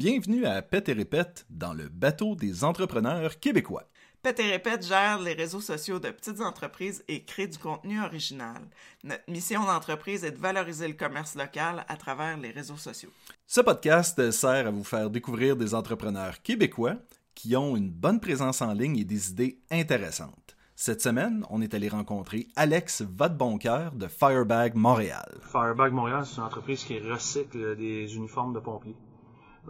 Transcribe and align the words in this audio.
Bienvenue 0.00 0.46
à 0.46 0.62
Pète 0.62 0.88
et 0.88 0.94
Répète 0.94 1.44
dans 1.50 1.74
le 1.74 1.90
bateau 1.90 2.34
des 2.34 2.64
entrepreneurs 2.64 3.38
québécois. 3.38 3.84
Pète 4.22 4.40
et 4.40 4.50
Répète 4.50 4.86
gère 4.86 5.20
les 5.20 5.34
réseaux 5.34 5.60
sociaux 5.60 5.98
de 5.98 6.08
petites 6.08 6.40
entreprises 6.40 7.04
et 7.06 7.22
crée 7.22 7.48
du 7.48 7.58
contenu 7.58 8.00
original. 8.00 8.62
Notre 9.04 9.30
mission 9.30 9.62
d'entreprise 9.62 10.24
est 10.24 10.30
de 10.30 10.38
valoriser 10.38 10.88
le 10.88 10.94
commerce 10.94 11.34
local 11.34 11.84
à 11.86 11.96
travers 11.98 12.38
les 12.38 12.50
réseaux 12.50 12.78
sociaux. 12.78 13.10
Ce 13.46 13.60
podcast 13.60 14.30
sert 14.30 14.68
à 14.68 14.70
vous 14.70 14.84
faire 14.84 15.10
découvrir 15.10 15.54
des 15.54 15.74
entrepreneurs 15.74 16.40
québécois 16.40 16.96
qui 17.34 17.54
ont 17.54 17.76
une 17.76 17.90
bonne 17.90 18.20
présence 18.20 18.62
en 18.62 18.72
ligne 18.72 18.96
et 18.96 19.04
des 19.04 19.32
idées 19.32 19.58
intéressantes. 19.70 20.56
Cette 20.76 21.02
semaine, 21.02 21.44
on 21.50 21.60
est 21.60 21.74
allé 21.74 21.90
rencontrer 21.90 22.48
Alex 22.56 23.02
Vadeboncoeur 23.02 23.92
de 23.92 24.06
Firebag 24.06 24.76
Montréal. 24.76 25.28
Firebag 25.42 25.92
Montréal, 25.92 26.24
c'est 26.24 26.38
une 26.38 26.44
entreprise 26.44 26.84
qui 26.84 26.98
recycle 27.00 27.76
des 27.76 28.16
uniformes 28.16 28.54
de 28.54 28.60
pompiers. 28.60 28.96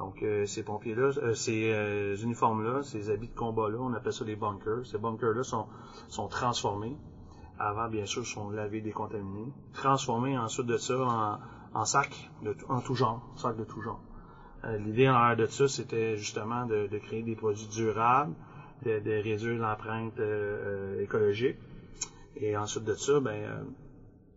Donc, 0.01 0.23
euh, 0.23 0.47
ces 0.47 0.63
pompiers-là, 0.63 1.11
euh, 1.19 1.35
ces 1.35 1.71
euh, 1.75 2.17
uniformes-là, 2.17 2.83
ces 2.83 3.11
habits 3.11 3.29
de 3.29 3.35
combat-là, 3.35 3.77
on 3.79 3.93
appelle 3.93 4.15
ça 4.15 4.25
des 4.25 4.35
bunkers. 4.35 4.87
Ces 4.87 4.97
bunkers-là 4.97 5.43
sont, 5.43 6.29
transformés. 6.29 6.97
Avant, 7.59 7.87
bien 7.87 8.07
sûr, 8.07 8.25
sont 8.25 8.49
lavés, 8.49 8.81
décontaminés. 8.81 9.53
Transformés 9.75 10.39
ensuite 10.39 10.67
de 10.67 10.79
ça 10.79 11.39
en, 11.75 11.85
sacs 11.85 12.31
de, 12.43 12.57
en 12.71 12.81
tout 12.81 12.95
genre, 12.95 13.31
sacs 13.37 13.59
de 13.59 13.65
tout 13.65 13.83
genre. 13.83 14.01
L'idée 14.79 15.07
en 15.07 15.15
arrière 15.15 15.37
de 15.37 15.47
ça, 15.47 15.69
c'était 15.69 16.17
justement 16.17 16.65
de, 16.65 16.87
de, 16.87 16.99
créer 16.99 17.23
des 17.23 17.37
produits 17.37 17.69
durables, 17.69 18.35
de, 18.83 19.01
de 19.01 19.23
réduire 19.23 19.61
l'empreinte 19.61 20.19
écologique. 20.99 21.59
Et 22.37 22.57
ensuite 22.57 22.85
de 22.85 22.95
ça, 22.95 23.21
ben, 23.21 23.67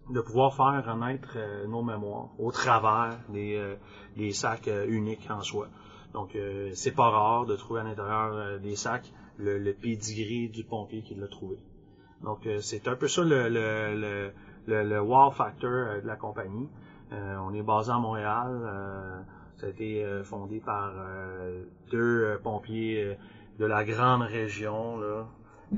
de 0.10 0.22
pouvoir 0.22 0.54
faire 0.54 0.84
renaître 0.86 1.34
euh, 1.36 1.66
nos 1.68 1.82
mémoires 1.82 2.30
au 2.38 2.52
travers 2.52 3.18
des, 3.30 3.56
euh, 3.56 4.32
sacs 4.32 4.68
euh, 4.68 4.86
uniques 4.88 5.30
en 5.30 5.42
soi. 5.42 5.68
Donc, 6.14 6.38
c'est 6.76 6.92
pas 6.92 7.10
rare 7.10 7.48
de 7.48 7.56
trouver 7.56 7.80
à 7.80 7.84
l'intérieur 7.84 8.60
des 8.60 8.76
sacs 8.76 9.12
le, 9.40 9.58
le 9.58 9.74
pedigree 9.74 10.48
du 10.48 10.64
pompier 10.64 11.02
qui 11.02 11.16
l'a 11.16 11.28
trouvé. 11.28 11.58
Donc, 12.22 12.48
c'est 12.62 12.88
un 12.88 12.96
peu 12.96 13.08
ça 13.08 13.24
le, 13.24 13.50
le, 13.50 14.32
le, 14.68 14.84
le 14.84 15.02
wow 15.02 15.32
factor 15.32 15.72
de 16.04 16.06
la 16.06 16.16
compagnie. 16.16 16.70
on 17.12 17.52
est 17.56 17.64
basé 17.64 17.90
à 17.90 17.98
Montréal. 17.98 19.26
ça 19.58 19.66
a 19.66 19.70
été 19.70 20.06
fondé 20.24 20.60
par 20.60 20.94
deux 21.90 22.40
pompiers 22.44 23.18
de 23.58 23.66
la 23.66 23.84
grande 23.84 24.22
région, 24.22 25.00
là, 25.00 25.26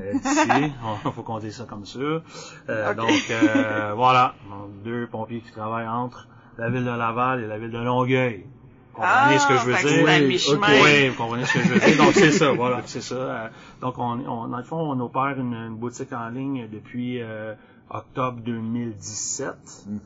euh, 0.02 0.14
d'ici. 0.14 0.74
Il 1.06 1.12
faut 1.12 1.24
compter 1.24 1.52
ça 1.52 1.66
comme 1.66 1.86
ça. 1.86 2.00
Euh, 2.00 2.94
Donc, 2.94 3.10
euh, 3.32 3.94
voilà. 3.96 4.36
deux 4.84 5.08
pompiers 5.08 5.42
qui 5.42 5.52
travaillent 5.52 5.88
entre 5.88 6.28
la 6.58 6.70
ville 6.70 6.86
de 6.86 6.90
Laval 6.90 7.44
et 7.44 7.48
la 7.48 7.58
ville 7.58 7.72
de 7.72 7.80
Longueuil. 7.80 8.46
Vous 8.94 9.02
comprenez 9.02 9.40
ce 9.40 9.48
que 9.48 9.58
je 9.58 9.66
veux 9.66 9.76
ah, 9.76 10.20
dire? 10.20 10.84
Oui, 10.84 11.10
vous 11.10 11.16
comprenez 11.18 11.46
ce 11.46 11.54
que 11.54 11.64
je 11.64 11.74
veux 11.74 11.80
dire? 11.80 11.98
Donc, 11.98 12.14
c'est 12.14 12.32
ça, 12.32 12.52
voilà, 12.54 12.82
c'est 12.86 13.02
ça. 13.02 13.16
Euh, 13.16 13.48
donc, 13.82 13.98
on, 13.98 14.20
on, 14.26 14.48
dans 14.48 14.58
le 14.58 14.64
fond, 14.64 14.78
on 14.78 15.00
opère 15.02 15.38
une, 15.38 15.54
une 15.54 15.76
boutique 15.76 16.14
en 16.14 16.30
ligne 16.30 16.70
depuis 16.72 17.22
euh, 17.22 17.56
octobre 17.90 18.40
2017. 18.46 19.54
Mm-hmm. 19.54 19.98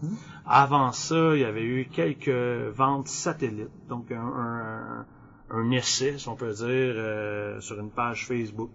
Avant 0.48 0.92
ça, 0.92 1.36
il 1.36 1.42
y 1.42 1.46
avait 1.46 1.64
eu 1.64 1.88
quelques 1.92 2.30
ventes 2.76 3.08
satellites. 3.10 3.70
Donc, 3.90 4.12
un, 4.12 4.18
un, 4.26 5.06
un 5.52 5.72
essai, 5.72 6.18
si 6.18 6.28
on 6.28 6.36
peut 6.36 6.54
dire, 6.54 6.66
euh, 6.68 7.62
sur 7.62 7.80
une 7.80 7.92
page 7.92 8.26
Facebook 8.26 8.72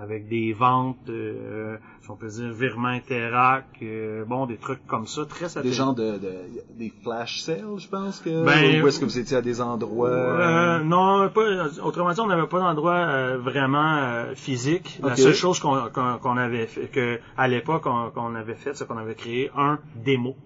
avec 0.00 0.28
des 0.28 0.52
ventes, 0.52 1.08
euh, 1.08 1.76
si 2.02 2.10
on 2.10 2.16
peut 2.16 2.28
dire, 2.28 2.52
virement 2.52 2.88
interac, 2.88 3.66
euh, 3.82 4.24
bon, 4.24 4.46
des 4.46 4.56
trucs 4.56 4.86
comme 4.86 5.06
ça, 5.06 5.24
très 5.26 5.48
satellite. 5.48 5.72
Des 5.72 5.76
gens 5.76 5.92
de, 5.92 6.18
de, 6.18 6.32
des 6.78 6.92
flash 7.02 7.40
sales, 7.40 7.78
je 7.78 7.88
pense 7.88 8.20
que, 8.20 8.44
ben, 8.44 8.82
ou 8.82 8.86
est-ce 8.86 9.00
que 9.00 9.04
vous 9.04 9.18
étiez 9.18 9.36
à 9.36 9.42
des 9.42 9.60
endroits? 9.60 10.08
Euh, 10.08 10.84
non, 10.84 11.28
pas, 11.30 11.66
autrement 11.82 12.12
dit, 12.12 12.20
on 12.20 12.26
n'avait 12.28 12.46
pas 12.46 12.60
d'endroit 12.60 12.94
euh, 12.94 13.38
vraiment 13.38 13.96
euh, 13.96 14.34
physique. 14.34 15.00
La 15.02 15.16
seule 15.16 15.34
chose 15.34 15.58
qu'on 15.58 16.36
avait 16.36 16.66
fait, 16.66 16.86
que 16.88 17.18
à 17.36 17.48
l'époque 17.48 17.82
qu'on 17.82 18.34
avait 18.36 18.54
fait, 18.54 18.74
c'est 18.74 18.86
qu'on 18.86 18.98
avait 18.98 19.16
créé 19.16 19.50
un 19.56 19.78
démo. 19.96 20.36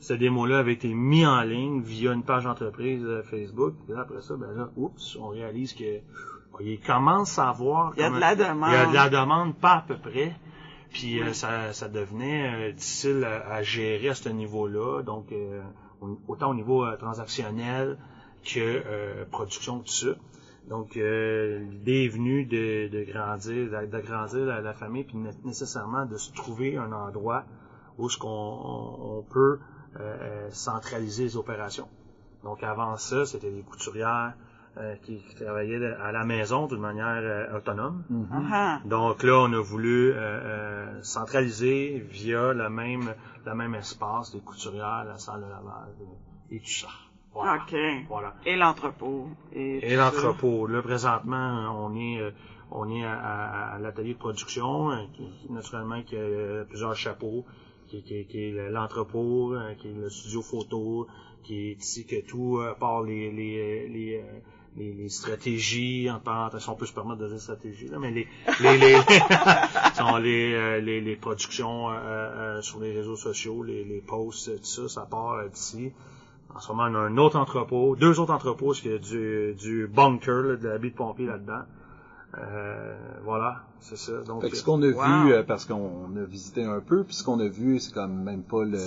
Ce 0.00 0.12
démo-là 0.12 0.58
avait 0.58 0.74
été 0.74 0.92
mis 0.92 1.24
en 1.24 1.40
ligne 1.40 1.80
via 1.80 2.12
une 2.12 2.22
page 2.22 2.44
d'entreprise 2.44 3.04
Facebook. 3.30 3.74
Et 3.88 3.94
après 3.94 4.20
ça, 4.20 4.34
ben 4.36 4.52
là, 4.54 4.68
oups, 4.76 5.16
on 5.18 5.28
réalise 5.28 5.72
que 5.72 6.00
il 6.60 6.80
commence 6.80 7.38
à 7.38 7.52
voir... 7.52 7.92
Il 7.96 8.00
y 8.00 8.04
a 8.04 8.10
de 8.10 8.18
la 8.18 8.34
demande. 8.34 8.70
Il 8.70 8.74
y 8.74 8.76
a 8.76 8.86
de 8.86 8.94
la 8.94 9.08
demande, 9.08 9.54
pas 9.56 9.74
à 9.74 9.80
peu 9.82 9.96
près. 9.96 10.34
Puis 10.96 11.22
euh, 11.22 11.32
ça, 11.32 11.72
ça 11.72 11.88
devenait 11.88 12.70
euh, 12.70 12.72
difficile 12.72 13.24
à, 13.24 13.62
gérer 13.62 14.08
à 14.08 14.14
ce 14.14 14.28
niveau-là. 14.28 15.02
Donc, 15.02 15.30
euh, 15.32 15.62
autant 16.26 16.50
au 16.50 16.54
niveau 16.54 16.90
transactionnel 16.96 17.98
que 18.44 19.24
production, 19.24 19.80
tout 19.80 19.92
ça. 19.92 20.14
Donc, 20.68 20.94
l'idée 20.94 22.04
est 22.04 22.08
venue 22.08 22.44
de, 22.44 22.88
de 22.88 23.04
grandir, 23.04 23.70
d'agrandir 23.88 24.46
la, 24.46 24.60
la, 24.60 24.72
famille, 24.72 25.04
puis 25.04 25.16
nécessairement 25.44 26.06
de 26.06 26.16
se 26.16 26.32
trouver 26.32 26.76
un 26.76 26.92
endroit 26.92 27.44
où 27.98 28.08
ce 28.08 28.18
qu'on 28.18 28.28
on, 28.28 29.22
peut 29.22 29.58
centraliser 30.50 31.24
les 31.24 31.36
opérations. 31.36 31.88
Donc, 32.44 32.62
avant 32.62 32.96
ça, 32.96 33.26
c'était 33.26 33.50
des 33.50 33.62
couturières, 33.62 34.34
euh, 34.78 34.94
qui, 34.96 35.22
travaillait 35.40 35.82
à 35.86 36.12
la 36.12 36.24
maison 36.26 36.66
d'une 36.66 36.80
manière 36.80 37.22
euh, 37.22 37.56
autonome. 37.56 38.04
Mm-hmm. 38.12 38.46
Ah. 38.52 38.80
Donc 38.84 39.22
là, 39.22 39.38
on 39.38 39.52
a 39.54 39.60
voulu 39.62 40.12
euh, 40.12 41.02
centraliser 41.02 42.04
via 42.10 42.52
le 42.52 42.68
même, 42.68 43.14
le 43.46 43.54
même 43.54 43.74
espace 43.74 44.32
des 44.32 44.40
couturières, 44.40 45.04
la 45.08 45.16
salle 45.16 45.40
de 45.40 45.48
lavage 45.48 45.94
et 46.50 46.60
tout 46.60 46.66
ça. 46.66 46.88
Voilà. 47.32 47.54
OK. 47.54 47.74
Voilà. 48.06 48.34
Et 48.44 48.54
l'entrepôt. 48.54 49.28
Et, 49.54 49.96
l'entrepôt. 49.96 50.66
Là, 50.66 50.82
présentement, 50.82 51.74
on 51.82 51.96
est 51.96 52.34
on 52.70 52.90
est 52.90 53.04
à, 53.06 53.78
l'atelier 53.80 54.12
de 54.12 54.18
production, 54.18 54.90
qui, 55.14 55.50
naturellement, 55.50 56.02
qui 56.02 56.18
a 56.18 56.64
plusieurs 56.68 56.94
chapeaux, 56.94 57.46
qui, 57.88 58.02
qui, 58.02 58.26
qui 58.26 58.38
est 58.48 58.70
l'entrepôt, 58.70 59.54
qui 59.78 59.88
est 59.88 59.94
le 59.94 60.10
studio 60.10 60.42
photo, 60.42 61.06
qui 61.44 61.70
est 61.70 61.80
ici 61.80 62.04
que 62.04 62.26
tout 62.26 62.60
part 62.78 63.04
les, 63.04 63.30
les, 63.30 63.88
les 63.88 64.22
les, 64.76 64.92
les, 64.92 65.08
stratégies, 65.08 66.10
en 66.10 66.20
parenthèse, 66.20 66.68
on 66.68 66.74
peut 66.74 66.86
se 66.86 66.92
permettre 66.92 67.20
de 67.20 67.28
dire 67.28 67.40
stratégie, 67.40 67.88
là, 67.88 67.98
mais 67.98 68.10
les 68.10 68.28
les 68.60 68.78
les, 68.78 68.94
sont 69.94 70.16
les, 70.16 70.54
euh, 70.54 70.80
les, 70.80 71.00
les, 71.00 71.16
productions 71.16 71.90
euh, 71.90 71.94
euh, 71.94 72.62
sur 72.62 72.80
les 72.80 72.92
réseaux 72.92 73.16
sociaux, 73.16 73.62
les, 73.62 73.84
les 73.84 74.00
posts, 74.00 74.56
tout 74.56 74.64
ça, 74.64 74.88
ça 74.88 75.06
part 75.06 75.48
d'ici. 75.48 75.92
En 76.54 76.60
ce 76.60 76.72
moment, 76.72 76.84
on 76.90 76.94
a 76.94 76.98
un 76.98 77.16
autre 77.18 77.38
entrepôt, 77.38 77.96
deux 77.96 78.20
autres 78.20 78.32
entrepôts, 78.32 78.66
parce 78.66 78.80
qu'il 78.80 78.92
y 78.92 78.94
a 78.94 78.98
du, 78.98 79.54
du 79.54 79.86
bunker, 79.86 80.42
là, 80.42 80.56
de 80.56 80.68
l'habit 80.68 80.90
de 80.90 80.96
pompier 80.96 81.26
là-dedans. 81.26 81.62
Euh, 82.38 82.94
voilà, 83.24 83.62
c'est 83.80 83.96
ça. 83.96 84.12
Donc, 84.26 84.44
ce 84.44 84.62
qu'on 84.62 84.82
a 84.82 84.88
vu, 84.88 85.32
euh, 85.32 85.42
parce 85.42 85.64
qu'on 85.64 86.10
a 86.16 86.24
visité 86.24 86.64
un 86.64 86.80
peu, 86.80 87.04
puis 87.04 87.14
ce 87.14 87.24
qu'on 87.24 87.40
a 87.40 87.48
vu, 87.48 87.78
c'est 87.78 87.94
quand 87.94 88.08
même 88.08 88.42
pas 88.42 88.62
le, 88.62 88.78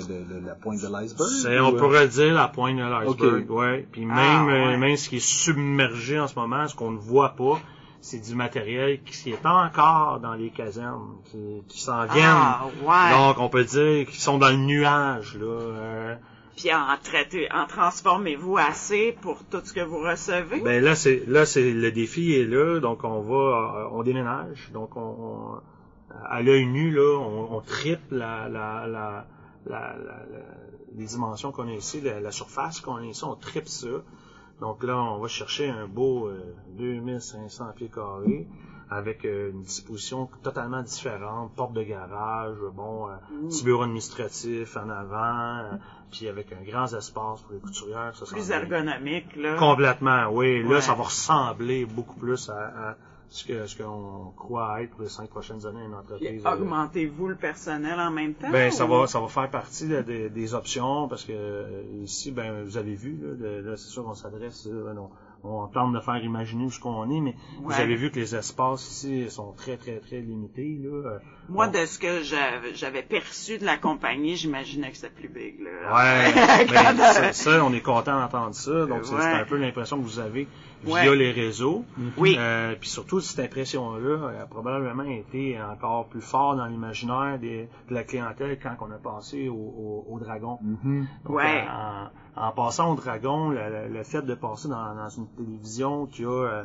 la 0.45 0.53
pointe 0.55 0.81
de 0.81 0.87
l'iceberg. 0.87 1.29
On 1.63 1.75
euh? 1.75 1.79
pourrait 1.79 2.07
dire 2.07 2.33
la 2.33 2.47
pointe 2.47 2.77
de 2.77 2.81
l'iceberg, 2.81 3.49
ouais. 3.49 3.87
Puis 3.91 4.05
ah, 4.09 4.43
même, 4.45 4.79
même 4.79 4.97
ce 4.97 5.09
qui 5.09 5.17
est 5.17 5.25
submergé 5.25 6.19
en 6.19 6.27
ce 6.27 6.35
moment, 6.35 6.67
ce 6.67 6.75
qu'on 6.75 6.91
ne 6.91 6.99
voit 6.99 7.35
pas, 7.35 7.59
c'est 8.01 8.19
du 8.19 8.35
matériel 8.35 9.01
qui 9.03 9.31
est 9.31 9.45
encore 9.45 10.19
dans 10.19 10.35
les 10.35 10.51
casernes, 10.51 11.15
qui, 11.25 11.63
qui 11.67 11.81
s'en 11.81 12.05
viennent. 12.05 12.25
Ah, 12.25 12.67
ouais. 12.83 13.17
Donc, 13.17 13.39
on 13.39 13.49
peut 13.49 13.63
dire 13.63 14.05
qu'ils 14.05 14.19
sont 14.19 14.37
dans 14.37 14.49
le 14.49 14.57
nuage, 14.57 15.37
là 15.37 16.17
puis 16.59 16.73
en 16.73 16.89
en 16.89 17.67
transformez-vous 17.67 18.57
assez 18.57 19.15
pour 19.21 19.45
tout 19.45 19.61
ce 19.63 19.71
que 19.71 19.79
vous 19.79 19.99
recevez? 19.99 20.59
Ben 20.59 20.83
là, 20.83 20.93
c'est 20.93 21.23
là, 21.25 21.45
c'est 21.45 21.71
le 21.71 21.91
défi 21.91 22.33
est 22.33 22.45
là, 22.45 22.81
donc 22.81 23.05
on 23.05 23.21
va, 23.21 23.85
euh, 23.85 23.89
on 23.93 24.03
déménage, 24.03 24.69
donc 24.73 24.97
on, 24.97 25.61
à 26.25 26.41
l'œil 26.41 26.65
nu 26.65 26.91
là, 26.91 27.17
on, 27.17 27.61
triple 27.61 28.15
la, 28.15 28.49
la, 28.49 28.85
la, 28.87 29.25
les 30.97 31.05
dimensions 31.05 31.53
qu'on 31.53 31.69
a 31.69 31.73
ici, 31.73 32.01
la, 32.01 32.31
surface 32.31 32.81
qu'on 32.81 32.97
a 32.97 33.05
ici, 33.05 33.23
on 33.23 33.35
triple 33.35 33.69
ça. 33.69 33.87
Donc 34.59 34.83
là, 34.83 34.97
on 34.97 35.19
va 35.19 35.29
chercher 35.29 35.69
un 35.69 35.87
beau 35.87 36.29
2500 36.77 37.63
euh, 37.63 37.71
pieds 37.71 37.87
carrés 37.87 38.47
avec 38.89 39.25
euh, 39.25 39.51
une 39.51 39.61
disposition 39.61 40.29
totalement 40.43 40.81
différente, 40.81 41.51
porte 41.55 41.73
de 41.73 41.83
garage, 41.83 42.57
bon, 42.73 43.07
mm. 43.07 43.47
petit 43.47 43.63
bureau 43.63 43.83
administratif 43.83 44.75
en 44.77 44.89
avant, 44.89 45.79
puis 46.11 46.27
avec 46.27 46.51
un 46.53 46.63
grand 46.63 46.85
espace 46.85 47.41
pour 47.41 47.53
les 47.53 47.59
couturières. 47.59 48.15
Ça 48.15 48.25
plus 48.25 48.51
ergonomique, 48.51 49.35
là. 49.35 49.57
Complètement, 49.57 50.27
oui. 50.31 50.63
Là, 50.63 50.81
ça 50.81 50.93
va 50.93 51.03
ressembler 51.03 51.85
beaucoup 51.85 52.19
plus 52.19 52.49
à, 52.49 52.95
ce 53.29 53.45
que 53.45 53.67
ce 53.67 53.81
qu'on 53.81 54.33
croit 54.35 54.81
être 54.81 54.89
pour 54.91 55.01
les 55.01 55.09
cinq 55.09 55.29
prochaines 55.29 55.65
années 55.67 55.85
une 55.85 55.93
entreprise. 55.93 56.43
Euh, 56.43 56.51
augmentez-vous 56.51 57.27
le 57.27 57.35
personnel 57.35 57.99
en 57.99 58.09
même 58.09 58.33
temps? 58.33 58.49
Ben, 58.49 58.71
ça 58.71 58.85
va 58.85 59.05
ça 59.05 59.19
va 59.19 59.27
faire 59.27 59.49
partie 59.51 59.87
des, 59.87 60.53
options 60.55 61.07
parce 61.07 61.25
que 61.25 61.33
euh, 61.33 61.83
ici, 62.01 62.31
ben 62.31 62.63
vous 62.63 62.77
avez 62.77 62.95
vu, 62.95 63.19
là, 63.39 63.77
c'est 63.77 63.89
sûr 63.89 64.03
qu'on 64.03 64.15
s'adresse, 64.15 64.67
on 65.43 65.67
tente 65.67 65.93
de 65.93 65.99
faire 65.99 66.23
imaginer 66.23 66.65
où 66.65 66.71
ce 66.71 66.79
qu'on 66.79 67.09
est, 67.09 67.19
mais 67.21 67.35
vous 67.61 67.71
avez 67.71 67.95
vu 67.95 68.11
que 68.11 68.19
les 68.19 68.35
espaces 68.35 68.89
ici 68.89 69.29
sont 69.29 69.53
très, 69.53 69.77
très, 69.77 69.99
très 69.99 70.19
limités. 70.19 70.79
Là. 70.83 71.19
Moi, 71.47 71.67
donc- 71.67 71.75
de 71.81 71.85
ce 71.85 71.97
que 71.99 72.21
j'avais 72.73 73.03
perçu 73.03 73.57
de 73.57 73.65
la 73.65 73.77
compagnie, 73.77 74.35
j'imaginais 74.35 74.91
que 74.91 74.97
c'était 74.97 75.09
plus 75.13 75.29
big. 75.29 75.59
Là. 75.61 75.95
Ouais, 75.95 76.33
ben, 76.69 76.97
ça, 76.97 77.33
ça, 77.33 77.63
on 77.63 77.73
est 77.73 77.81
content 77.81 78.19
d'entendre 78.19 78.53
ça. 78.55 78.85
Donc, 78.85 79.03
Ouais. 79.03 79.17
c'est 79.19 79.25
un 79.25 79.45
peu 79.45 79.57
l'impression 79.57 79.97
que 79.97 80.03
vous 80.03 80.19
avez 80.19 80.47
via 80.83 81.09
Ouais. 81.09 81.15
les 81.15 81.31
réseaux. 81.31 81.83
Oui. 82.17 82.35
Euh, 82.37 82.75
puis 82.79 82.89
surtout, 82.89 83.19
cette 83.19 83.39
impression-là 83.45 84.41
a 84.41 84.45
probablement 84.45 85.03
été 85.03 85.59
encore 85.61 86.07
plus 86.07 86.21
fort 86.21 86.55
dans 86.55 86.65
l'imaginaire 86.65 87.37
de 87.39 87.67
la 87.89 88.03
clientèle 88.03 88.57
quand 88.61 88.75
on 88.81 88.91
a 88.91 88.97
passé 88.97 89.49
au, 89.49 89.53
au, 89.53 90.05
au 90.09 90.19
Dragon. 90.19 90.57
Mhm. 90.61 91.07
Donc, 91.25 91.35
Ouais. 91.35 91.65
En, 92.37 92.47
en 92.47 92.51
passant 92.51 92.93
au 92.93 92.95
Dragon, 92.95 93.49
le, 93.49 93.57
le- 93.87 93.93
le 93.93 94.03
fait 94.03 94.21
de 94.21 94.33
passer 94.35 94.69
dans, 94.69 94.95
dans 94.95 95.09
une 95.09 95.27
télévision 95.35 96.05
qui 96.05 96.23
a 96.25 96.29
euh, 96.29 96.63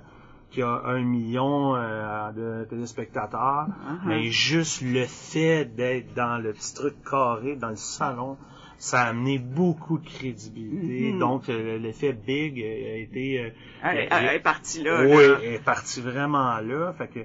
qui 0.51 0.63
a 0.63 0.83
un 0.87 1.01
million 1.03 1.75
euh, 1.75 2.31
de 2.31 2.65
téléspectateurs, 2.71 3.67
Uh-huh. 3.67 4.07
mais 4.07 4.31
juste 4.31 4.83
le 4.83 5.05
fait 5.05 5.65
d'être 5.65 6.15
dans 6.15 6.39
le 6.41 6.53
petit 6.53 6.75
truc 6.75 6.95
carré, 7.03 7.57
dans 7.57 7.71
le 7.71 7.77
salon, 7.77 8.37
ça 8.79 9.03
a 9.03 9.09
amené 9.09 9.39
beaucoup 9.39 9.99
de 9.99 10.07
crédibilité. 10.07 11.13
Mhm. 11.13 11.19
Donc, 11.19 11.49
euh, 11.49 11.79
l'effet 11.79 12.13
big 12.13 12.61
euh, 12.61 12.95
a 12.95 12.97
été... 12.99 13.41
euh, 13.41 13.51
Elle, 13.83 13.99
euh, 13.99 14.07
elle 14.11 14.37
est 14.37 14.41
partie 14.41 14.83
là. 14.83 15.03
oui, 15.03 15.11
là. 15.29 15.39
elle 15.43 15.55
est 15.55 15.65
partie 15.65 16.01
vraiment 16.01 16.59
là. 16.61 16.93
Fait 16.93 17.09
que 17.09 17.21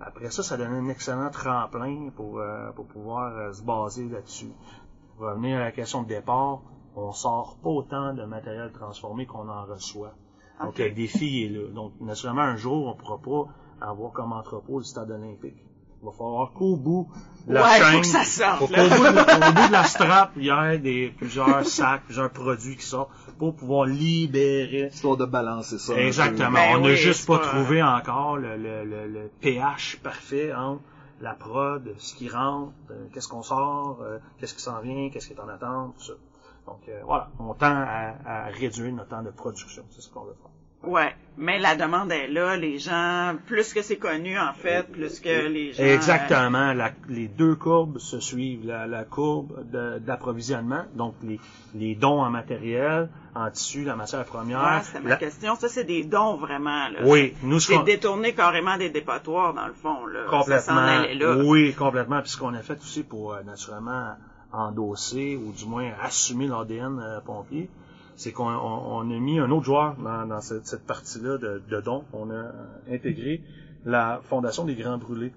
après 0.00 0.30
ça, 0.30 0.42
ça 0.42 0.56
donne 0.56 0.72
un 0.72 0.88
excellent 0.88 1.30
tremplin 1.30 2.10
pour, 2.14 2.38
euh, 2.40 2.70
pour 2.72 2.86
pouvoir 2.86 3.36
euh, 3.36 3.52
se 3.52 3.62
baser 3.62 4.08
là-dessus. 4.08 4.52
Pour 5.16 5.26
revenir 5.26 5.56
à 5.58 5.60
la 5.60 5.72
question 5.72 6.02
de 6.02 6.08
départ, 6.08 6.60
on 6.94 7.12
sort 7.12 7.58
pas 7.62 7.70
autant 7.70 8.14
de 8.14 8.24
matériel 8.24 8.70
transformé 8.72 9.26
qu'on 9.26 9.48
en 9.48 9.64
reçoit. 9.64 10.14
Donc 10.62 10.78
le 10.78 10.90
défi 10.90 11.44
est 11.44 11.48
là. 11.48 11.68
Donc 11.72 11.92
naturellement, 12.00 12.42
un 12.42 12.56
jour, 12.56 12.86
on 12.86 12.94
pourra 12.94 13.18
pas 13.18 13.52
avoir 13.80 14.12
comme 14.12 14.32
entrepôt 14.32 14.78
le 14.78 14.84
stade 14.84 15.10
olympique. 15.10 15.64
Il 16.02 16.06
va 16.06 16.12
falloir 16.12 16.52
qu'au 16.52 16.76
bout 16.76 17.08
de 17.46 17.54
la 17.54 17.62
Ouais, 17.62 17.78
chaîne, 17.78 17.92
faut 17.94 18.00
que 18.00 18.06
ça 18.06 18.24
sorte, 18.24 18.58
faut 18.58 18.66
qu'au 18.68 18.74
là. 18.76 18.88
bout, 18.88 19.02
de, 19.02 19.48
au 19.48 19.52
bout 19.62 19.66
de 19.68 19.72
la 19.72 19.84
strap, 19.94 20.32
il 20.36 20.44
y 20.44 20.48
ait 20.50 20.78
des, 20.78 21.12
plusieurs 21.16 21.64
sacs, 21.66 22.04
plusieurs 22.04 22.30
produits 22.30 22.76
qui 22.76 22.84
sortent 22.84 23.10
pour 23.38 23.54
pouvoir 23.56 23.86
libérer 23.86 24.90
Histoire 24.92 25.16
de 25.16 25.24
balancer 25.24 25.78
ça. 25.78 25.94
Exactement. 25.94 26.52
Ben 26.52 26.76
on 26.76 26.80
n'a 26.80 26.86
oui, 26.88 26.96
juste 26.96 27.26
pas 27.26 27.38
pas- 27.38 27.46
trouvé 27.48 27.82
encore 27.82 28.36
le, 28.36 28.56
le, 28.56 28.84
le, 28.84 29.06
le 29.08 29.30
pH 29.40 29.98
parfait 30.02 30.52
entre 30.54 30.82
la 31.20 31.34
prod, 31.34 31.94
ce 31.98 32.14
qui 32.14 32.28
rentre, 32.28 32.72
euh, 32.92 33.06
qu'est-ce 33.12 33.26
qu'on 33.26 33.42
sort, 33.42 33.98
euh, 34.02 34.18
qu'est-ce 34.38 34.54
qui 34.54 34.62
s'en 34.62 34.80
vient, 34.80 35.10
qu'est-ce 35.10 35.26
qui 35.26 35.32
est 35.32 35.40
en 35.40 35.48
attente, 35.48 35.96
tout 35.98 36.04
ça. 36.04 36.12
Donc 36.66 36.80
euh, 36.88 37.00
voilà, 37.04 37.28
on 37.40 37.54
tend 37.54 37.66
à, 37.74 38.14
à 38.24 38.44
réduire 38.50 38.92
notre 38.92 39.08
temps 39.08 39.22
de 39.22 39.30
production. 39.30 39.82
C'est 39.90 40.00
ce 40.02 40.08
qu'on 40.10 40.20
veut 40.20 40.36
faire. 40.40 40.50
Ouais, 40.84 41.12
mais 41.36 41.58
la 41.58 41.74
demande 41.74 42.12
est 42.12 42.28
là. 42.28 42.56
Les 42.56 42.78
gens, 42.78 43.34
plus 43.46 43.72
que 43.74 43.82
c'est 43.82 43.96
connu 43.96 44.38
en 44.38 44.52
fait, 44.52 44.84
plus 44.90 45.18
que 45.20 45.48
les 45.48 45.72
gens. 45.72 45.82
Exactement. 45.82 46.72
La- 46.72 46.92
les 47.08 47.26
deux 47.26 47.56
courbes 47.56 47.98
se 47.98 48.20
suivent. 48.20 48.64
La, 48.64 48.86
la 48.86 49.04
courbe 49.04 49.64
d'approvisionnement, 50.04 50.84
donc 50.94 51.14
les, 51.22 51.40
les 51.74 51.94
dons 51.94 52.20
en 52.22 52.30
matériel, 52.30 53.08
en 53.34 53.50
tissu, 53.50 53.84
la 53.84 53.96
matière 53.96 54.20
euh, 54.20 54.24
première. 54.24 54.60
Ouais, 54.62 54.80
c'était 54.82 55.00
ma 55.00 55.10
la- 55.10 55.16
question. 55.16 55.56
Ça, 55.56 55.68
c'est 55.68 55.84
des 55.84 56.04
dons 56.04 56.36
vraiment. 56.36 56.88
Là. 56.88 57.00
oui, 57.04 57.34
nous 57.42 57.58
ce 57.60 57.72
C'est 57.72 57.82
détourné 57.84 58.32
carrément 58.34 58.76
des 58.76 58.90
dépotoirs 58.90 59.54
dans 59.54 59.66
le 59.66 59.74
fond. 59.74 60.06
Là. 60.06 60.20
Complètement. 60.30 60.74
là. 61.14 61.36
Oui, 61.44 61.74
complètement. 61.74 62.20
Puis 62.22 62.30
ce 62.30 62.36
qu'on 62.38 62.54
a 62.54 62.62
fait 62.62 62.78
aussi 62.80 63.02
pour 63.02 63.34
euh, 63.34 63.42
naturellement 63.42 64.14
endosser 64.52 65.36
ou 65.36 65.52
du 65.52 65.66
moins 65.66 65.90
assumer 66.02 66.46
l'ADN 66.46 67.00
euh, 67.00 67.20
pompier, 67.20 67.68
c'est 68.18 68.32
qu'on 68.32 68.50
on- 68.50 68.82
on 68.98 69.10
a 69.10 69.18
mis 69.18 69.38
un 69.38 69.50
autre 69.50 69.64
joueur 69.64 69.94
dans, 69.96 70.26
dans 70.26 70.40
cette, 70.42 70.66
cette 70.66 70.86
partie-là 70.86 71.38
de, 71.38 71.62
de 71.70 71.80
dons. 71.80 72.04
On 72.12 72.28
a 72.30 72.34
euh, 72.34 72.52
intégré 72.96 73.40
la 73.86 74.20
Fondation 74.24 74.64
des 74.66 74.74
Grands 74.74 74.98
Brûlés. 74.98 75.32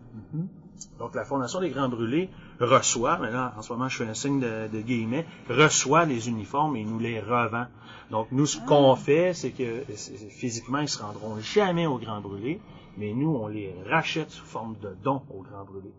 Donc 0.99 1.13
la 1.15 1.23
Fondation 1.25 1.59
des 1.61 1.69
Grands 1.69 1.89
Brûlés 1.89 2.29
reçoit, 2.59 3.17
mais 3.21 3.31
là 3.31 3.53
en 3.57 3.61
ce 3.61 3.71
moment 3.71 3.87
je 3.87 3.97
fais 3.97 4.07
un 4.09 4.13
signe 4.15 4.39
de, 4.39 4.67
de 4.67 4.81
guillemets, 4.81 5.25
reçoit 5.49 6.05
les 6.05 6.27
uniformes 6.27 6.75
et 6.75 6.83
nous 6.83 6.99
les 6.99 7.19
revend. 7.19 7.67
Donc 8.09 8.27
nous 8.31 8.45
ce 8.47 8.59
qu'on 8.65 8.95
fait, 8.95 9.33
c'est 9.33 9.51
que 9.51 9.83
physiquement 10.29 10.79
ils 10.79 10.89
se 10.89 11.01
rendront 11.01 11.37
jamais 11.39 11.85
au 11.85 11.97
Grand 11.99 12.19
Brûlé, 12.19 12.59
mais 12.97 13.13
nous 13.13 13.29
on 13.29 13.47
les 13.47 13.73
rachète 13.89 14.31
sous 14.31 14.45
forme 14.45 14.75
de 14.81 14.95
dons 15.03 15.21
au 15.29 15.43
Grand 15.43 15.63
Brûlé. 15.65 15.91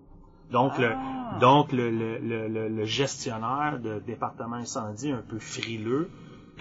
Donc 0.51 0.77
le 0.79 0.91
Ah. 0.93 1.39
donc 1.41 1.73
le, 1.73 1.91
le, 1.91 2.19
le, 2.19 2.49
le- 2.49 2.69
le 2.69 2.85
gestionnaire 2.85 3.79
de 3.83 4.01
département 4.01 4.57
incendie 4.57 5.13
un 5.13 5.23
peu 5.27 5.39
frileux 5.39 6.11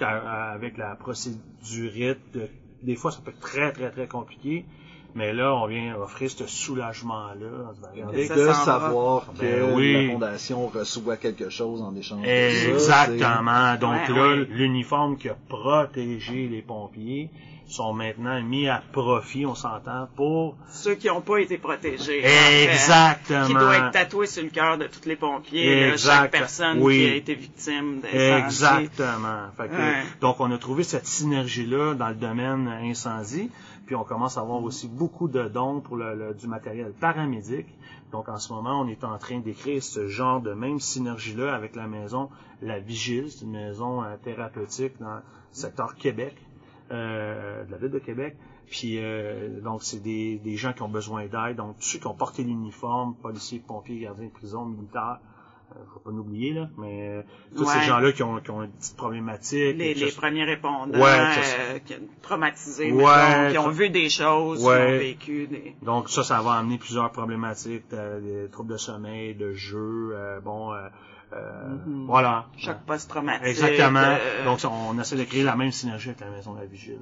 avec 0.01 0.77
la 0.77 0.95
procédurite, 0.95 2.19
de- 2.33 2.47
des 2.83 2.95
fois 2.95 3.11
ça 3.11 3.19
peut 3.23 3.31
être 3.31 3.39
très 3.39 3.71
très 3.71 3.89
très 3.91 4.07
compliqué. 4.07 4.65
Mais 5.13 5.33
là, 5.33 5.53
on 5.53 5.67
vient 5.67 5.93
offrir 5.97 6.31
ce 6.31 6.47
soulagement-là. 6.47 7.73
Et 8.13 8.29
de 8.29 8.33
va. 8.43 8.53
savoir 8.53 9.33
que 9.33 9.41
Ben 9.41 9.73
oui. 9.75 10.07
la 10.07 10.13
fondation 10.13 10.67
reçoit 10.67 11.17
quelque 11.17 11.49
chose 11.49 11.81
en 11.81 11.93
échange. 11.97 12.21
de 12.21 12.27
ça, 12.79 13.03
Exactement. 13.09 13.75
Donc 13.75 14.07
Ouais, 14.07 14.15
là, 14.15 14.27
ouais. 14.37 14.45
l'uniforme 14.49 15.17
qui 15.17 15.27
a 15.27 15.35
protégé 15.49 16.47
les 16.47 16.61
pompiers 16.61 17.29
sont 17.71 17.93
maintenant 17.93 18.41
mis 18.43 18.67
à 18.67 18.81
profit, 18.91 19.45
on 19.45 19.55
s'entend, 19.55 20.07
pour... 20.15 20.57
Ceux 20.69 20.95
qui 20.95 21.07
n'ont 21.07 21.21
pas 21.21 21.37
été 21.39 21.57
protégés. 21.57 22.19
en 22.19 22.27
fait, 22.27 22.63
Exactement. 22.65 23.45
Qui 23.47 23.53
doit 23.53 23.77
être 23.77 23.91
tatoué 23.91 24.27
sur 24.27 24.43
le 24.43 24.49
cœur 24.49 24.77
de 24.77 24.87
tous 24.87 25.07
les 25.07 25.15
pompiers. 25.15 25.97
chaque 25.97 26.31
personne 26.31 26.79
Oui. 26.81 26.97
qui 26.99 27.05
a 27.11 27.15
été 27.15 27.33
victime. 27.35 28.01
Exactement. 28.13 29.47
Fait 29.57 29.67
que- 29.67 29.73
Ouais. 29.75 30.03
Donc, 30.21 30.39
on 30.39 30.51
a 30.51 30.57
trouvé 30.57 30.83
cette 30.83 31.05
synergie-là 31.07 31.93
dans 31.95 32.09
le 32.09 32.15
domaine 32.15 32.67
incendie. 32.67 33.49
Puis, 33.85 33.95
on 33.95 34.03
commence 34.03 34.37
à 34.37 34.41
avoir 34.41 34.61
aussi 34.63 34.87
beaucoup 34.87 35.27
de 35.27 35.47
dons 35.47 35.79
pour 35.81 35.97
le, 35.97 36.15
le- 36.15 36.33
du 36.33 36.47
matériel 36.47 36.93
paramédic. 36.99 37.65
Donc, 38.11 38.27
en 38.29 38.37
ce 38.37 38.51
moment, 38.53 38.81
on 38.81 38.87
est 38.87 39.03
en 39.03 39.17
train 39.17 39.39
d'écrire 39.39 39.81
ce 39.81 40.07
genre 40.07 40.41
de 40.41 40.53
même 40.53 40.79
synergie-là 40.79 41.53
avec 41.55 41.75
la 41.75 41.87
maison 41.87 42.29
La 42.61 42.79
Vigile. 42.79 43.31
C'est 43.31 43.45
une 43.45 43.51
maison 43.51 44.03
euh, 44.03 44.15
thérapeutique 44.23 44.93
dans 44.99 45.15
le 45.15 45.21
secteur 45.51 45.95
Québec, 45.95 46.35
euh, 46.91 47.63
de 47.65 47.71
la 47.71 47.77
ville 47.77 47.91
de 47.91 47.99
Québec. 47.99 48.35
Puis, 48.69 48.97
euh, 48.99 49.59
donc, 49.61 49.83
c'est 49.83 50.01
des, 50.01 50.37
des 50.37 50.55
gens 50.57 50.73
qui 50.73 50.81
ont 50.81 50.89
besoin 50.89 51.25
d'aide. 51.27 51.57
Donc, 51.57 51.77
tous 51.79 51.85
ceux 51.85 51.99
qui 51.99 52.07
ont 52.07 52.13
porté 52.13 52.43
l'uniforme, 52.43 53.15
policiers, 53.15 53.59
pompiers, 53.65 53.99
gardiens 53.99 54.27
de 54.27 54.31
prison, 54.31 54.65
militaires, 54.65 55.19
euh, 55.71 55.79
faut 55.93 55.99
pas 55.99 56.11
l'oublier, 56.11 56.53
là, 56.53 56.69
mais 56.77 57.07
euh, 57.09 57.21
tous 57.55 57.63
Ouais. 57.65 57.73
ces 57.73 57.81
gens-là 57.87 58.11
qui 58.11 58.23
ont, 58.23 58.39
qui 58.41 58.51
ont 58.51 58.63
une 58.63 58.71
petite 58.71 58.95
problématique. 58.97 59.77
Les, 59.77 59.93
les 59.93 60.11
premiers 60.11 60.43
répondants, 60.43 60.99
Ouais, 60.99 61.09
euh, 61.09 61.79
qui- 61.79 61.95
traumatisés, 62.21 62.91
Ouais, 62.91 63.03
mettons, 63.03 63.51
qui 63.51 63.57
ont 63.57 63.69
vu 63.69 63.89
des 63.89 64.09
choses, 64.09 64.59
qui 64.59 64.65
ont 64.67 64.97
vécu 64.97 65.47
des... 65.47 65.75
Donc 65.81 66.09
ça, 66.09 66.23
ça 66.23 66.41
va 66.41 66.53
amener 66.53 66.77
plusieurs 66.77 67.09
problématiques, 67.11 67.83
euh, 67.93 68.43
des 68.45 68.51
troubles 68.51 68.71
de 68.73 68.77
sommeil, 68.77 69.33
de 69.35 69.53
jeu, 69.53 70.11
euh, 70.13 70.39
bon, 70.41 70.73
euh, 71.33 71.35
euh, 71.37 71.75
Mhm. 71.87 72.05
voilà. 72.07 72.45
choc 72.57 72.77
post-traumatique. 72.85 73.47
Exactement. 73.47 73.99
euh, 74.03 74.45
Donc 74.45 74.59
ça, 74.59 74.69
on 74.69 74.97
essaie 74.99 75.15
de 75.17 75.23
créer 75.23 75.43
la 75.43 75.55
même 75.55 75.71
synergie 75.71 76.09
avec 76.09 76.21
la 76.21 76.29
maison 76.29 76.53
de 76.53 76.59
la 76.59 76.65
vigile. 76.65 76.99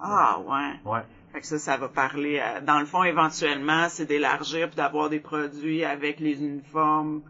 Ah, 0.00 0.38
ouais. 0.46 0.90
Ouais. 0.90 1.00
Fait 1.32 1.40
que 1.40 1.46
ça, 1.46 1.58
ça 1.58 1.76
va 1.76 1.88
parler, 1.88 2.40
à- 2.40 2.60
dans 2.60 2.80
le 2.80 2.86
fond, 2.86 3.04
éventuellement, 3.04 3.86
c'est 3.88 4.06
d'élargir 4.06 4.68
puis 4.68 4.76
d'avoir 4.76 5.08
des 5.10 5.20
produits 5.20 5.84
avec 5.84 6.18
les 6.20 6.42
uniformes. 6.42 7.22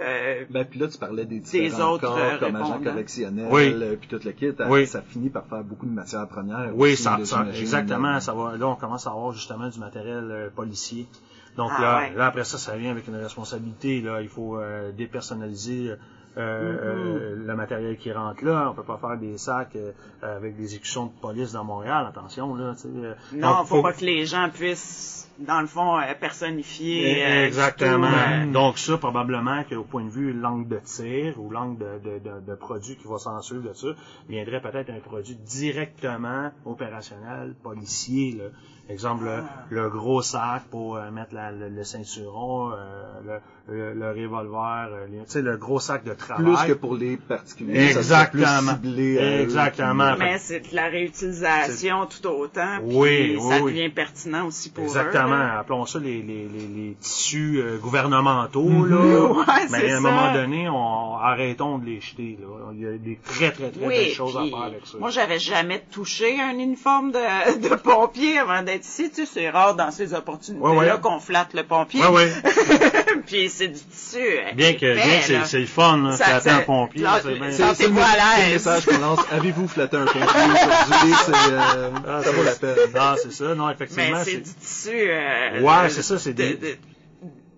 Euh, 0.00 0.44
Ben, 0.50 0.64
puis 0.66 0.78
là, 0.78 0.88
tu 0.88 0.98
parlais 0.98 1.24
des 1.24 1.40
différents 1.40 1.92
autres, 1.92 2.02
corps 2.06 2.18
euh, 2.18 2.38
comme 2.38 2.54
agents 2.56 2.66
répondants. 2.72 2.90
correctionnels, 2.90 3.48
Oui. 3.50 3.72
euh, 3.74 3.96
puis 3.96 4.08
tout 4.08 4.20
le 4.22 4.32
kit. 4.32 4.46
euh, 4.60 4.66
Oui. 4.68 4.86
Ça 4.86 5.00
finit 5.00 5.30
par 5.30 5.46
faire 5.46 5.64
beaucoup 5.64 5.86
de 5.86 5.90
matières 5.90 6.26
premières. 6.28 6.70
Oui, 6.74 6.92
aussi, 6.92 7.02
ça, 7.02 7.18
ça- 7.24 7.46
exactement. 7.58 8.20
Ça 8.20 8.34
va. 8.34 8.56
Là, 8.58 8.68
on 8.68 8.76
commence 8.76 9.06
à 9.06 9.10
avoir 9.10 9.32
justement 9.32 9.68
du 9.68 9.78
matériel 9.80 10.28
euh, 10.30 10.50
policier. 10.54 11.08
Donc 11.56 11.70
Ah, 11.76 11.80
là, 11.82 11.96
ouais. 11.98 12.12
là 12.16 12.26
après 12.26 12.44
ça, 12.44 12.58
ça 12.58 12.76
vient 12.76 12.90
avec 12.90 13.06
une 13.08 13.16
responsabilité. 13.16 14.00
Là, 14.00 14.20
il 14.22 14.28
faut 14.28 14.58
euh, 14.58 14.92
dépersonnaliser 14.92 15.90
euh, 15.90 15.96
euh, 16.38 17.34
le 17.46 17.56
matériel 17.56 17.96
qui 17.96 18.12
rentre 18.12 18.44
là. 18.44 18.68
On 18.70 18.74
peut 18.74 18.82
pas 18.82 18.98
faire 18.98 19.16
des 19.16 19.38
sacs 19.38 19.74
euh, 19.76 19.92
avec 20.22 20.54
des 20.56 20.64
exécutions 20.64 21.06
de 21.06 21.12
police 21.22 21.52
dans 21.52 21.64
Montréal. 21.64 22.04
Attention 22.08 22.54
là. 22.54 22.74
tu 22.74 22.82
sais, 22.82 22.88
euh. 22.94 23.14
non, 23.32 23.58
Donc, 23.58 23.66
faut, 23.68 23.82
pas 23.82 23.94
que 23.94 24.04
les 24.04 24.26
gens 24.26 24.50
puissent, 24.52 25.30
dans 25.38 25.62
le 25.62 25.66
fond, 25.66 25.98
personnifier. 26.20 27.24
euh, 27.24 27.46
Exactement. 27.46 28.06
euh, 28.06 28.52
Donc 28.52 28.76
ça, 28.76 28.98
probablement 28.98 29.64
qu'au 29.64 29.84
point 29.84 30.04
de 30.04 30.10
vue 30.10 30.34
langue 30.34 30.68
de 30.68 30.78
tir 30.84 31.40
ou 31.40 31.50
langue 31.50 31.78
de, 31.78 31.98
de, 32.04 32.18
de, 32.18 32.40
de 32.46 32.54
produit 32.54 32.96
qui 32.96 33.08
va 33.08 33.16
s'en 33.16 33.40
suivre 33.40 33.62
de 33.66 33.72
ça, 33.72 33.88
viendrait 34.28 34.60
peut-être 34.60 34.90
un 34.90 35.00
produit 35.00 35.36
directement 35.36 36.50
opérationnel, 36.66 37.54
policier. 37.62 38.32
Là. 38.32 38.44
Exemple, 38.88 39.24
le- 39.24 39.30
Ah. 39.30 39.64
le, 39.70 39.88
gros 39.90 40.22
sac 40.22 40.62
pour 40.70 40.96
euh, 40.96 41.10
mettre 41.10 41.34
la- 41.34 41.50
le, 41.50 41.68
le 41.68 41.82
ceinturon, 41.82 42.70
euh, 42.70 43.40
le, 43.68 43.74
le, 43.74 43.94
le 43.94 44.08
revolver, 44.10 44.88
euh, 44.92 45.06
tu 45.08 45.18
sais, 45.26 45.42
le 45.42 45.56
gros 45.56 45.80
sac 45.80 46.04
de 46.04 46.14
travail. 46.14 46.44
Plus 46.44 46.68
que 46.68 46.72
pour 46.74 46.94
les 46.94 47.16
particuliers. 47.16 47.92
ça 47.92 47.98
Exactement. 47.98 48.74
Plus 48.80 48.88
ciblé 48.90 49.16
eux. 49.16 49.40
Exactement. 49.40 50.14
Mais 50.16 50.38
c'est 50.38 50.60
de 50.70 50.76
la 50.76 50.86
réutilisation 50.86 52.06
tout 52.06 52.28
autant, 52.28 52.78
puis 52.86 52.96
Oui, 52.96 53.36
ça 53.40 53.56
oui, 53.56 53.60
oui. 53.62 53.72
devient 53.72 53.88
pertinent 53.88 54.46
aussi 54.46 54.70
pour 54.70 54.84
Exactement. 54.84 55.34
eux. 55.34 55.38
là. 55.38 55.58
Appelons 55.58 55.84
ça 55.86 55.98
les, 55.98 56.22
les, 56.22 56.48
les, 56.48 56.66
les 56.68 56.96
tissus 57.00 57.60
euh, 57.60 57.78
gouvernementaux. 57.78 58.62
Mhm. 58.68 58.88
Là. 58.90 58.96
Ouais, 59.46 59.66
Mais 59.70 59.80
c'est 59.80 59.90
à 59.92 59.98
un 59.98 60.00
ça. 60.02 60.10
moment 60.10 60.32
donné, 60.32 60.68
on 60.68 61.16
arrêtons 61.16 61.78
de 61.78 61.86
les 61.86 62.00
jeter. 62.00 62.38
Là. 62.40 62.70
Il 62.72 62.80
y 62.80 62.86
a 62.86 62.92
des 62.98 63.16
très, 63.16 63.50
très, 63.50 63.70
très 63.70 63.80
belles 63.80 63.88
Oui, 63.88 64.10
choses 64.12 64.36
à 64.36 64.44
faire 64.44 64.62
avec 64.62 64.86
ça. 64.86 64.98
moi 64.98 65.10
j'avais 65.10 65.38
jamais 65.38 65.82
touché 65.90 66.40
un 66.40 66.56
uniforme 66.58 67.10
de, 67.12 67.68
de 67.68 67.74
pompier 67.74 68.38
avant 68.38 68.62
d'être 68.62 68.75
ici. 68.84 69.10
Tu 69.10 69.24
sais, 69.24 69.30
c'est 69.32 69.50
rare 69.50 69.74
dans 69.74 69.90
ces 69.90 70.12
opportunités-là 70.14 70.70
Ouais, 70.72 70.90
ouais. 70.92 71.00
qu'on 71.00 71.20
flatte 71.20 71.54
le 71.54 71.62
pompier. 71.62 72.00
Ouais, 72.02 72.08
ouais. 72.08 72.32
puis 73.26 73.48
c'est 73.48 73.68
du 73.68 73.78
tissu. 73.80 74.18
euh, 74.18 74.52
Bien 74.54 74.72
que, 74.74 74.86
épais, 74.86 74.94
bien 74.94 75.20
que 75.42 75.46
c'est, 75.46 75.58
le 75.60 75.66
fun, 75.66 75.96
là, 76.02 76.16
Ça- 76.16 76.24
flatter 76.24 76.50
un 76.50 76.60
pompier. 76.60 77.02
là, 77.02 77.20
c'est 77.22 77.52
Sentez-vous 77.52 78.00
à 78.00 78.04
c'est 78.06 78.16
le 78.16 78.42
l'aise. 78.44 78.52
message 78.52 78.86
qu'on 78.86 78.98
lance. 78.98 79.20
Avez-vous 79.32 79.68
flatté 79.68 79.96
un 79.96 80.04
pompier 80.04 80.22
aujourd'hui? 80.22 81.14
C'est, 81.24 81.32
euh, 81.52 81.90
Ah, 82.08 82.22
ça 82.22 82.30
vaut 82.32 82.42
la 82.44 82.52
peine. 82.52 82.76
Non, 82.94 83.14
c'est 83.22 83.32
ça. 83.32 83.54
Non, 83.54 83.66
Mais 83.66 83.72
effectivement. 83.74 84.18
c'est 84.24 84.30
c'est- 84.30 84.36
du 84.38 84.54
tissu. 84.54 84.90
euh, 85.10 85.60
Ouais, 85.60 85.84
de- 85.84 85.88
c'est 85.90 86.02
ça, 86.02 86.18
c'est 86.18 86.32
de- 86.32 86.42
des- 86.42 86.54
de- 86.54 86.76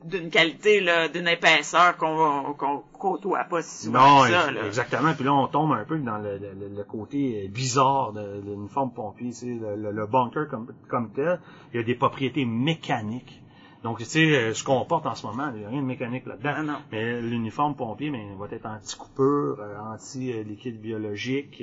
d'une 0.04 0.30
qualité, 0.30 0.80
là, 0.80 1.08
d'une 1.08 1.26
épaisseur 1.28 1.96
qu'on 1.96 2.54
qu'on 2.54 2.78
côtoie 2.98 3.44
pas 3.44 3.62
si 3.62 3.86
souvent 3.86 4.20
Non, 4.20 4.24
que 4.26 4.30
ça. 4.32 4.50
Là. 4.50 4.66
exactement. 4.66 5.12
Puis 5.14 5.24
là, 5.24 5.34
on 5.34 5.46
tombe 5.48 5.72
un 5.72 5.84
peu 5.84 5.98
dans 5.98 6.18
le, 6.18 6.38
le- 6.38 6.76
le 6.76 6.84
côté 6.84 7.44
euh, 7.44 7.48
bizarre 7.48 8.12
de, 8.12 8.40
l'uniforme 8.44 8.92
pompier. 8.92 9.32
Le- 9.42 9.90
le 9.92 10.06
bunker 10.06 10.48
comme, 10.48 10.72
comme 10.88 11.10
tel, 11.12 11.40
il 11.72 11.78
y 11.78 11.80
a 11.80 11.82
des 11.82 11.94
propriétés 11.94 12.44
mécaniques. 12.44 13.42
Donc, 13.84 13.98
tu 13.98 14.04
sais, 14.06 14.34
euh, 14.34 14.54
ce 14.54 14.64
qu'on 14.64 14.84
porte 14.84 15.06
en 15.06 15.14
ce 15.14 15.24
moment, 15.24 15.50
il 15.54 15.60
n'y 15.60 15.64
a 15.64 15.68
rien 15.68 15.80
de 15.80 15.86
mécanique 15.86 16.26
là-dedans. 16.26 16.52
Ah, 16.56 16.62
non. 16.62 16.78
Mais 16.90 17.20
l'uniforme 17.20 17.76
pompier, 17.76 18.10
mais, 18.10 18.26
va 18.36 18.46
être 18.50 18.66
anti-coupure, 18.66 19.58
euh, 19.60 19.78
anti-liquide 19.78 20.80
biologique, 20.80 21.62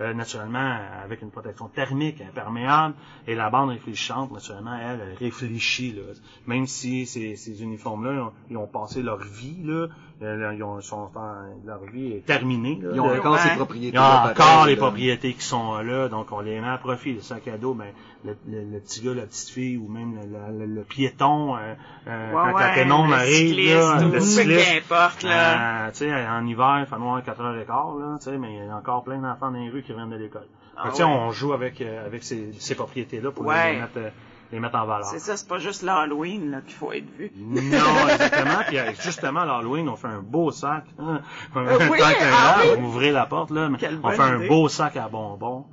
euh, 0.00 0.14
naturellement 0.14 0.78
avec 1.02 1.22
une 1.22 1.30
protection 1.30 1.68
thermique 1.68 2.20
imperméable. 2.20 2.94
Et 3.26 3.34
la 3.34 3.50
bande 3.50 3.70
réfléchissante, 3.70 4.30
naturellement, 4.30 4.78
elle, 4.78 5.00
elle 5.00 5.14
réfléchit. 5.14 5.92
Là. 5.92 6.02
Même 6.46 6.66
si 6.66 7.04
ces, 7.04 7.34
ces 7.34 7.62
uniformes-là, 7.62 8.12
ils 8.12 8.20
ont, 8.20 8.32
ils 8.50 8.56
ont 8.56 8.68
passé 8.68 9.02
leur 9.02 9.18
vie, 9.18 9.62
là, 9.64 9.88
euh, 10.22 10.52
ils 10.54 10.62
ont, 10.62 10.80
sont 10.80 11.10
en- 11.14 11.66
leur 11.66 11.84
vie 11.92 12.12
est 12.12 12.24
terminée. 12.24 12.78
Là, 12.82 12.90
Ils 12.94 13.00
ont 13.00 13.12
encore 13.14 13.32
Ouais. 13.34 13.38
ces 13.40 13.48
il 13.48 13.52
y 13.52 13.56
propriétés. 13.56 13.96
a 13.98 14.30
encore 14.30 14.66
les 14.66 14.76
propriétés 14.76 15.34
qui 15.34 15.44
sont 15.44 15.76
là, 15.78 16.08
donc 16.08 16.32
on 16.32 16.40
les 16.40 16.60
met 16.60 16.68
à 16.68 16.78
profit. 16.78 17.12
Le 17.14 17.20
sac 17.20 17.46
à 17.48 17.58
dos, 17.58 17.74
ben, 17.74 17.86
le, 18.24 18.36
le- 18.48 18.64
le 18.72 18.80
petit 18.80 19.02
gars, 19.02 19.14
la 19.14 19.22
petite 19.26 19.50
fille, 19.50 19.76
ou 19.76 19.88
même 19.88 20.16
le, 20.16 20.58
le- 20.66 20.74
le 20.74 20.82
piéton, 20.82 21.56
euh, 21.56 21.74
euh, 22.08 22.30
Ouais, 22.32 22.34
quand 22.34 22.54
ouais, 22.54 22.60
la 22.62 22.74
pénombre 22.74 23.08
le 23.08 23.14
arrive, 23.14 23.48
cycliste, 23.48 23.74
là, 23.74 24.00
le 24.02 24.10
peu 24.10 24.20
cycliste, 24.20 24.72
qu'importe, 24.88 25.22
là. 25.22 25.86
euh, 25.86 25.90
tu 25.90 25.96
sais, 25.98 26.26
en 26.26 26.46
hiver, 26.46 26.76
il 26.80 26.86
fait 26.86 26.98
noir 26.98 27.16
à 27.16 27.20
4h15, 27.20 28.00
là, 28.00 28.16
tu 28.18 28.24
sais, 28.24 28.38
mais 28.38 28.54
il 28.56 28.66
y 28.66 28.68
a 28.70 28.76
encore 28.76 29.04
plein 29.04 29.18
d'enfants 29.18 29.50
dans 29.50 29.58
les 29.58 29.68
rues 29.70 29.82
qui 29.82 29.92
reviennent 29.92 30.10
de 30.10 30.16
l'école. 30.16 30.46
Ah 30.78 30.90
ouais. 30.90 31.04
on 31.04 31.30
joue 31.30 31.52
avec, 31.54 31.80
euh, 31.80 32.04
avec 32.06 32.22
ces, 32.22 32.52
ces 32.58 32.74
propriétés-là 32.74 33.30
pour 33.30 33.46
Ouais. 33.46 33.72
les, 33.74 33.80
mettre, 33.80 33.92
euh, 33.96 34.10
les 34.52 34.60
mettre 34.60 34.76
en 34.76 34.86
valeur. 34.86 35.06
C'est 35.06 35.18
ça, 35.18 35.36
c'est 35.36 35.48
pas 35.48 35.58
juste 35.58 35.82
l'Halloween 35.82 36.50
là, 36.50 36.60
qu'il 36.60 36.74
faut 36.74 36.92
être 36.92 37.10
vu. 37.16 37.32
Non, 37.36 38.08
exactement. 38.08 38.62
Puis 38.66 38.78
euh, 38.78 38.92
justement, 39.00 39.44
l'Halloween, 39.44 39.88
on 39.88 39.96
fait 39.96 40.08
un 40.08 40.20
beau 40.20 40.50
sac. 40.50 40.84
Hein? 40.98 41.20
oui, 41.54 41.98
Tant 41.98 42.12
qu'un 42.12 42.30
ah 42.32 42.56
oui. 42.62 42.82
ouvrez 42.82 43.12
la 43.12 43.26
porte, 43.26 43.50
là. 43.50 43.68
mais 43.68 43.78
on 44.02 44.10
fait 44.10 44.22
un 44.22 44.46
beau 44.46 44.68
sac 44.68 44.96
à 44.96 45.08
bonbons. 45.08 45.66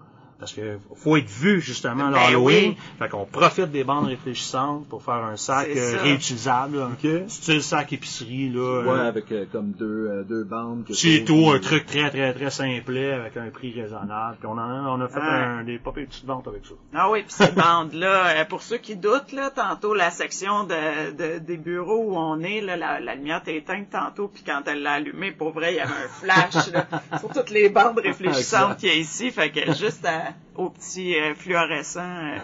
Parce 0.44 0.52
que 0.56 0.78
faut 0.98 1.16
être 1.16 1.30
vu, 1.30 1.62
justement, 1.62 2.10
Ben 2.10 2.20
l'Halloween. 2.20 2.72
oui. 2.72 2.78
Fait 3.00 3.08
qu'on 3.08 3.24
profite 3.24 3.72
des 3.72 3.86
bandes 3.86 4.08
réfléchissantes 4.08 4.86
pour 4.90 5.02
faire 5.02 5.14
un 5.24 5.38
sac 5.38 5.70
euh, 5.74 5.98
réutilisable. 6.02 6.80
là. 6.80 6.90
Ok. 6.92 7.10
Style 7.30 7.64
sac 7.64 7.94
épicerie, 7.94 8.50
là. 8.50 8.82
Ouais, 8.82 8.90
euh, 8.90 9.08
avec 9.08 9.32
euh, 9.32 9.46
comme 9.50 9.72
deux, 9.72 10.10
euh, 10.12 10.24
deux 10.24 10.44
bandes. 10.44 10.84
c'est 10.94 11.24
tout, 11.26 11.50
un 11.50 11.60
truc 11.60 11.86
très, 11.86 12.10
très, 12.10 12.34
très 12.34 12.50
simplet 12.50 13.14
avec 13.14 13.38
un 13.38 13.50
prix 13.52 13.72
raisonnable. 13.80 14.36
Puis 14.38 14.48
on, 14.48 14.52
en 14.52 14.58
a, 14.60 14.90
on 14.90 15.00
a 15.00 15.08
fait 15.08 15.20
Ouais. 15.22 15.30
un, 15.30 15.64
des 15.64 15.78
pas 15.80 15.94
petites 15.94 16.26
ventes 16.26 16.46
avec 16.50 16.66
ça. 16.66 16.74
Ah 16.94 17.10
oui, 17.10 17.22
puis 17.24 17.32
ces 17.32 17.52
bandes-là, 17.54 18.44
pour 18.44 18.62
ceux 18.62 18.80
qui 18.80 18.98
doutent, 18.98 19.32
là, 19.32 19.50
tantôt 19.50 19.94
la 19.94 20.12
section 20.12 20.66
de, 20.66 21.12
de- 21.12 21.40
des 21.40 21.56
bureaux 21.56 22.04
où 22.10 22.18
on 22.18 22.42
est, 22.42 22.60
là, 22.60 22.76
la, 22.76 23.00
la 23.00 23.16
lumière 23.16 23.38
était 23.38 23.56
éteinte 23.56 23.90
tantôt, 23.92 24.28
puis 24.28 24.44
quand 24.46 24.62
elle 24.68 24.82
l'a 24.84 24.94
allumée, 24.96 25.32
pour 25.32 25.52
vrai, 25.54 25.74
il 25.74 25.78
y 25.78 25.80
avait 25.80 25.90
un 25.94 26.10
flash 26.10 26.68
là, 26.74 26.86
sur 27.20 27.30
toutes 27.30 27.50
les 27.52 27.70
bandes 27.70 28.00
réfléchissantes 28.00 28.78
qu'il 28.80 28.90
y 28.90 28.92
a 28.92 28.96
ici, 28.96 29.32
fait 29.32 29.50
que 29.52 29.74
juste 29.74 30.06
à- 30.06 30.33
au 30.56 30.70
petit 30.70 31.16
euh, 31.20 31.34
fluorescent, 31.36 32.00
euh, 32.02 32.38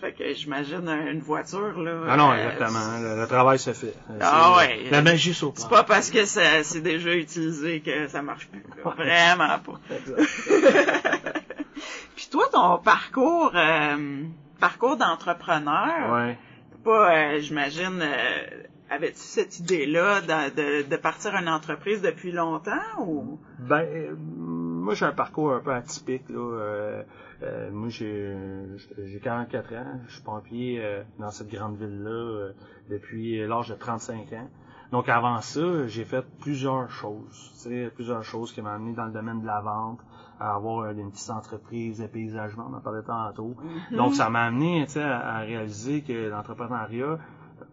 fait 0.00 0.12
que 0.12 0.32
j'imagine 0.34 0.88
euh, 0.88 1.12
une 1.12 1.20
voiture 1.20 1.80
là. 1.80 2.02
Ah 2.08 2.16
non, 2.16 2.32
euh, 2.32 2.36
exactement. 2.50 2.98
Le, 3.00 3.20
le 3.20 3.26
travail 3.26 3.58
se 3.58 3.72
fait. 3.72 3.94
Euh, 4.10 4.18
Ah 4.20 4.56
ouais. 4.58 4.84
La 4.90 5.02
magie 5.02 5.32
s'opère. 5.34 5.62
C'est 5.62 5.68
pas 5.70 5.84
parce 5.84 6.10
que 6.10 6.24
c'est 6.24 6.80
déjà 6.80 7.14
utilisé 7.14 7.80
que 7.80 8.08
ça 8.08 8.20
marche 8.22 8.48
plus. 8.48 8.62
là. 8.84 8.90
Vraiment 8.90 9.58
pas. 9.58 9.80
Puis 12.16 12.28
toi, 12.30 12.44
ton 12.52 12.78
parcours, 12.78 13.52
euh, 13.54 14.22
parcours 14.60 14.96
d'entrepreneur, 14.96 16.12
Ouais. 16.12 16.38
pas, 16.84 17.12
euh, 17.14 17.40
j'imagine, 17.40 18.00
euh, 18.02 18.46
avais-tu 18.90 19.18
cette 19.18 19.58
idée-là 19.58 20.20
de, 20.20 20.82
de, 20.82 20.88
de 20.88 20.96
partir 20.96 21.34
une 21.34 21.48
entreprise 21.48 22.02
depuis 22.02 22.30
longtemps 22.30 22.72
ou? 23.00 23.40
Ben, 23.58 23.80
euh, 23.80 24.14
moi, 24.84 24.94
j'ai 24.94 25.06
un 25.06 25.12
parcours 25.12 25.52
un 25.52 25.60
peu 25.60 25.72
atypique, 25.72 26.28
là. 26.28 26.38
Euh, 26.38 27.02
euh, 27.42 27.70
moi, 27.72 27.88
j'ai 27.88 28.36
j'ai 28.98 29.18
44 29.18 29.72
ans. 29.74 30.00
Je 30.06 30.12
suis 30.14 30.22
pompier 30.22 30.80
euh, 30.80 31.02
dans 31.18 31.30
cette 31.30 31.48
grande 31.48 31.76
ville-là 31.76 32.10
euh, 32.10 32.52
depuis 32.90 33.44
l'âge 33.46 33.68
de 33.70 33.74
35 33.74 34.32
ans. 34.34 34.48
Donc, 34.92 35.08
avant 35.08 35.40
ça, 35.40 35.86
j'ai 35.88 36.04
fait 36.04 36.24
plusieurs 36.40 36.90
choses. 36.90 37.50
Tu 37.54 37.70
sais, 37.70 37.90
plusieurs 37.94 38.22
choses 38.22 38.52
qui 38.52 38.62
m'ont 38.62 38.70
amené 38.70 38.92
dans 38.92 39.06
le 39.06 39.12
domaine 39.12 39.40
de 39.40 39.46
la 39.46 39.60
vente, 39.60 40.00
à 40.38 40.54
avoir 40.54 40.90
une 40.90 41.10
petite 41.10 41.30
entreprise 41.30 41.98
de 41.98 42.06
paysagement, 42.06 42.68
on 42.70 42.76
en 42.76 42.80
parlait 42.80 43.02
tantôt. 43.02 43.56
Donc, 43.90 44.14
ça 44.14 44.28
m'a 44.30 44.44
amené, 44.44 44.84
tu 44.86 44.92
sais, 44.92 45.02
à, 45.02 45.36
à 45.36 45.38
réaliser 45.40 46.02
que 46.02 46.28
l'entrepreneuriat 46.28 47.18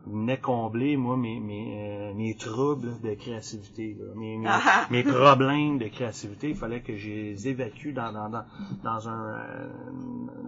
venait 0.08 0.38
combler, 0.38 0.98
moi, 0.98 1.15
mes, 1.15 1.39
mes, 1.39 1.75
euh, 1.77 2.13
mes 2.15 2.36
troubles 2.36 3.00
de 3.01 3.13
créativité, 3.13 3.96
là. 4.00 4.05
mes, 4.15 4.38
mes, 4.38 4.48
Ah. 4.50 4.88
mes 4.91 5.03
problèmes 5.03 5.77
de 5.77 5.88
créativité. 5.88 6.50
Il 6.50 6.55
fallait 6.55 6.81
que 6.81 6.96
je 6.98 7.08
les 7.10 7.48
évacue 7.48 7.93
dans, 7.93 8.12
dans, 8.12 8.29
dans, 8.29 8.43
dans 8.84 9.10
un, 9.10 9.34
euh, 9.36 9.67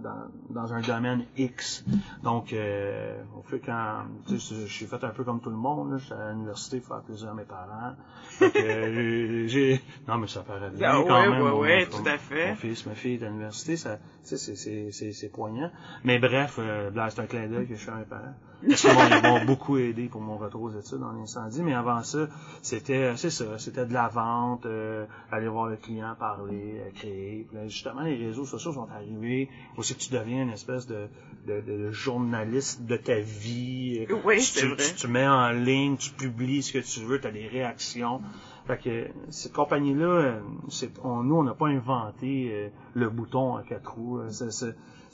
dans, 0.02 0.26
dans 0.50 0.72
un 0.74 0.80
domaine 0.80 1.24
X. 1.36 1.84
Donc, 2.22 2.52
euh, 2.52 3.22
au 3.38 3.42
fait 3.42 3.60
quand, 3.60 4.02
tu 4.26 4.38
sais, 4.40 4.54
je 4.56 4.66
suis 4.66 4.86
fait 4.86 5.02
un 5.04 5.10
peu 5.10 5.22
comme 5.24 5.40
tout 5.40 5.50
le 5.50 5.56
monde, 5.56 5.92
là. 5.92 5.98
J'étais 5.98 6.14
à 6.14 6.32
l'université 6.32 6.80
pour 6.80 6.88
faire 6.88 7.02
plaisir 7.02 7.30
à 7.30 7.34
mes 7.34 7.44
parents. 7.44 7.94
Que, 8.40 8.44
euh, 8.58 9.46
j'ai, 9.46 9.80
non, 10.08 10.18
mais 10.18 10.26
ça 10.26 10.40
paraît 10.42 10.70
bien 10.70 10.88
Ah 10.90 11.02
quand 11.06 11.20
ouais, 11.20 11.30
même. 11.30 11.42
mon- 11.44 11.60
ouais, 11.60 11.86
tout 11.86 12.02
à 12.06 12.18
fait. 12.18 12.48
Mon 12.50 12.56
fils, 12.56 12.86
ma 12.86 12.94
fille 12.94 13.14
est 13.14 13.22
à 13.24 13.28
l'université, 13.28 13.76
ça, 13.76 13.96
tu 13.98 14.02
sais, 14.30 14.36
c'est, 14.36 14.56
c'est, 14.56 14.90
c'est, 14.90 15.12
c'est 15.12 15.28
poignant. 15.28 15.70
Mais 16.02 16.18
bref, 16.18 16.56
euh, 16.58 16.90
là, 16.92 17.08
c'est 17.10 17.20
un 17.20 17.26
clin 17.26 17.46
d'œil 17.46 17.68
que 17.68 17.76
je 17.76 17.80
fais 17.84 17.92
à 17.92 17.96
mes 17.96 18.04
parents. 18.04 18.34
Ils 18.66 19.22
m'ont 19.22 19.44
beaucoup 19.44 19.76
aidé 19.78 20.08
pour 20.08 20.20
mon 20.20 20.36
retour 20.38 20.62
aux 20.62 20.70
études 20.70 21.02
en 21.02 21.20
incendie. 21.20 21.62
Mais 21.62 21.74
avant 21.74 22.02
ça, 22.02 22.26
c'était, 22.62 23.14
c'est 23.16 23.30
ça, 23.30 23.58
c'était 23.58 23.84
de 23.86 23.92
la 23.92 24.08
vente, 24.08 24.66
euh, 24.66 25.06
aller 25.30 25.48
voir 25.48 25.66
le 25.68 25.76
client, 25.76 26.14
parler, 26.18 26.80
euh, 26.80 26.90
créer. 26.94 27.46
Puis 27.48 27.56
là, 27.56 27.66
justement, 27.68 28.02
les 28.02 28.16
réseaux 28.16 28.44
sociaux 28.46 28.72
sont 28.72 28.88
arrivés. 28.94 29.48
Aussi, 29.76 29.94
tu 29.96 30.12
deviens 30.12 30.42
une 30.42 30.50
espèce 30.50 30.86
de, 30.86 31.08
de, 31.46 31.60
de 31.60 31.90
journaliste 31.90 32.82
de 32.86 32.96
ta 32.96 33.18
vie. 33.20 34.06
Oui, 34.24 34.36
Tu- 34.36 34.42
c'est 34.42 34.60
tu, 34.60 34.66
vrai. 34.68 34.76
Tu, 34.76 34.94
tu 34.94 35.08
mets 35.08 35.26
en 35.28 35.50
ligne, 35.50 35.96
tu 35.96 36.10
publies 36.10 36.62
ce 36.62 36.72
que 36.72 36.78
tu 36.78 37.00
veux, 37.00 37.20
tu 37.20 37.26
as 37.26 37.32
des 37.32 37.46
réactions. 37.48 38.20
Fait 38.66 38.78
que 38.78 39.08
cette 39.28 39.52
compagnie-là, 39.52 40.06
euh, 40.06 40.40
c'est, 40.70 40.90
on, 41.04 41.22
nous, 41.22 41.34
on 41.36 41.42
n'a 41.42 41.52
pas 41.54 41.66
inventé 41.68 42.48
euh, 42.50 42.68
le 42.94 43.10
bouton 43.10 43.56
à 43.56 43.62
quatre 43.62 43.92
roues. 43.94 44.20
Euh, 44.20 44.30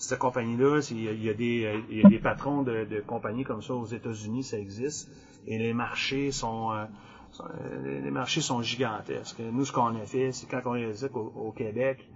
cette 0.00 0.18
compagnie-là, 0.18 0.80
il 0.90 1.22
y, 1.22 1.28
a- 1.28 1.34
des, 1.34 1.64
euh, 1.66 1.80
y 1.94 2.04
a 2.04 2.08
des 2.08 2.18
patrons 2.18 2.62
de, 2.62 2.84
de 2.84 3.00
compagnies 3.00 3.44
comme 3.44 3.60
ça 3.62 3.74
aux 3.74 3.84
États-Unis, 3.84 4.42
ça 4.44 4.58
existe. 4.58 5.10
Et 5.46 5.58
les 5.58 5.74
marchés 5.74 6.32
sont, 6.32 6.72
euh, 6.72 6.84
sont- 7.32 7.44
euh, 7.44 8.00
les 8.02 8.10
marchés 8.10 8.40
sont 8.40 8.62
gigantesques. 8.62 9.40
Nous, 9.40 9.64
ce 9.66 9.72
qu'on 9.72 9.94
a 9.96 10.06
fait, 10.06 10.32
c'est 10.32 10.46
quand 10.46 10.62
on 10.64 11.08
qu'au 11.08 11.32
au 11.36 11.52
Québec, 11.52 12.08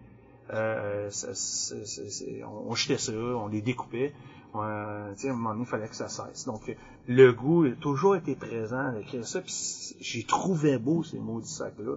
euh, 0.53 1.11
on, 2.47 2.71
on 2.71 2.75
jetait 2.75 2.99
ça, 2.99 3.13
on 3.13 3.49
les 3.49 3.61
découpait. 3.61 4.13
Euh, 4.55 5.13
tu 5.15 5.23
sais, 5.23 5.29
à 5.29 5.33
un 5.33 5.35
moment 5.35 5.51
donné, 5.51 5.65
il 5.65 5.69
fallait 5.69 5.89
que 5.89 5.97
ça 5.97 6.09
cesse. 6.09 6.47
Donc, 6.47 6.69
euh, 6.69 6.75
le 7.07 7.33
goût 7.33 7.65
a 7.65 7.71
toujours 7.73 8.17
été 8.17 8.35
présent 8.35 8.93
d'écrire 8.93 9.27
ça. 9.27 9.41
Puis 9.43 9.95
j'ai 10.01 10.25
trouvé 10.25 10.79
beau 10.79 11.03
ces 11.03 11.19
maudits 11.19 11.49
sacs-là. 11.51 11.97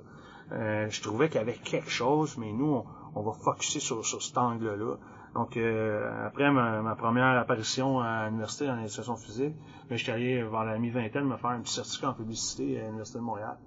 Euh, 0.52 0.90
je 0.90 1.02
trouvais 1.02 1.28
qu'il 1.30 1.38
y 1.38 1.42
avait 1.42 1.54
quelque 1.64 1.90
chose, 1.90 2.36
mais 2.38 2.52
nous, 2.52 2.66
on, 2.74 2.86
on 3.16 3.22
va 3.22 3.32
focuser 3.34 3.80
sur, 3.80 4.06
sur 4.06 4.22
cet 4.24 4.38
angle-là. 4.38 4.96
Donc, 5.36 5.58
euh, 5.58 6.28
après 6.28 6.52
ma, 6.52 6.82
ma 6.82 6.96
première 6.96 7.38
apparition 7.38 8.00
à 8.00 8.26
l'université 8.28 8.70
en 8.70 8.80
éducation 8.80 9.16
physique, 9.16 9.54
ben, 9.90 9.98
j'étais 9.98 10.12
allé 10.12 10.44
vers 10.44 10.64
la 10.64 10.78
mi-vingtaine 10.80 11.26
me 11.26 11.38
faire 11.38 11.52
un 11.52 11.62
petit 11.62 11.74
certificat 11.74 12.10
en 12.10 12.14
publicité 12.14 12.80
à 12.80 12.86
l'Université 12.86 13.20
de 13.20 13.24
Montréal. 13.24 13.58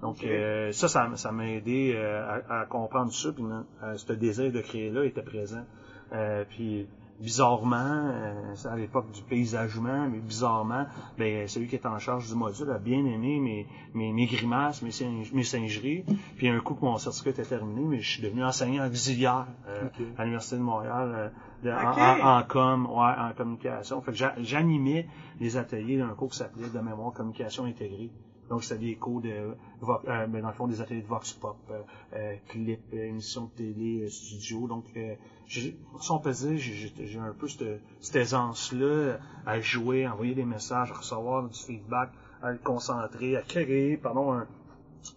Donc, 0.00 0.24
euh, 0.24 0.72
ça, 0.72 0.88
ça, 0.88 1.08
ça 1.14 1.30
m'a 1.30 1.48
aidé 1.48 1.94
euh, 1.94 2.40
à, 2.48 2.62
à 2.62 2.66
comprendre 2.66 3.12
ça, 3.12 3.30
puis 3.32 3.44
euh, 3.44 3.96
ce 3.96 4.12
désir 4.12 4.50
de 4.50 4.60
créer 4.60 4.90
là 4.90 5.04
était 5.04 5.22
présent. 5.22 5.64
Euh, 6.12 6.44
puis 6.48 6.88
bizarrement, 7.22 7.76
euh, 7.76 8.52
c'est 8.56 8.68
à 8.68 8.76
l'époque 8.76 9.10
du 9.12 9.22
paysagement, 9.22 10.08
mais 10.10 10.18
bizarrement, 10.18 10.86
ben 11.16 11.46
celui 11.48 11.68
qui 11.68 11.76
est 11.76 11.86
en 11.86 11.98
charge 11.98 12.28
du 12.28 12.34
module 12.34 12.70
a 12.70 12.78
bien 12.78 12.98
aimé 13.06 13.38
mes, 13.40 13.66
mes, 13.94 14.12
mes 14.12 14.26
grimaces, 14.26 14.82
mes, 14.82 14.90
mes 15.32 15.44
singeries. 15.44 16.04
Puis 16.36 16.48
un 16.48 16.60
coup 16.60 16.74
que 16.74 16.84
mon 16.84 16.98
certificat 16.98 17.30
était 17.30 17.44
terminé, 17.44 17.82
mais 17.82 18.00
je 18.00 18.10
suis 18.10 18.22
devenu 18.22 18.44
enseignant 18.44 18.86
auxiliaire 18.86 19.46
euh, 19.68 19.88
à 20.18 20.24
l'Université 20.24 20.56
de 20.56 20.62
Montréal 20.62 21.12
euh, 21.14 21.28
de- 21.62 21.70
en- 21.70 22.34
en, 22.36 22.38
en 22.38 22.42
com, 22.42 22.86
ouais, 22.86 23.14
en 23.18 23.32
communication. 23.36 24.00
Fait 24.02 24.12
j'animais 24.42 25.06
les 25.40 25.56
ateliers 25.56 25.98
d'un 25.98 26.14
cours 26.14 26.30
qui 26.30 26.38
s'appelait 26.38 26.68
de 26.68 26.78
mémoire 26.80 27.12
communication 27.12 27.64
intégrée. 27.64 28.10
Donc, 28.50 28.64
c'était 28.64 28.80
des 28.84 28.96
cours 28.96 29.22
de, 29.22 29.30
euh, 29.30 30.26
ben, 30.26 30.42
dans 30.42 30.48
le 30.48 30.52
fond, 30.52 30.66
des 30.66 30.80
ateliers 30.82 31.00
de 31.00 31.06
vox 31.06 31.32
pop, 31.32 31.56
euh, 31.70 31.80
euh, 32.14 32.34
clips, 32.48 32.92
émissions 32.92 33.44
de 33.44 33.50
télé, 33.56 34.02
euh, 34.02 34.08
studio. 34.08 34.66
Donc, 34.66 34.84
euh, 34.96 35.14
si 35.60 36.10
on 36.10 36.18
peut 36.18 36.30
dire, 36.32 36.56
j'ai- 36.58 37.18
un 37.18 37.32
peu 37.32 37.48
cette, 37.48 37.80
cette 38.00 38.16
aisance-là 38.16 39.18
à 39.46 39.60
jouer, 39.60 40.04
à 40.06 40.12
envoyer 40.14 40.34
des 40.34 40.44
messages, 40.44 40.90
à 40.90 40.94
recevoir 40.94 41.42
du 41.48 41.58
feedback, 41.58 42.10
à 42.42 42.50
le 42.52 42.58
concentrer, 42.58 43.36
à 43.36 43.42
créer, 43.42 43.96
pardon, 43.96 44.32
un, 44.32 44.46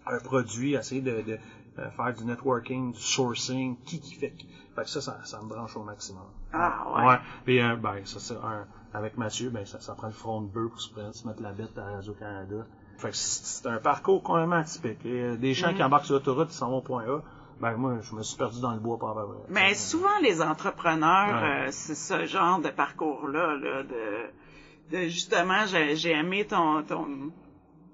un 0.08 0.20
produit, 0.20 0.76
à 0.76 0.80
essayer 0.82 1.02
de, 1.02 1.22
de, 1.22 1.38
euh, 1.80 1.90
faire 1.92 2.14
du 2.14 2.26
networking, 2.26 2.94
du 2.94 3.00
sourcing, 3.00 3.78
qui 3.86 4.00
qui 4.00 4.16
fait. 4.16 4.34
Fait 4.76 4.84
que 4.84 4.90
ça, 4.90 5.02
ça, 5.02 5.20
ça 5.24 5.42
me 5.42 5.48
branche 5.48 5.76
au 5.78 5.84
maximum. 5.84 6.24
Ah, 6.54 6.86
ouais. 6.96 7.06
Ouais. 7.08 7.16
Puis, 7.46 7.62
euh, 7.62 7.76
ben, 7.78 8.06
ça, 8.06 8.20
c'est 8.20 8.36
un, 8.36 8.66
avec 8.94 9.18
Mathieu, 9.18 9.50
ben, 9.50 9.66
ça, 9.66 9.80
ça 9.80 9.94
prend 9.96 10.08
le 10.08 10.14
front 10.14 10.42
de 10.42 10.48
bœuf 10.48 10.70
pour 10.70 10.82
se, 10.82 10.92
prendre- 10.92 11.14
se 11.16 11.26
mettre 11.28 11.42
la 11.42 11.52
bête 11.54 11.78
à 11.78 11.86
Radio-Canada. 11.86 12.66
Fait 12.98 13.10
que 13.10 13.16
c'est 13.16 13.68
un 13.68 13.78
parcours 13.78 14.22
complètement 14.24 14.56
atypique. 14.58 15.06
Et, 15.06 15.22
euh, 15.22 15.38
des 15.38 15.54
gens 15.54 15.74
qui 15.74 15.84
embarquent 15.84 16.06
sur 16.06 16.16
l'autoroute, 16.16 16.48
ils 16.52 16.54
s'en 16.56 16.70
vont 16.70 16.78
au 16.78 16.82
point 16.82 17.04
A. 17.06 17.22
Ben, 17.62 17.76
moi, 17.78 17.96
je 18.02 18.14
me 18.16 18.22
suis 18.24 18.38
perdu 18.38 18.60
dans 18.62 18.74
le 18.74 18.80
bois 18.80 18.98
par 19.00 19.12
après. 19.12 19.38
Mais 19.50 19.74
souvent, 19.76 20.18
les 20.22 20.42
entrepreneurs, 20.42 21.42
Ouais. 21.42 21.68
euh, 21.68 21.72
c'est 21.72 21.96
ce 21.96 22.26
genre 22.26 22.60
de 22.60 22.70
parcours-là, 22.70 23.56
là, 23.56 23.84
de, 23.84 24.98
de 24.98 25.08
justement, 25.08 25.66
j'ai 25.66 25.96
j'ai 25.96 26.12
aimé 26.12 26.46
ton, 26.46 26.84
ton, 26.84 27.08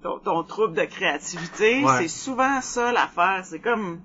ton, 0.01 0.17
ton 0.19 0.43
trouble 0.43 0.73
de 0.73 0.85
créativité. 0.85 1.83
Ouais. 1.83 1.91
C'est 1.99 2.07
souvent 2.07 2.59
ça 2.61 2.91
l'affaire. 2.91 3.41
C'est 3.43 3.59
comme, 3.59 3.99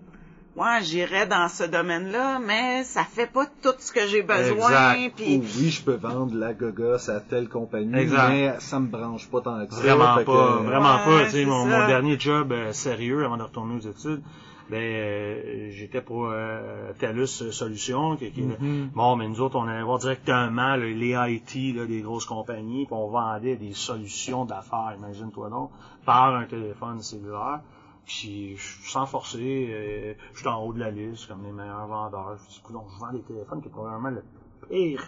ouais, 0.57 0.83
j'irais 0.83 1.27
dans 1.27 1.49
ce 1.49 1.65
domaine-là, 1.65 2.39
mais 2.39 2.85
ça 2.85 3.03
fait 3.05 3.27
pas 3.33 3.47
tout 3.63 3.75
ce 3.79 3.93
que 3.93 4.07
j'ai 4.07 4.23
besoin. 4.23 4.95
Puis, 5.17 5.39
oui, 5.39 5.71
je 5.71 5.83
peux 5.83 5.97
vendre 5.97 6.35
la 6.37 6.53
gogos 6.53 7.09
à 7.11 7.21
telle 7.21 7.49
compagnie, 7.49 7.97
Exact. 7.99 8.29
mais 8.29 8.55
ça 8.61 8.79
me 8.79 8.89
branche 8.89 9.27
pas 9.31 9.41
tant 9.41 9.67
que 9.67 9.73
ça. 9.75 9.81
Vraiment 9.81 10.17
que- 10.19 10.25
pas, 10.25 10.57
vraiment 10.63 10.97
Ouais, 10.97 11.05
pas. 11.05 11.25
Tu 11.25 11.31
sais, 11.31 11.39
c'est 11.39 11.45
mon, 11.47 11.65
mon 11.65 11.87
dernier 11.87 12.19
job 12.21 12.53
euh, 12.53 12.73
sérieux 12.75 13.25
avant 13.25 13.39
de 13.39 13.43
retourner 13.45 13.77
aux 13.77 13.81
études, 13.91 14.23
ben 14.71 14.77
euh, 14.83 15.71
j'étais 15.71 16.01
pour 16.01 16.27
euh, 16.31 16.93
TELUS 16.99 17.27
Solutions. 17.53 18.17
Qui, 18.17 18.31
qui- 18.33 18.43
Mhm. 18.43 18.91
Bon, 18.95 19.17
mais 19.17 19.29
nous 19.29 19.41
autres, 19.41 19.57
on 19.57 19.67
allait 19.69 19.83
voir 19.83 19.99
directement 19.99 20.77
là, 20.77 20.77
les 20.77 21.15
IT 21.35 21.75
là, 21.77 21.87
des 21.87 22.01
grosses 22.01 22.25
compagnies, 22.25 22.87
puis 22.87 22.95
on 22.95 23.09
vendait 23.09 23.57
des 23.57 23.73
solutions 23.75 24.45
d'affaires, 24.45 24.95
imagine-toi 24.99 25.49
donc, 25.51 25.71
par 26.05 26.35
un 26.35 26.47
téléphone 26.47 27.01
cellulaire. 27.01 27.61
Puis, 28.05 28.57
je- 28.57 28.89
sans 28.91 29.05
forcer, 29.07 29.69
euh, 29.71 30.15
je 30.33 30.39
suis 30.39 30.49
en 30.49 30.63
haut 30.63 30.73
de 30.73 30.79
la 30.79 30.91
liste 30.91 31.27
comme 31.27 31.43
les 31.45 31.51
meilleurs 31.53 31.87
vendeurs. 31.87 32.37
Je 32.37 32.49
dis, 32.49 32.63
je 32.69 33.01
vends 33.01 33.13
des 33.13 33.23
téléphones 33.23 33.61
qui 33.61 33.69
est 33.69 33.71
probablement 33.73 34.11
le 34.11 34.23
pire, 34.69 35.03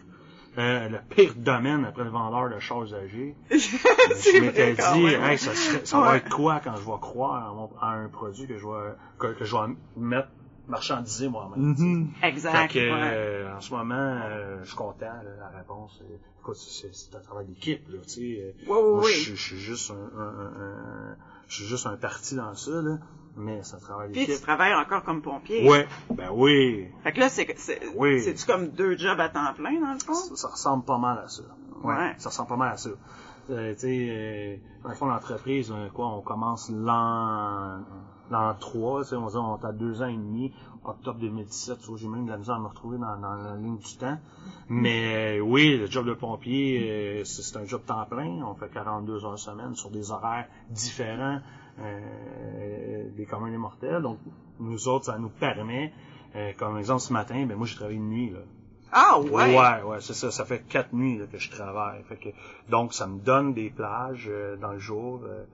euh, 0.58 0.88
le 0.88 0.98
pire 1.08 1.34
domaine 1.36 1.84
après 1.84 2.04
le 2.04 2.10
vendeur 2.10 2.50
de 2.50 2.58
choses 2.58 2.94
âgées. 2.94 3.36
je 3.50 4.40
m'étais 4.40 4.74
dit, 4.74 5.06
hey, 5.06 5.38
ça, 5.38 5.54
serait- 5.54 5.86
ça 5.86 6.00
va 6.00 6.16
être 6.16 6.28
quoi 6.30 6.60
quand 6.60 6.74
je 6.76 6.84
vais 6.84 6.98
croire 7.00 7.50
à, 7.50 7.54
mon- 7.54 7.70
à 7.80 7.90
un 7.92 8.08
produit 8.08 8.46
que 8.46 8.58
je 8.58 8.66
vais, 8.66 8.94
que, 9.18 9.28
que 9.34 9.44
je 9.44 9.56
vais 9.56 9.72
mettre 9.96 10.28
marchandiser 10.66 11.28
moi-même? 11.28 11.74
sais. 11.76 11.82
Mhm. 11.84 12.10
Exact. 12.22 12.72
Fait 12.72 12.78
que, 12.80 12.92
ouais. 12.92 13.10
euh, 13.14 13.56
en 13.56 13.60
ce 13.60 13.72
moment, 13.74 13.94
euh, 13.94 14.58
je 14.62 14.66
suis 14.68 14.76
content, 14.76 15.06
là, 15.06 15.22
la 15.38 15.58
réponse. 15.58 15.98
euh, 16.02 16.16
écoute, 16.40 16.56
c'est 16.56 16.94
c'est 16.94 17.14
un 17.16 17.20
travail 17.20 17.46
d'équipe, 17.46 17.88
là, 17.88 17.98
tu 18.02 18.08
sais. 18.10 18.20
Oui, 18.20 18.54
oui, 18.68 18.74
moi, 18.92 19.02
oui. 19.04 19.12
je, 19.14 19.34
je 19.34 19.40
suis 19.42 19.58
juste 19.58 19.90
un, 19.90 19.94
un- 19.94 20.20
un- 20.20 20.62
un- 21.12 21.16
je 21.48 21.54
suis 21.56 21.64
juste 21.66 21.86
un 21.86 21.96
parti 21.96 22.34
dans 22.36 22.54
ça, 22.54 22.70
là, 22.70 22.98
mais 23.36 23.60
c'est 23.62 23.76
un 23.76 23.78
travail 23.80 24.10
Puis 24.12 24.26
tu 24.26 24.40
travailles 24.40 24.74
encore 24.74 25.02
comme 25.02 25.22
pompier. 25.22 25.68
Ouais, 25.68 25.86
ben 26.10 26.30
oui, 26.32 26.88
Fait 27.02 27.12
que 27.12 27.20
là, 27.20 27.28
c'est, 27.28 27.54
c'est, 27.56 27.80
Oui. 27.96 28.20
c'est-tu 28.20 28.46
comme 28.46 28.68
deux 28.68 28.96
jobs 28.96 29.18
à 29.20 29.28
temps 29.28 29.52
plein, 29.54 29.80
dans 29.80 29.92
le 29.92 29.98
fond? 29.98 30.14
ça, 30.14 30.36
ça 30.36 30.48
ressemble 30.48 30.84
pas 30.84 30.98
mal 30.98 31.18
à 31.18 31.28
ça. 31.28 31.42
Ouais. 31.82 32.14
Ça 32.18 32.28
ressemble 32.30 32.48
pas 32.48 32.56
mal 32.56 32.72
à 32.72 32.76
ça. 32.76 32.90
Euh, 33.50 33.72
tu 33.74 33.80
sais, 33.80 34.08
euh, 34.10 34.56
dans 34.82 34.90
le 34.90 34.94
fond, 34.94 35.06
l'entreprise, 35.06 35.72
euh, 35.72 35.88
quoi, 35.88 36.08
on 36.08 36.20
commence 36.20 36.70
l'an, 36.70 37.80
l'an 38.30 38.54
3, 38.58 39.02
tu 39.02 39.10
sais, 39.10 39.16
on 39.16 39.26
on 39.26 39.58
est 39.58 39.64
à 39.64 39.72
deux 39.72 40.02
ans 40.02 40.08
et 40.08 40.16
demi, 40.16 40.52
octobre 40.84 41.18
2017, 41.20 41.78
tu 41.80 41.86
vois, 41.88 41.98
j'ai 41.98 42.08
même 42.08 42.26
de 42.26 42.30
la 42.30 42.38
misère 42.38 42.56
à 42.56 42.60
me 42.60 42.68
retrouver 42.68 42.98
dans, 42.98 43.16
dans 43.16 43.34
la 43.34 43.56
ligne 43.56 43.78
du 43.78 43.96
temps. 43.96 44.18
Mais 44.68 45.40
oui, 45.40 45.78
le 45.78 45.86
job 45.86 46.06
de 46.06 46.14
pompier, 46.14 47.20
euh, 47.20 47.24
c'est, 47.24 47.42
c'est 47.42 47.56
un 47.56 47.64
job 47.64 47.82
temps 47.86 48.04
plein, 48.06 48.42
on 48.44 48.54
fait 48.54 48.68
42 48.68 49.24
heures 49.24 49.38
semaine 49.38 49.74
sur 49.74 49.90
des 49.90 50.10
horaires 50.10 50.46
différents 50.70 51.40
euh, 51.80 53.08
des 53.16 53.26
communs 53.26 53.50
des 53.50 53.56
mortels. 53.58 54.02
Donc, 54.02 54.18
nous 54.58 54.88
autres, 54.88 55.06
ça 55.06 55.18
nous 55.18 55.28
permet, 55.28 55.92
euh, 56.34 56.52
comme 56.58 56.78
exemple 56.78 57.00
ce 57.00 57.12
matin, 57.12 57.46
ben 57.46 57.56
moi 57.56 57.66
j'ai 57.66 57.76
travaillé 57.76 57.98
une 57.98 58.08
nuit, 58.08 58.30
là. 58.30 58.40
Ah, 58.90 59.20
ouais? 59.20 59.56
Ouais, 59.56 59.82
ouais, 59.82 60.00
c'est 60.00 60.14
ça. 60.14 60.30
Ça 60.30 60.46
fait 60.46 60.60
quatre 60.66 60.94
nuits 60.94 61.18
là, 61.18 61.26
que 61.26 61.38
je 61.38 61.50
travaille. 61.50 62.02
Fait 62.04 62.16
que, 62.16 62.30
donc, 62.70 62.94
ça 62.94 63.06
me 63.06 63.18
donne 63.20 63.52
des 63.52 63.68
plages 63.68 64.26
euh, 64.30 64.56
dans 64.56 64.72
le 64.72 64.78
jour 64.78 65.20
euh, 65.24 65.44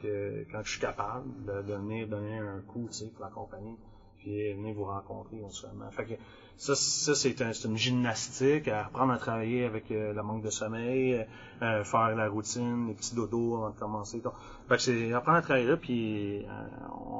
quand, 0.00 0.62
je 0.62 0.70
suis 0.70 0.80
capable 0.80 1.44
de, 1.44 1.74
venir 1.74 2.08
donner 2.08 2.38
un 2.38 2.60
coup, 2.60 2.88
tu 2.90 2.98
sais, 2.98 3.10
pour 3.14 3.24
la 3.24 3.30
compagnie, 3.30 3.76
puis 4.18 4.52
venir 4.54 4.74
vous 4.74 4.84
rencontrer 4.84 5.38
que 5.38 6.14
ça, 6.56 6.74
c'est 6.76 7.42
un, 7.42 7.52
c'est 7.52 7.68
une 7.68 7.76
gymnastique, 7.76 8.68
apprendre 8.68 9.12
à 9.12 9.18
travailler 9.18 9.64
avec 9.64 9.90
euh, 9.90 10.12
le 10.12 10.22
manque 10.22 10.42
de 10.42 10.50
sommeil, 10.50 11.26
euh, 11.62 11.84
faire 11.84 12.14
la 12.14 12.28
routine, 12.28 12.86
les 12.86 12.94
petits 12.94 13.14
dodos 13.14 13.56
avant 13.56 13.70
de 13.70 13.78
commencer. 13.78 14.22
Que 14.68 14.78
c'est 14.78 15.12
apprendre 15.12 15.38
à 15.38 15.42
travailler 15.42 15.66
là, 15.66 15.76
puis 15.76 16.44
euh, 16.44 16.48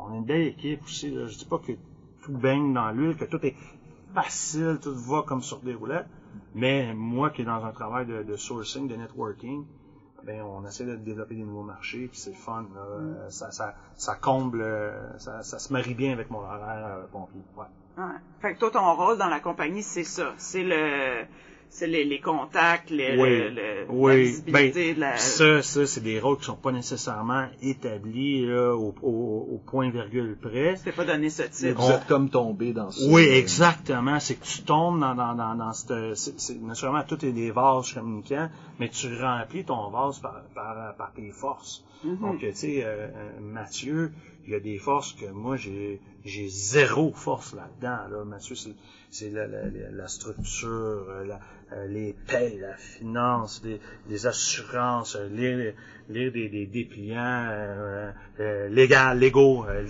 on 0.09 0.15
est 0.15 0.19
une 0.19 0.25
belle 0.25 0.47
équipe 0.47 0.85
aussi. 0.85 1.11
Là. 1.11 1.27
Je 1.27 1.37
dis 1.37 1.47
pas 1.47 1.59
que 1.59 1.73
tout 2.23 2.33
baigne 2.33 2.73
dans 2.73 2.91
l'huile, 2.93 3.17
que 3.17 3.25
tout 3.25 3.45
est 3.45 3.57
facile, 4.15 4.79
tout 4.81 4.95
va 4.95 5.23
comme 5.23 5.43
sur 5.43 5.59
des 5.59 5.75
roulettes. 5.75 6.07
Mais 6.55 6.95
moi 6.95 7.31
qui 7.31 7.43
est 7.43 7.45
dans 7.45 7.65
un 7.65 7.73
travail 7.73 8.07
de 8.07 8.37
sourcing, 8.37 8.89
de 8.89 8.97
networking, 8.97 9.65
ben 10.25 10.43
on 10.43 10.67
essaie 10.67 10.85
de 10.85 10.97
développer 10.97 11.35
des 11.35 11.43
nouveaux 11.45 11.63
marchés, 11.63 12.09
puis 12.09 12.19
c'est 12.19 12.35
fun. 12.35 12.67
Euh, 12.77 13.29
Ça, 13.31 13.51
ça, 13.51 13.75
ça 13.97 14.15
comble, 14.15 14.61
euh, 14.63 15.19
ça, 15.19 15.43
ça 15.43 15.59
se 15.59 15.73
marie 15.73 15.95
bien 15.95 16.13
avec 16.13 16.31
mon 16.31 16.39
horaire 16.39 16.87
euh, 16.87 17.07
pompier. 17.13 17.41
Ouais. 17.57 17.65
Ouais. 17.97 18.05
Fait 18.41 18.55
que 18.55 18.59
toi, 18.59 18.71
ton 18.71 18.95
rôle 18.95 19.19
dans 19.19 19.29
la 19.29 19.41
compagnie, 19.41 19.83
c'est 19.83 20.05
ça. 20.05 20.33
C'est 20.37 20.65
le, 20.65 21.25
c'est 21.77 21.89
les, 21.89 22.05
les 22.05 22.21
contacts, 22.21 22.91
le, 22.91 23.21
Oui. 23.21 23.31
le- 23.31 23.49
le- 23.49 23.87
la 23.89 23.93
Oui, 23.93 24.23
visibilité 24.23 24.95
de 24.95 25.01
la... 25.01 25.11
ben, 25.11 25.17
ça, 25.19 25.61
ça 25.63 25.87
c'est 25.87 26.01
des 26.03 26.21
rôles 26.21 26.39
qui 26.39 26.45
sont 26.45 26.55
pas 26.55 26.71
nécessairement 26.71 27.47
établis 27.63 28.47
là, 28.47 28.75
au, 28.77 28.95
au, 29.03 29.49
au 29.55 29.59
point 29.67 29.91
virgule 29.91 30.37
près. 30.41 30.77
T'ai 30.85 30.93
pas 30.93 31.05
donné 31.05 31.31
ce 31.31 31.43
titre. 31.43 31.75
vous 31.81 31.91
êtes 31.91 32.07
comme 32.07 32.31
tombé 32.31 32.73
dans 32.73 32.93
ça. 32.93 33.05
Oui, 33.11 33.23
exactement. 33.25 34.21
C'est 34.21 34.37
que 34.37 34.45
tu 34.47 34.63
tombes 34.63 35.01
dans, 35.01 35.17
dans, 35.17 35.35
dans, 35.35 35.57
dans 35.57 35.73
cette... 35.73 36.15
c'est- 36.17 36.39
c'est- 36.39 36.63
naturellement, 36.63 37.03
tout 37.03 37.25
est 37.25 37.33
des 37.33 37.51
vases 37.51 37.93
communicants, 37.93 38.49
mais 38.79 38.89
tu 38.89 39.09
remplis 39.21 39.65
ton 39.65 39.91
vase 39.91 40.21
par, 40.21 40.43
par, 40.55 40.95
par 40.97 41.13
tes 41.13 41.31
forces. 41.33 41.85
Mhm. 42.05 42.19
Donc, 42.21 42.39
tu 42.39 42.53
sais, 42.55 42.85
euh, 42.85 43.09
euh, 43.09 43.31
Mathieu, 43.41 44.13
il 44.47 44.53
y 44.53 44.57
a 44.57 44.61
des 44.61 44.79
forces 44.79 45.13
que 45.13 45.27
moi, 45.27 45.57
j'ai 45.57 46.01
j'ai 46.25 46.49
zéro 46.49 47.13
force 47.13 47.55
là-dedans. 47.55 48.09
Là. 48.11 48.25
Mathieu, 48.25 48.55
c'est 48.55 48.75
c'est 49.11 49.31
la, 49.31 49.47
la, 49.47 49.69
la- 49.69 50.09
structure, 50.09 50.69
euh, 51.09 51.25
la, 51.25 51.41
euh, 51.73 51.87
les 51.87 52.13
payes, 52.27 52.59
la 52.59 52.77
finance, 52.77 53.61
les, 53.65 53.79
les 54.09 54.27
assurances, 54.27 55.15
euh, 55.17 55.29
lire, 55.29 55.75
lire 56.09 56.33
des, 56.33 56.49
des 56.49 56.67
dépliants 56.67 57.47
euh, 57.49 58.11
euh, 58.41 58.69
légal, 58.69 59.19
légaux. 59.19 59.65
euh, 59.67 59.85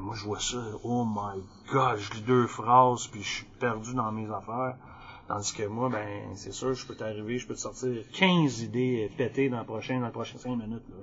moi, 0.00 0.14
je 0.14 0.24
vois 0.24 0.40
ça, 0.40 0.58
oh 0.84 1.04
my 1.06 1.42
God, 1.72 1.96
je 1.98 2.12
lis 2.14 2.20
deux 2.22 2.46
phrases, 2.46 3.06
puis 3.08 3.22
je 3.22 3.28
suis 3.36 3.46
perdu 3.58 3.94
dans 3.94 4.12
mes 4.12 4.30
affaires. 4.30 4.76
Tandis 5.28 5.52
que 5.52 5.62
moi, 5.64 5.88
ben, 5.88 6.34
c'est 6.36 6.52
sûr, 6.52 6.74
je 6.74 6.86
peux 6.86 6.94
t'arriver, 6.94 7.38
je 7.38 7.46
peux 7.46 7.54
te 7.54 7.60
sortir 7.60 8.02
15 8.12 8.62
idées 8.62 9.10
pétées 9.16 9.48
dans 9.48 9.58
le 9.60 9.64
prochain, 9.64 10.00
dans 10.00 10.06
les 10.06 10.12
prochaines 10.12 10.40
5 10.40 10.56
minutes, 10.56 10.84
là. 10.90 10.96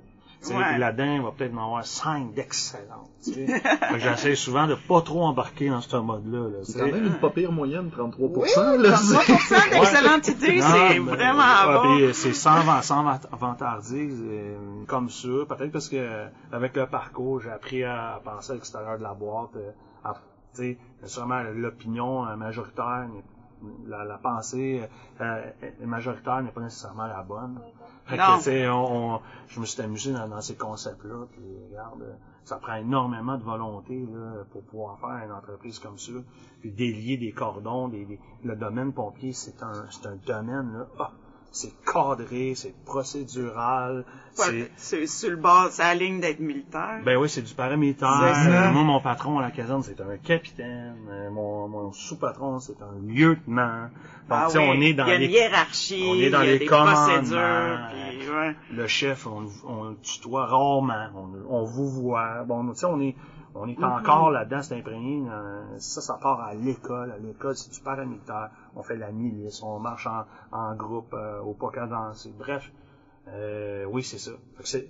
Ouais. 0.54 0.78
Là-dedans, 0.78 1.14
il 1.16 1.22
va 1.22 1.30
peut-être 1.32 1.54
en 1.56 1.64
avoir 1.66 1.84
5 1.86 2.34
d'excellentes, 2.34 3.10
tu 3.24 3.32
sais. 3.32 3.46
Fait 3.60 3.92
que 3.94 3.98
j'essaie 3.98 4.34
souvent 4.34 4.66
de 4.66 4.74
pas 4.74 5.00
trop 5.02 5.24
embarquer 5.24 5.68
dans 5.70 5.80
ce 5.80 5.96
mode-là, 5.96 6.48
là, 6.48 6.58
C'est 6.62 6.78
quand 6.78 6.86
même 6.86 7.06
une 7.06 7.14
pas 7.14 7.30
pire 7.30 7.52
moyenne, 7.52 7.90
33%. 7.96 8.18
Oui, 8.18 8.48
là, 8.82 8.90
33% 8.96 9.70
d'excellente 9.70 10.28
idée, 10.28 10.58
Non, 10.60 10.66
c'est 10.66 10.98
vraiment 10.98 11.66
ouais, 11.68 11.74
bon. 11.88 12.00
euh, 12.00 12.12
c'est 12.12 12.32
sans, 12.32 12.82
sans 12.82 13.02
van- 13.04 13.18
vantardise 13.32 14.22
euh, 14.24 14.56
comme 14.86 15.08
ça. 15.10 15.28
Peut-être 15.48 15.72
parce 15.72 15.88
que 15.88 15.96
euh, 15.96 16.26
avec 16.52 16.76
le 16.76 16.86
parcours, 16.86 17.40
j'ai 17.40 17.50
appris 17.50 17.84
à, 17.84 18.20
penser 18.24 18.52
à 18.52 18.54
l'extérieur 18.54 18.98
de 18.98 19.02
la 19.02 19.14
boîte. 19.14 19.50
à, 20.04 20.14
tu 20.54 20.62
sais, 20.62 20.78
sûrement 21.04 21.42
l'opinion 21.54 22.22
majoritaire 22.36 23.06
n'est 23.12 23.22
La, 23.86 24.04
la 24.04 24.18
pensée 24.18 24.82
euh, 25.20 25.50
majoritaire 25.80 26.42
n'est 26.42 26.50
pas 26.50 26.60
nécessairement 26.60 27.06
la 27.06 27.22
bonne. 27.22 27.58
Fait 28.04 28.16
Non. 28.16 28.38
que, 28.38 28.68
on, 28.70 29.14
on- 29.16 29.20
je 29.48 29.60
me 29.60 29.64
suis 29.64 29.80
amusé 29.82 30.12
dans, 30.12 30.28
dans 30.28 30.40
ces 30.40 30.56
concepts-là. 30.56 31.26
Puis, 31.32 31.42
regarde, 31.70 32.02
euh, 32.02 32.12
ça 32.44 32.56
prend 32.56 32.74
énormément 32.76 33.36
de 33.38 33.42
volonté 33.42 34.06
là, 34.12 34.44
pour 34.52 34.62
pouvoir 34.62 34.98
faire 35.00 35.24
une 35.24 35.32
entreprise 35.32 35.78
comme 35.78 35.98
ça. 35.98 36.12
Puis 36.60 36.70
délier 36.70 37.16
des 37.16 37.32
cordons. 37.32 37.88
Des, 37.88 38.04
des- 38.04 38.20
le 38.44 38.54
domaine 38.56 38.92
pompier, 38.92 39.32
c'est 39.32 39.62
un, 39.62 39.86
c'est 39.90 40.06
un 40.06 40.16
domaine, 40.16 40.72
là, 40.72 40.86
ah, 41.00 41.10
c'est 41.52 41.72
cadré, 41.90 42.52
c'est 42.54 42.74
procédural. 42.84 44.04
c'est 44.34 44.50
Ouais, 44.50 44.70
C'est 44.76 45.06
sur 45.06 45.30
le 45.30 45.36
bord, 45.36 45.68
c'est 45.70 45.82
la 45.82 45.94
ligne 45.94 46.20
d'être 46.20 46.40
militaire. 46.40 47.00
ben 47.04 47.16
oui, 47.16 47.28
c'est 47.28 47.42
du 47.42 47.54
paramilitaire. 47.54 48.08
Euh, 48.22 48.72
Moi, 48.72 48.82
mon 48.82 49.00
patron 49.00 49.38
à 49.38 49.42
la 49.42 49.50
caserne, 49.50 49.82
c'est 49.82 50.00
un 50.00 50.16
capitaine. 50.18 50.96
Euh, 51.10 51.30
Mon, 51.30 51.68
mon 51.68 51.92
sous-patron, 51.92 52.58
c'est 52.60 52.80
un 52.82 52.94
lieutenant. 53.06 53.82
Donc, 54.28 54.38
Ah 54.38 54.44
tu 54.48 54.52
sais, 54.52 54.58
oui, 54.58 54.64
on 54.76 54.80
est 54.82 54.92
dans 54.94 55.06
il 55.06 55.08
y 55.08 55.12
a 55.12 55.14
une 55.16 55.20
les... 55.22 55.28
hiérarchie, 55.28 56.06
on 56.08 56.14
est 56.20 56.30
dans 56.30 56.42
il 56.42 56.46
y 56.46 56.48
a 56.48 56.52
les 56.52 56.58
des 56.58 56.66
procédures, 56.66 57.78
puis 57.90 58.28
ouais. 58.30 58.56
Le 58.72 58.86
chef, 58.86 59.26
on, 59.26 59.46
on 59.66 59.84
le 59.90 59.96
tutoie 60.02 60.46
rarement. 60.46 61.08
On, 61.14 61.28
on 61.60 61.64
vous 61.64 61.88
voit. 61.88 62.42
Bon, 62.44 62.66
tu 62.72 62.74
sais, 62.80 62.86
on 62.86 63.00
est, 63.00 63.14
on 63.58 63.68
est 63.68 63.78
encore 63.84 64.30
là-dedans, 64.30 64.62
c'est 64.62 64.76
imprégné. 64.78 65.20
dans- 65.28 65.78
ça, 65.78 66.00
ça 66.00 66.14
part 66.20 66.40
à 66.40 66.54
l'école. 66.54 67.10
À 67.10 67.18
l'école, 67.18 67.56
c'est 67.56 67.72
du 67.72 67.80
paramilitaire. 67.80 68.50
On 68.74 68.82
fait 68.82 68.96
la 68.96 69.10
milice, 69.12 69.62
on 69.62 69.78
marche 69.78 70.06
en, 70.06 70.24
en 70.52 70.74
groupe 70.74 71.12
euh, 71.14 71.40
au 71.40 71.54
pas 71.54 71.70
cadencé. 71.70 72.32
Bref, 72.36 72.72
euh, 73.28 73.84
oui, 73.86 74.02
c'est 74.02 74.18
ça. 74.18 74.32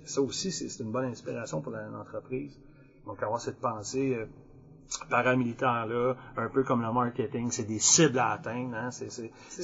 Ça 0.05 0.21
aussi, 0.21 0.51
c'est 0.51 0.83
une 0.83 0.91
bonne 0.91 1.05
inspiration 1.05 1.61
pour 1.61 1.71
l'entreprise. 1.71 2.59
Donc, 3.05 3.21
avoir 3.23 3.39
cette 3.39 3.59
pensée 3.59 4.15
euh, 4.15 4.25
paramilitaire-là, 5.09 6.15
un 6.37 6.49
peu 6.49 6.63
comme 6.63 6.81
le 6.81 6.91
marketing, 6.91 7.51
c'est 7.51 7.63
des 7.65 7.79
cibles 7.79 8.19
à 8.19 8.31
atteindre. 8.31 8.75
Hein, 8.75 8.91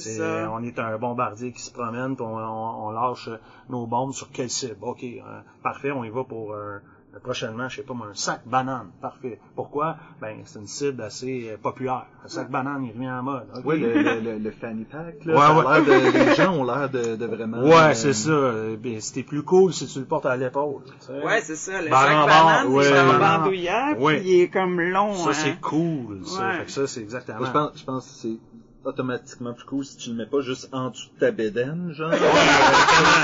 ça. 0.00 0.50
On 0.50 0.62
est 0.62 0.78
un 0.78 0.98
bombardier 0.98 1.52
qui 1.52 1.62
se 1.62 1.70
promène, 1.70 2.16
puis 2.16 2.24
on, 2.24 2.36
on- 2.36 2.86
on 2.86 2.90
lâche 2.90 3.28
euh, 3.28 3.38
nos 3.68 3.86
bombes 3.86 4.12
sur 4.12 4.30
quelle 4.30 4.50
cible. 4.50 4.78
OK, 4.82 5.02
euh, 5.04 5.40
parfait, 5.62 5.90
on 5.92 6.04
y 6.04 6.10
va 6.10 6.24
pour 6.24 6.54
un- 6.54 6.80
prochainement, 7.20 7.68
je 7.68 7.76
sais 7.76 7.82
pas 7.82 7.94
moi, 7.94 8.08
un 8.10 8.14
sac 8.14 8.40
banane. 8.46 8.90
Parfait. 9.00 9.38
Pourquoi? 9.54 9.96
Ben, 10.20 10.38
c'est 10.44 10.58
une 10.58 10.66
cible 10.66 11.02
assez 11.02 11.50
euh, 11.50 11.56
populaire. 11.56 12.06
Un 12.24 12.28
sac 12.28 12.50
banane, 12.50 12.84
il 12.84 12.92
revient 12.92 13.10
en 13.10 13.22
mode. 13.22 13.46
OK. 13.54 13.62
Oui, 13.64 13.80
le, 13.80 13.94
le, 14.02 14.20
le, 14.20 14.38
le 14.38 14.50
fanny 14.50 14.84
pack, 14.84 15.24
là, 15.24 15.34
Ouais, 15.34 15.64
ouais. 15.64 15.74
l'air 15.74 15.84
de, 16.12 16.28
les 16.30 16.34
gens 16.34 16.52
ont 16.54 16.64
l'air 16.64 16.88
de, 16.90 17.16
de 17.16 17.26
vraiment... 17.26 17.62
Ouais, 17.62 17.74
euh, 17.90 17.94
c'est 17.94 18.12
ça. 18.12 18.30
Euh, 18.30 18.76
Ben, 18.76 19.00
c'était 19.00 19.22
plus 19.22 19.42
cool 19.42 19.72
si 19.72 19.86
tu 19.86 19.98
le 19.98 20.04
portes 20.04 20.26
à 20.26 20.36
l'épaule. 20.36 20.82
tu 20.84 21.06
sais. 21.06 21.24
Ouais, 21.24 21.40
c'est 21.42 21.56
ça, 21.56 21.80
le 21.82 21.90
Ben, 21.90 21.96
sac 21.96 22.26
banane, 22.26 22.68
bord, 22.68 22.82
c'est 22.82 22.92
ouais. 22.92 23.00
en 23.00 23.18
bandoulière, 23.18 24.00
Ouais. 24.00 24.20
puis 24.20 24.28
il 24.30 24.40
est 24.42 24.48
comme 24.48 24.80
long, 24.80 25.14
Ça, 25.14 25.30
hein. 25.30 25.32
c'est 25.34 25.60
cool. 25.60 26.24
Ça. 26.26 26.40
Ouais. 26.48 26.58
Fait 26.58 26.64
que 26.66 26.70
ça, 26.70 26.86
c'est 26.86 27.00
exactement. 27.00 27.44
Je 27.44 27.50
pense, 27.50 27.70
je 27.78 27.84
pense 27.84 28.04
que 28.06 28.12
c'est 28.12 28.38
automatiquement 28.84 29.52
plus 29.54 29.64
cool 29.64 29.84
si 29.84 29.96
tu 29.96 30.10
le 30.10 30.16
mets 30.16 30.26
pas 30.26 30.40
juste 30.40 30.68
en 30.72 30.90
dessous 30.90 31.08
de 31.14 31.20
ta 31.20 31.30
bédaine, 31.30 31.92
genre. 31.96 32.12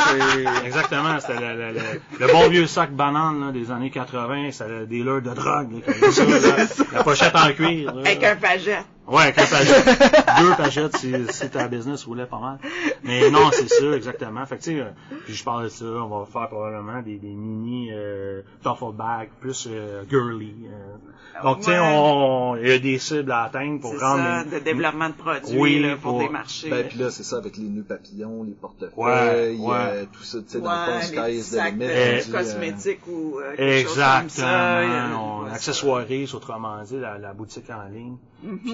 C'est- 0.08 0.66
Exactement, 0.66 1.18
c'était 1.20 1.40
le, 1.40 1.56
le- 1.56 1.72
le- 1.72 2.26
le 2.26 2.32
bon 2.32 2.48
vieux 2.48 2.66
sac 2.66 2.92
banane 2.94 3.40
là, 3.46 3.52
des 3.52 3.70
années 3.70 3.90
80, 3.90 4.50
c'était 4.52 4.70
le 4.70 4.86
dealer 4.86 5.20
de 5.22 5.30
drogue 5.34 5.82
là, 5.86 6.10
ça, 6.12 6.24
là, 6.24 6.66
la 6.92 7.04
pochette 7.04 7.34
en 7.36 7.52
cuir. 7.52 7.94
là. 7.94 8.00
Avec 8.02 8.24
un 8.24 8.36
pagette. 8.36 8.84
Ouais, 9.08 9.22
avec 9.22 9.34
pagette. 9.34 9.86
Deux 10.40 10.54
pagettes 10.56 10.96
si, 10.98 11.12
si 11.30 11.50
ta 11.50 11.66
business 11.66 12.04
roulait 12.04 12.26
pas 12.26 12.38
mal. 12.38 12.58
Mais 13.02 13.28
non, 13.30 13.50
c'est 13.52 13.68
ça, 13.68 13.90
exactement. 13.96 14.46
Fait 14.46 14.58
que 14.58 14.62
tu 14.62 14.70
sais, 14.76 14.80
euh, 14.80 14.90
puis 15.24 15.34
je 15.34 15.42
parle 15.42 15.64
de 15.64 15.68
ça, 15.68 15.84
on 15.84 16.06
va 16.20 16.26
faire 16.26 16.48
probablement 16.48 17.02
des, 17.02 17.16
des 17.16 17.28
mini 17.30 17.88
euh, 17.92 18.42
duffel 18.62 18.92
bags 18.94 19.30
plus 19.40 19.66
euh, 19.68 20.04
girly. 20.08 20.54
euh. 20.66 21.42
Donc 21.42 21.58
tu 21.58 21.64
sais, 21.64 21.70
Ouais. 21.72 21.78
on 21.80 22.56
il 22.60 22.68
y 22.68 22.72
a 22.72 22.78
des 22.78 22.98
cibles 22.98 23.32
à 23.32 23.44
atteindre 23.44 23.80
pour 23.80 23.92
C'est 23.98 24.04
rendre 24.04 24.22
ça, 24.22 24.44
les- 24.44 24.50
de 24.60 24.64
développement 24.64 25.08
de 25.08 25.14
produits, 25.14 25.58
Oui, 25.58 25.80
là, 25.80 25.96
pour, 25.96 26.12
pour- 26.12 26.20
des 26.20 26.28
marchés. 26.28 26.70
Ben, 26.70 26.86
puis 26.86 26.98
là, 26.98 27.10
c'est 27.10 27.22
ça, 27.24 27.36
avec 27.38 27.56
les 27.56 27.64
nœuds 27.68 27.82
papillons, 27.82 28.44
les 28.44 28.52
portefeuilles, 28.52 28.92
Ouais, 28.96 29.56
ouais. 29.58 29.76
euh, 29.76 30.04
tout 30.12 30.22
ça, 30.22 30.38
tu 30.38 30.44
sais, 30.50 30.60
dans 30.60 30.70
le 30.70 31.00
fond, 31.00 31.20
ouais, 31.22 31.40
sky 31.40 31.78
de 31.78 32.32
cosmétiques 32.32 33.06
ou 33.08 33.38
euh, 33.40 33.56
quelque 33.56 33.88
chose 33.88 33.96
comme 33.96 34.28
ça. 34.28 34.82
Exactement. 34.82 35.40
On 35.40 35.44
ouais, 35.46 35.50
accessoirise, 35.52 36.34
autrement 36.34 36.82
dit, 36.84 36.98
la, 37.00 37.18
la 37.18 37.32
boutique 37.32 37.70
en 37.70 37.88
ligne. 37.92 38.16
Mhm. 38.42 38.58
Puis, 38.64 38.72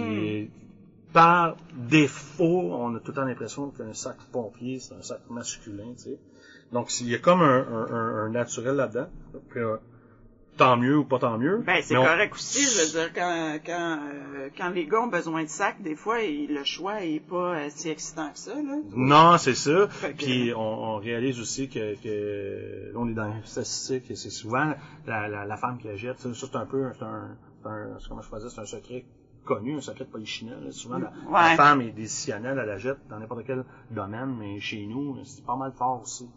par 1.12 1.56
défaut, 1.74 2.70
on 2.72 2.94
a 2.94 3.00
tout 3.00 3.08
le 3.12 3.14
temps 3.14 3.24
l'impression 3.24 3.70
qu'un 3.70 3.92
sac 3.94 4.16
pompier, 4.32 4.80
c'est 4.80 4.94
un 4.94 5.02
sac 5.02 5.20
masculin, 5.30 5.92
tu 5.96 6.04
sais. 6.04 6.18
Donc, 6.72 6.88
il 7.00 7.08
y 7.08 7.14
a 7.14 7.18
comme 7.18 7.42
un, 7.42 7.60
un, 7.68 7.92
un- 7.94 8.16
un 8.26 8.28
naturel 8.30 8.74
là-dedans. 8.76 9.08
Puis, 9.50 9.60
euh, 9.60 9.76
tant 10.56 10.76
mieux 10.76 10.98
ou 10.98 11.04
pas 11.04 11.18
tant 11.18 11.38
mieux. 11.38 11.58
Ben, 11.66 11.80
c'est 11.82 11.96
on- 11.96 12.02
correct 12.04 12.34
aussi, 12.34 12.62
je 12.62 12.82
veux 12.82 13.00
dire, 13.00 13.12
quand, 13.14 13.58
quand, 13.64 13.98
euh, 14.34 14.48
quand 14.56 14.70
les 14.70 14.86
gars 14.86 15.00
ont 15.02 15.06
besoin 15.06 15.44
de 15.44 15.48
sacs, 15.48 15.80
des 15.82 15.94
fois, 15.94 16.20
il- 16.22 16.52
le 16.52 16.64
choix 16.64 17.04
est 17.04 17.20
pas 17.20 17.56
euh, 17.56 17.68
si 17.70 17.88
excitant 17.88 18.30
que 18.32 18.38
ça, 18.38 18.54
là. 18.54 18.78
Non, 18.94 19.38
c'est 19.38 19.54
ça. 19.54 19.86
Fait 19.88 20.12
que- 20.12 20.24
Puis 20.24 20.52
on, 20.54 20.58
on 20.60 20.96
réalise 20.96 21.38
aussi 21.40 21.68
que, 21.68 21.94
que 22.02 22.90
là, 22.92 22.98
on 22.98 23.08
est 23.08 23.14
dans 23.14 23.28
les 23.28 23.40
statistiques, 23.44 24.10
et 24.10 24.16
c'est 24.16 24.30
souvent 24.30 24.74
la, 25.06 25.28
la, 25.28 25.44
la 25.44 25.56
femme 25.56 25.78
qui. 25.78 25.86
Ça, 25.88 26.14
ça, 26.18 26.28
c'est 26.34 26.56
un 26.56 26.66
peu, 26.66 26.90
c'est 26.98 27.04
un, 27.04 27.36
comment 28.08 28.22
je 28.22 28.28
faisais, 28.28 28.48
c'est 28.50 28.60
un 28.60 28.66
secret 28.66 29.04
connu, 29.46 29.76
un 29.76 29.80
secret 29.80 30.04
de 30.04 30.10
polichinelle. 30.10 30.72
Souvent, 30.72 30.98
la, 30.98 31.12
la 31.40 31.50
Ouais. 31.50 31.56
femme 31.60 31.80
est 31.80 31.92
décisionnelle, 31.92 32.58
elle 32.60 32.66
la 32.68 32.78
jette 32.78 33.00
dans 33.08 33.18
n'importe 33.18 33.44
quel 33.46 33.64
domaine, 33.90 34.32
mais 34.40 34.60
chez 34.60 34.84
nous, 34.86 35.24
c'est 35.24 35.44
pas 35.46 35.56
mal 35.56 35.72
fort 35.72 36.02
aussi. 36.02 36.28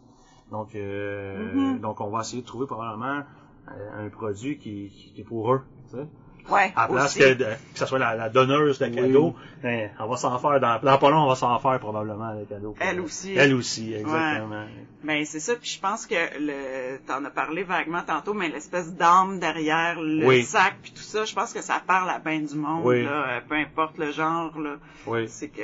Donc, 0.52 0.76
euh, 0.76 1.76
Mhm. 1.76 1.80
donc 1.82 2.02
on 2.02 2.10
va 2.10 2.22
essayer 2.22 2.42
de 2.42 2.48
trouver 2.48 2.66
probablement 2.68 3.24
euh, 3.70 4.06
un 4.08 4.10
produit 4.10 4.58
qui, 4.58 4.90
qui, 4.96 5.12
qui 5.14 5.22
est 5.22 5.26
pour 5.26 5.54
eux. 5.54 5.62
tu 5.90 5.98
sais. 5.98 6.08
Ouais, 6.50 6.74
À 6.76 6.84
la 6.84 6.88
place 6.94 7.16
que, 7.16 7.34
de- 7.34 7.44
que 7.46 7.80
ce 7.80 7.86
soit 7.86 8.00
la, 8.00 8.16
la 8.16 8.30
donneuse 8.30 8.80
de 8.80 8.88
cadeaux, 8.88 9.36
ben, 9.62 9.90
on 10.00 10.08
va 10.08 10.18
s'en 10.18 10.38
faire 10.40 10.60
dans, 10.60 10.80
dans 10.82 10.98
pas 10.98 11.10
long, 11.10 11.24
on 11.26 11.28
va 11.30 11.36
s'en 11.36 11.58
faire 11.60 11.80
probablement 11.80 12.34
des 12.36 12.46
cadeaux. 12.46 12.76
Elle 12.80 13.00
aussi. 13.02 13.34
Elle 13.36 13.54
aussi, 13.54 13.94
exactement. 13.94 14.66
Ben, 15.04 15.26
c'est 15.26 15.40
ça, 15.40 15.56
puis 15.56 15.70
je 15.70 15.80
pense 15.80 16.06
que 16.08 16.16
le, 16.40 16.98
t'en 17.08 17.24
as 17.26 17.30
parlé 17.30 17.64
vaguement 17.64 18.02
tantôt, 18.06 18.34
mais 18.34 18.50
l'espèce 18.50 18.94
d'âme 18.94 19.40
derrière 19.40 20.00
le 20.02 20.26
Oui. 20.28 20.44
sac 20.44 20.76
puis 20.82 20.92
tout 20.92 21.02
ça, 21.04 21.24
je 21.26 21.34
pense 21.34 21.54
que 21.54 21.62
ça 21.62 21.82
parle 21.86 22.10
à 22.10 22.20
bien 22.20 22.40
du 22.40 22.56
monde, 22.56 22.86
Oui. 22.86 23.04
là, 23.04 23.12
euh, 23.38 23.40
peu 23.48 23.56
importe 23.56 23.98
le 23.98 24.12
genre, 24.12 24.58
là. 24.60 24.76
Oui. 25.08 25.28
C'est 25.30 25.50
que, 25.50 25.62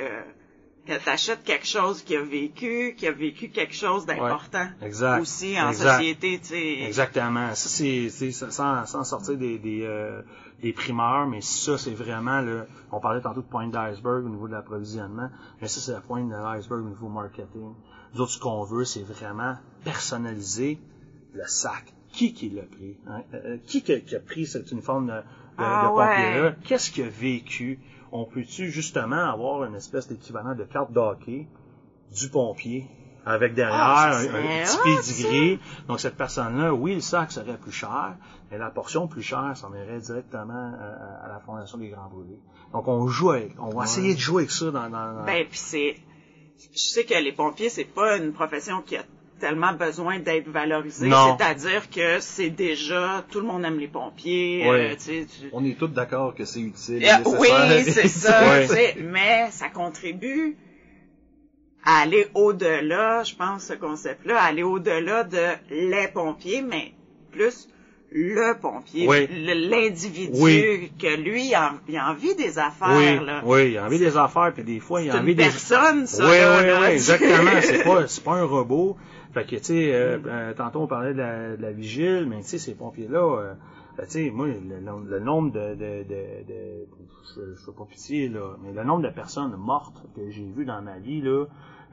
que 0.86 1.04
t'achètes 1.04 1.42
quelque 1.42 1.66
chose 1.66 2.02
qui 2.02 2.16
a 2.16 2.22
vécu, 2.22 2.94
qui 2.96 3.06
a 3.08 3.12
vécu 3.12 3.48
quelque 3.48 3.74
chose 3.74 4.06
d'important. 4.06 4.68
Exact. 4.82 5.20
Aussi 5.20 5.60
en 5.60 5.68
Exact. 5.70 5.96
société, 5.96 6.38
tu 6.38 6.46
sais. 6.50 6.78
Exactement. 6.86 7.54
Ça, 7.54 7.68
c'est, 7.68 8.08
sans, 8.30 8.86
sans 8.86 9.04
sortir 9.04 9.36
des, 9.36 9.58
des, 9.58 9.82
euh, 9.82 10.22
des 10.62 10.72
primeurs, 10.72 11.26
mais 11.26 11.40
ça, 11.42 11.76
c'est 11.78 11.92
vraiment 11.94 12.40
le, 12.40 12.66
on 12.90 12.98
parlait 13.00 13.20
tantôt 13.20 13.42
de 13.42 13.46
pointe 13.46 13.70
d'iceberg 13.72 14.24
au 14.24 14.28
niveau 14.28 14.48
de 14.48 14.52
l'approvisionnement, 14.52 15.28
mais 15.60 15.68
ça, 15.68 15.80
c'est 15.80 15.92
la 15.92 16.00
pointe 16.00 16.28
de 16.28 16.34
l'iceberg 16.34 16.84
au 16.84 16.88
niveau 16.88 17.08
marketing. 17.08 17.74
Nous 18.14 18.20
autres, 18.20 18.32
ce 18.32 18.40
qu'on 18.40 18.62
veut, 18.64 18.84
c'est 18.84 19.02
vraiment 19.02 19.56
personnaliser 19.84 20.78
le 21.34 21.42
sac. 21.46 21.92
Qui 22.12 22.32
qui 22.32 22.48
l'a 22.48 22.62
pris? 22.62 22.96
hein? 23.06 23.22
Euh, 23.34 23.40
euh, 23.44 23.56
qui 23.66 23.82
qui 23.82 23.92
a, 23.92 24.00
qui 24.00 24.16
a 24.16 24.20
pris 24.20 24.46
cet 24.46 24.70
uniforme 24.72 25.06
de, 25.08 25.12
de, 25.12 25.22
Ah, 25.58 25.82
de 25.84 25.88
pompier-là? 25.88 26.42
ouais. 26.48 26.56
Qu'est-ce 26.64 26.90
qu'il 26.90 27.04
a 27.04 27.08
vécu? 27.10 27.78
On 28.12 28.24
peut-tu 28.24 28.70
justement 28.70 29.30
avoir 29.30 29.64
une 29.64 29.74
espèce 29.74 30.08
d'équivalent 30.08 30.54
de 30.54 30.64
carte 30.64 30.92
d'hockey 30.92 31.46
du 32.18 32.28
pompier 32.30 32.86
avec 33.26 33.54
derrière 33.54 33.76
Ah, 33.78 34.10
un, 34.16 34.24
un 34.24 34.64
petit 34.64 34.78
pedigree. 34.84 35.58
Donc 35.88 36.00
cette 36.00 36.16
personne-là, 36.16 36.72
oui, 36.72 36.94
le 36.94 37.00
sac 37.00 37.32
serait 37.32 37.58
plus 37.58 37.72
cher, 37.72 38.14
mais 38.50 38.56
la 38.58 38.70
portion 38.70 39.06
plus 39.08 39.22
chère 39.22 39.52
s'en 39.56 39.74
irait 39.74 39.98
directement 40.00 40.72
à, 40.80 41.24
à 41.26 41.28
la 41.28 41.40
Fondation 41.44 41.78
des 41.78 41.88
Grands 41.88 42.08
Brûlés. 42.08 42.38
Donc 42.72 42.86
on 42.88 43.06
joue 43.08 43.30
avec, 43.32 43.52
on 43.58 43.70
va 43.76 43.84
essayer 43.84 44.14
de 44.14 44.18
jouer 44.20 44.42
avec 44.44 44.50
ça 44.52 44.66
dans... 44.70 44.88
dans, 44.88 45.12
dans- 45.14 45.24
Ben, 45.24 45.44
puis 45.48 45.58
c'est, 45.58 45.96
je 46.72 46.78
sais 46.78 47.04
que 47.04 47.14
les 47.14 47.32
pompiers, 47.32 47.68
c'est 47.68 47.84
pas 47.84 48.16
une 48.16 48.32
profession 48.32 48.80
qui 48.80 48.96
a 48.96 49.02
tellement 49.38 49.74
besoin 49.74 50.18
d'être 50.18 50.48
valorisée. 50.48 51.10
C'est-à-dire 51.10 51.90
que 51.90 52.20
c'est 52.20 52.48
déjà, 52.48 53.22
tout 53.30 53.40
le 53.40 53.46
monde 53.46 53.64
aime 53.66 53.78
les 53.78 53.86
pompiers. 53.88 54.62
Oui. 54.66 54.76
euh, 54.76 54.94
tu 54.94 55.00
sais, 55.02 55.26
tu- 55.26 55.50
On 55.52 55.62
est 55.64 55.76
tous 55.78 55.88
d'accord 55.88 56.34
que 56.34 56.44
c'est 56.46 56.60
utile. 56.60 57.04
Euh, 57.04 57.18
nécessaire. 57.18 57.40
oui, 57.76 57.84
c'est 57.84 58.08
ça. 58.08 58.40
Ouais. 58.48 58.66
tu 58.66 58.74
sais, 58.74 58.96
Mais 59.02 59.50
ça 59.50 59.68
contribue 59.68 60.56
à 61.86 62.00
aller 62.00 62.26
au-delà, 62.34 63.22
je 63.22 63.34
pense, 63.34 63.64
ce 63.64 63.72
concept-là, 63.74 64.38
aller 64.42 64.62
au-delà 64.64 65.24
de 65.24 65.46
les 65.70 66.08
pompiers, 66.08 66.60
mais 66.62 66.92
plus 67.30 67.68
le 68.10 68.54
pompier, 68.60 69.06
Oui. 69.08 69.26
l'individu, 69.68 70.32
Oui. 70.40 70.92
que 70.98 71.16
lui, 71.20 71.46
il 71.48 71.54
a, 71.54 71.74
il 71.88 71.96
a 71.96 72.10
envie 72.10 72.34
des 72.36 72.58
affaires. 72.58 72.96
oui, 72.96 73.24
là. 73.26 73.42
oui, 73.44 73.70
il 73.72 73.78
a 73.78 73.84
envie 73.84 73.98
des 73.98 74.16
affaires, 74.16 74.52
puis 74.54 74.62
des 74.64 74.80
fois, 74.80 75.02
il 75.02 75.10
a 75.10 75.16
envie 75.16 75.32
une 75.32 75.36
des... 75.36 75.42
personne, 75.44 76.06
ça. 76.06 76.24
Oui, 76.24 76.38
là, 76.38 76.58
oui, 76.60 76.66
là, 76.66 76.80
oui, 76.82 76.86
exactement. 76.88 77.50
C'est 77.62 77.84
pas, 77.84 78.06
c'est 78.06 78.22
pas 78.24 78.34
un 78.34 78.44
robot. 78.44 78.96
Fait 79.34 79.44
que, 79.44 79.56
tu 79.56 79.64
sais, 79.64 79.92
euh, 79.92 80.18
euh, 80.26 80.54
tantôt 80.54 80.80
on 80.80 80.86
parlait 80.86 81.12
de 81.12 81.18
la, 81.18 81.56
de 81.56 81.62
la 81.62 81.72
vigile, 81.72 82.26
mais 82.28 82.40
tu 82.42 82.48
sais, 82.48 82.58
ces 82.58 82.74
pompiers-là, 82.74 83.18
euh, 83.18 83.52
euh, 83.98 84.02
tu 84.04 84.10
sais, 84.10 84.30
moi, 84.30 84.46
le, 84.46 84.54
le- 84.54 85.10
le 85.10 85.20
nombre 85.20 85.52
de, 85.52 85.74
de, 85.74 86.02
de, 86.04 86.48
de 86.48 86.86
je, 87.34 87.54
je 87.54 87.64
fais 87.66 87.72
pas 87.76 87.84
pitié, 87.84 88.28
là, 88.28 88.56
mais 88.62 88.72
le 88.72 88.82
nombre 88.84 89.02
de 89.02 89.12
personnes 89.12 89.54
mortes 89.56 90.02
que 90.14 90.30
j'ai 90.30 90.46
vues 90.56 90.64
dans 90.64 90.80
ma 90.80 90.98
vie, 90.98 91.20
là, 91.20 91.44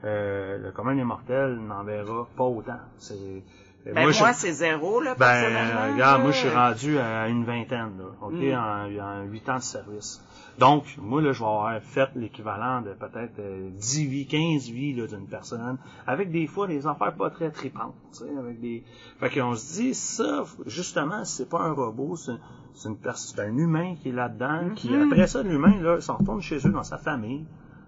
euh, 0.04 0.58
le 0.58 0.70
commun 0.72 0.94
des 0.94 1.04
mortels 1.04 1.58
n'en 1.58 1.82
verra 1.84 2.26
pas 2.36 2.44
autant. 2.44 2.78
C'est, 2.98 3.14
euh, 3.14 3.92
Ben, 3.94 4.08
moi, 4.18 4.32
c'est 4.32 4.52
zéro, 4.52 5.00
là, 5.00 5.14
ben, 5.14 5.26
personnellement. 5.26 5.92
regarde, 5.94 6.22
moi, 6.22 6.30
je 6.30 6.36
suis 6.38 6.48
rendu 6.48 6.98
à 6.98 7.28
une 7.28 7.44
vingtaine, 7.44 7.92
là, 7.98 8.04
OK, 8.22 8.32
Mm. 8.34 9.00
en, 9.00 9.22
huit 9.24 9.48
ans 9.48 9.56
de 9.56 9.62
service. 9.62 10.22
Donc, 10.58 10.84
moi, 10.98 11.20
là, 11.20 11.32
je 11.32 11.40
vais 11.40 11.44
avoir 11.46 11.80
fait 11.82 12.08
l'équivalent 12.14 12.80
de 12.80 12.92
peut-être 12.92 13.40
euh, 13.40 13.70
10 13.72 14.06
vies, 14.06 14.26
15 14.26 14.68
vies 14.70 14.94
là, 14.94 15.06
d'une 15.08 15.26
personne, 15.26 15.78
avec 16.06 16.30
des 16.30 16.46
fois 16.46 16.66
des 16.68 16.86
affaires 16.86 17.12
pas 17.14 17.28
très 17.30 17.50
tripantes, 17.50 17.94
tu 18.12 18.18
sais, 18.20 18.30
avec 18.38 18.60
des... 18.60 18.84
Fait 19.18 19.30
qu'on 19.30 19.54
se 19.56 19.74
dit, 19.74 19.94
ça, 19.94 20.44
justement, 20.66 21.24
c'est 21.24 21.48
pas 21.48 21.60
un 21.60 21.72
robot, 21.72 22.14
c'est 22.16 22.32
c'est 22.76 22.88
une 22.88 22.96
pers- 22.96 23.16
c'est 23.18 23.38
un 23.40 23.56
humain 23.56 23.94
qui 24.02 24.08
est 24.08 24.12
là-dedans, 24.12 24.70
qui, 24.74 24.94
après 24.96 25.26
ça, 25.28 25.42
l'humain, 25.42 25.80
là, 25.80 26.00
s'en 26.00 26.16
retourne 26.16 26.40
chez 26.40 26.56
eux, 26.66 26.70
dans 26.72 26.82
sa 26.84 26.98
famille, 26.98 27.44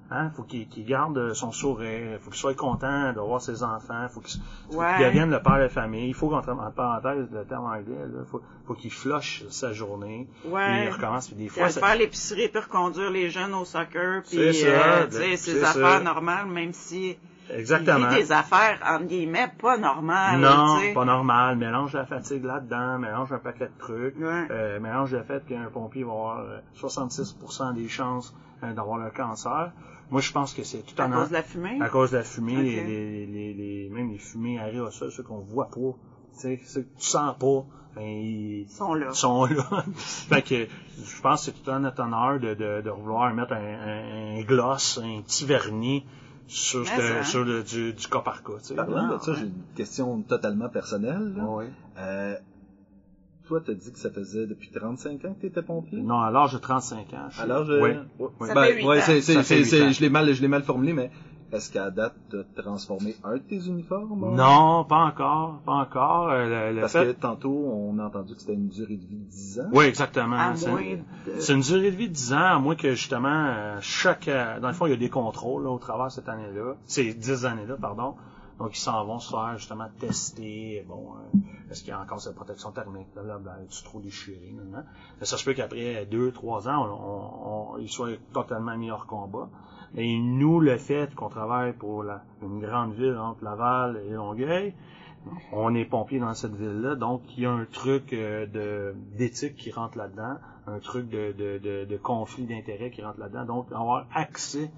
Hein, 0.08 0.30
faut 0.36 0.44
qu'il 0.44 0.68
garde 0.86 1.32
son 1.32 1.50
sourire, 1.50 2.18
faut 2.20 2.30
qu'il 2.30 2.38
soit 2.38 2.54
content 2.54 3.12
de 3.12 3.18
voir 3.18 3.40
ses 3.40 3.64
enfants, 3.64 4.06
faut 4.08 4.20
qu'il 4.20 4.40
Ouais. 4.72 4.96
qu'il 4.98 5.06
devienne 5.06 5.30
le 5.30 5.42
père 5.42 5.58
de 5.60 5.66
famille. 5.68 6.08
Il 6.08 6.14
faut 6.14 6.28
qu'en 6.28 6.38
en 6.38 6.70
parenthèse, 6.70 7.26
le 7.32 7.44
terme 7.44 7.64
anglais, 7.66 8.06
là, 8.06 8.20
faut, 8.30 8.40
faut 8.66 8.74
qu'il 8.74 8.92
flush 8.92 9.44
sa 9.50 9.72
journée. 9.72 10.28
Ouais. 10.44 10.84
Il 10.86 10.90
recommence. 10.90 11.26
Puis 11.26 11.36
des 11.36 11.48
fois, 11.48 11.70
ça- 11.70 11.80
faire 11.80 11.96
l'épicerie 11.96 12.48
puis 12.48 12.62
reconduire 12.62 13.10
les 13.10 13.30
jeunes 13.30 13.52
au 13.54 13.64
soccer 13.64 14.22
puis 14.22 14.38
euh, 14.38 14.52
ces 15.10 15.36
c'est 15.36 15.62
affaires 15.64 15.98
ça. 15.98 16.00
normales 16.00 16.46
même 16.46 16.72
si 16.72 17.16
exactement. 17.50 17.98
il 17.98 18.06
vit 18.08 18.22
des 18.22 18.30
affaires 18.32 18.78
entre 18.88 19.06
guillemets 19.06 19.52
pas 19.60 19.76
normales 19.76 20.38
Non, 20.40 20.78
pas 20.94 21.04
normal. 21.04 21.56
Mélange 21.56 21.94
la 21.94 22.06
fatigue 22.06 22.44
là-dedans, 22.44 22.98
mélange 23.00 23.32
un 23.32 23.38
paquet 23.38 23.66
de 23.66 23.78
trucs, 23.78 24.16
Ouais. 24.20 24.46
euh, 24.52 24.78
mélange 24.78 25.12
le 25.12 25.24
fait 25.24 25.44
qu'un 25.46 25.64
pompier 25.72 26.04
va 26.04 26.12
avoir 26.12 26.38
euh, 26.38 26.58
66% 26.74 27.74
des 27.74 27.88
chances 27.88 28.32
euh, 28.62 28.72
d'avoir 28.72 28.98
le 28.98 29.10
cancer. 29.10 29.72
Moi, 30.10 30.20
je 30.20 30.30
pense 30.32 30.54
que 30.54 30.62
c'est 30.62 30.78
tout 30.84 31.00
à 31.02 31.06
en 31.06 31.10
cause 31.10 31.28
de 31.28 31.32
la 31.34 31.42
fumée? 31.42 31.78
à 31.80 31.88
cause 31.88 32.10
de 32.12 32.16
la 32.18 32.22
fumée, 32.22 32.56
Ok. 32.56 32.62
les, 32.62 32.84
les, 32.84 33.26
les, 33.26 33.54
les- 33.54 33.88
même 33.90 34.10
les 34.12 34.18
fumées 34.18 34.58
aérosols, 34.58 35.10
ceux 35.10 35.22
qu'on 35.24 35.38
voit 35.40 35.68
pas, 35.68 35.94
tu 36.34 36.40
sais, 36.40 36.60
ceux 36.64 36.82
que 36.82 36.98
tu 36.98 37.06
sens 37.06 37.34
pas, 37.38 37.64
ben, 37.96 38.02
ils 38.04 38.60
ils 38.62 38.68
sont 38.68 38.94
là 38.94 39.06
ils 39.10 39.14
sont 39.16 39.46
là. 39.46 39.84
fait 39.96 40.42
que 40.42 40.66
je 41.02 41.20
pense 41.22 41.40
que 41.46 41.52
c'est 41.52 41.62
tout 41.62 41.70
à 41.70 41.78
notre 41.78 42.02
honneur 42.02 42.38
de, 42.38 42.54
de, 42.54 42.82
de 42.82 42.90
vouloir 42.90 43.32
mettre 43.34 43.52
un, 43.54 43.56
un, 43.56 44.38
un 44.38 44.42
gloss, 44.42 45.00
un 45.02 45.22
petit 45.22 45.44
vernis 45.46 46.04
sur, 46.46 46.86
ce- 46.86 47.00
ça. 47.00 47.24
sur 47.24 47.44
le, 47.44 47.62
du, 47.64 47.92
du 47.92 48.06
cas 48.06 48.20
par 48.20 48.42
cas. 48.44 48.52
tu 48.58 48.64
sais. 48.66 48.74
Parlant 48.74 49.08
de 49.16 49.18
ça, 49.22 49.32
ouais. 49.32 49.38
j'ai 49.40 49.46
une 49.46 49.62
question 49.74 50.22
totalement 50.22 50.68
personnelle. 50.68 51.34
là. 51.36 51.44
Ouais. 51.44 51.68
Euh, 51.98 52.36
toi, 53.46 53.60
t'as 53.64 53.72
dit 53.74 53.92
que 53.92 53.98
ça 53.98 54.10
faisait 54.10 54.46
depuis 54.46 54.70
35 54.70 55.24
ans 55.24 55.34
que 55.34 55.40
t'étais 55.42 55.62
pompier? 55.62 56.00
Non, 56.00 56.20
à 56.20 56.30
l'âge 56.30 56.52
de 56.52 56.58
35 56.58 57.12
ans. 57.14 57.28
je- 57.30 57.40
Alors, 57.42 57.64
je... 57.64 57.72
Oui. 57.80 57.92
Ça 58.46 58.54
Ben, 58.54 58.64
fait 58.64 58.74
huit 58.76 58.84
ouais, 58.86 58.98
ans. 58.98 59.02
c'est, 59.04 59.20
c'est, 59.20 59.42
c'est, 59.42 59.92
je 59.92 60.00
l'ai 60.00 60.10
mal, 60.10 60.32
je 60.32 60.42
l'ai 60.42 60.48
mal 60.48 60.62
formulé, 60.62 60.92
mais 60.92 61.10
est-ce 61.52 61.70
qu'à 61.70 61.90
date, 61.90 62.14
t'as 62.30 62.62
transformé 62.62 63.14
un 63.22 63.34
de 63.34 63.38
tes 63.38 63.56
uniformes? 63.66 64.24
hein? 64.24 64.34
Non, 64.36 64.84
pas 64.84 64.96
encore, 65.04 65.60
pas 65.64 65.72
encore. 65.74 66.28
Euh, 66.30 66.70
le, 66.70 66.74
le 66.74 66.80
Parce 66.80 66.92
fait... 66.94 67.06
que 67.14 67.20
tantôt, 67.20 67.52
on 67.72 67.98
a 68.00 68.04
entendu 68.06 68.34
que 68.34 68.40
c'était 68.40 68.54
une 68.54 68.68
durée 68.68 68.96
de 68.96 69.06
vie 69.06 69.16
de 69.18 69.30
10 69.30 69.60
ans. 69.60 69.68
Oui, 69.72 69.84
exactement. 69.84 70.36
à 70.36 70.56
C'est- 70.56 70.68
moins 70.68 70.82
de 70.82 71.40
C'est 71.40 71.52
une 71.54 71.60
durée 71.60 71.92
de 71.92 71.96
vie 71.96 72.08
de 72.08 72.12
10 72.14 72.32
ans, 72.32 72.38
à 72.56 72.58
moins 72.58 72.74
que 72.74 72.90
justement, 72.94 73.28
euh, 73.46 73.78
chaque... 73.80 74.26
euh, 74.28 74.58
dans 74.58 74.68
le 74.68 74.74
fond, 74.74 74.86
il 74.86 74.90
y 74.90 74.94
a 74.94 74.96
des 74.96 75.08
contrôles 75.08 75.62
là, 75.64 75.70
au 75.70 75.78
travers 75.78 76.06
de 76.08 76.12
cette 76.12 76.28
année-là. 76.28 76.74
Ces 76.84 77.14
10 77.14 77.46
années-là, 77.46 77.76
pardon. 77.80 78.14
Donc, 78.58 78.76
ils 78.76 78.80
s'en 78.80 79.04
vont 79.04 79.18
se 79.18 79.30
faire 79.30 79.58
justement 79.58 79.88
tester. 79.98 80.84
Bon, 80.88 81.12
euh, 81.14 81.38
est-ce 81.70 81.80
qu'il 81.82 81.90
y 81.90 81.92
a 81.92 82.00
encore 82.00 82.20
cette 82.20 82.34
protection 82.34 82.72
thermique? 82.72 83.08
Blablabla, 83.14 83.58
est-tu 83.62 83.82
trop 83.84 84.00
déchiré? 84.00 84.54
nan. 84.54 84.86
Mais 85.20 85.26
ça 85.26 85.36
se 85.36 85.44
peut 85.44 85.52
qu'après 85.54 86.06
2-3 86.06 86.68
ans, 86.68 86.86
on, 86.88 87.74
on, 87.74 87.78
ils 87.78 87.88
soient 87.88 88.16
totalement 88.32 88.76
mis 88.76 88.90
hors 88.90 89.06
combat. 89.06 89.48
Et 89.94 90.18
nous, 90.18 90.60
le 90.60 90.76
fait 90.78 91.14
qu'on 91.14 91.28
travaille 91.28 91.72
pour 91.72 92.02
la, 92.02 92.22
une 92.42 92.60
grande 92.60 92.94
ville 92.94 93.16
entre 93.16 93.44
Laval 93.44 94.02
et 94.06 94.10
Longueuil, 94.10 94.74
on 95.52 95.74
est 95.74 95.84
pompier 95.84 96.18
dans 96.20 96.34
cette 96.34 96.54
ville-là, 96.54 96.94
donc 96.94 97.22
il 97.36 97.42
y 97.42 97.46
a 97.46 97.50
un 97.50 97.64
truc 97.64 98.12
euh, 98.12 98.92
d'éthique 99.16 99.56
qui 99.56 99.72
rentre 99.72 99.98
là-dedans, 99.98 100.36
un 100.66 100.78
truc 100.78 101.08
de, 101.08 101.32
de, 101.32 101.58
de, 101.58 101.84
de 101.84 101.96
conflit 101.96 102.44
d'intérêts 102.44 102.90
qui 102.90 103.02
rentre 103.02 103.18
là-dedans. 103.18 103.44
Donc 103.44 103.72
avoir 103.72 104.06
accès 104.14 104.70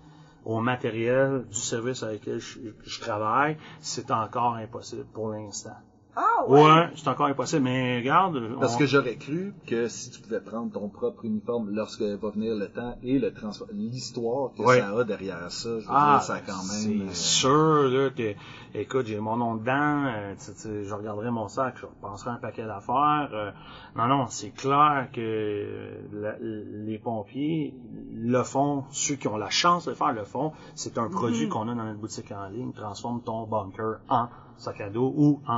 au 0.48 0.60
matériel 0.60 1.44
du 1.46 1.58
service 1.58 2.02
avec 2.02 2.24
lequel 2.24 2.40
je, 2.40 3.00
travaille, 3.00 3.58
c'est 3.80 4.10
encore 4.10 4.54
impossible 4.54 5.04
pour 5.12 5.28
l'instant. 5.28 5.76
Ah 6.20 6.48
ouais. 6.48 6.60
Ouais, 6.64 6.90
c'est 6.96 7.06
encore 7.08 7.26
impossible, 7.26 7.62
mais 7.62 7.98
regarde, 7.98 8.56
Parce 8.58 8.74
on- 8.74 8.78
que 8.78 8.86
j'aurais 8.86 9.14
cru 9.16 9.54
que 9.68 9.86
si 9.86 10.10
tu 10.10 10.20
pouvais 10.20 10.40
prendre 10.40 10.72
ton 10.72 10.88
propre 10.88 11.24
uniforme 11.24 11.70
lorsque 11.70 12.02
va 12.02 12.30
venir 12.30 12.56
le 12.56 12.68
temps 12.68 12.96
et 13.04 13.20
le 13.20 13.32
l'histoire 13.72 14.50
que 14.56 14.62
Ouais. 14.62 14.80
ça 14.80 14.98
a 14.98 15.04
derrière 15.04 15.50
ça, 15.52 15.68
je 15.78 15.84
veux 15.86 15.90
Ah, 15.94 16.16
dire, 16.18 16.22
ça 16.22 16.34
a 16.34 16.40
quand 16.40 16.64
même. 16.64 17.08
c'est 17.08 17.10
euh, 17.10 17.12
sûr, 17.12 17.88
là, 17.88 18.10
que, 18.10 18.34
écoute, 18.74 19.06
j'ai 19.06 19.20
mon 19.20 19.36
nom 19.36 19.54
dedans, 19.54 20.06
euh, 20.06 20.34
tu 20.34 20.52
sais, 20.54 20.84
je 20.84 20.92
regarderai 20.94 21.30
mon 21.30 21.46
sac, 21.46 21.76
je 21.80 21.86
repenserai 21.86 22.30
un 22.30 22.36
paquet 22.38 22.66
d'affaires. 22.66 23.28
euh, 23.32 23.50
non, 23.94 24.06
non, 24.08 24.26
c'est 24.28 24.50
clair 24.50 25.08
que 25.12 26.00
la- 26.12 26.36
les 26.40 26.98
pompiers 26.98 27.74
le 28.12 28.42
font, 28.42 28.84
ceux 28.90 29.14
qui 29.14 29.28
ont 29.28 29.36
la 29.36 29.50
chance 29.50 29.84
de 29.84 29.90
le 29.90 29.96
faire 29.96 30.12
le 30.12 30.24
font. 30.24 30.52
C'est 30.74 30.98
un 30.98 31.08
produit 31.08 31.44
Mhm. 31.44 31.50
qu'on 31.50 31.68
a 31.68 31.74
dans 31.74 31.84
notre 31.84 32.00
boutique 32.00 32.32
en 32.32 32.48
ligne, 32.48 32.72
transforme 32.72 33.22
ton 33.22 33.44
bunker 33.46 33.98
en 34.08 34.28
sac 34.58 34.80
à 34.80 34.88
dos 34.90 35.12
ou 35.16 35.40
en... 35.46 35.52
en- 35.52 35.56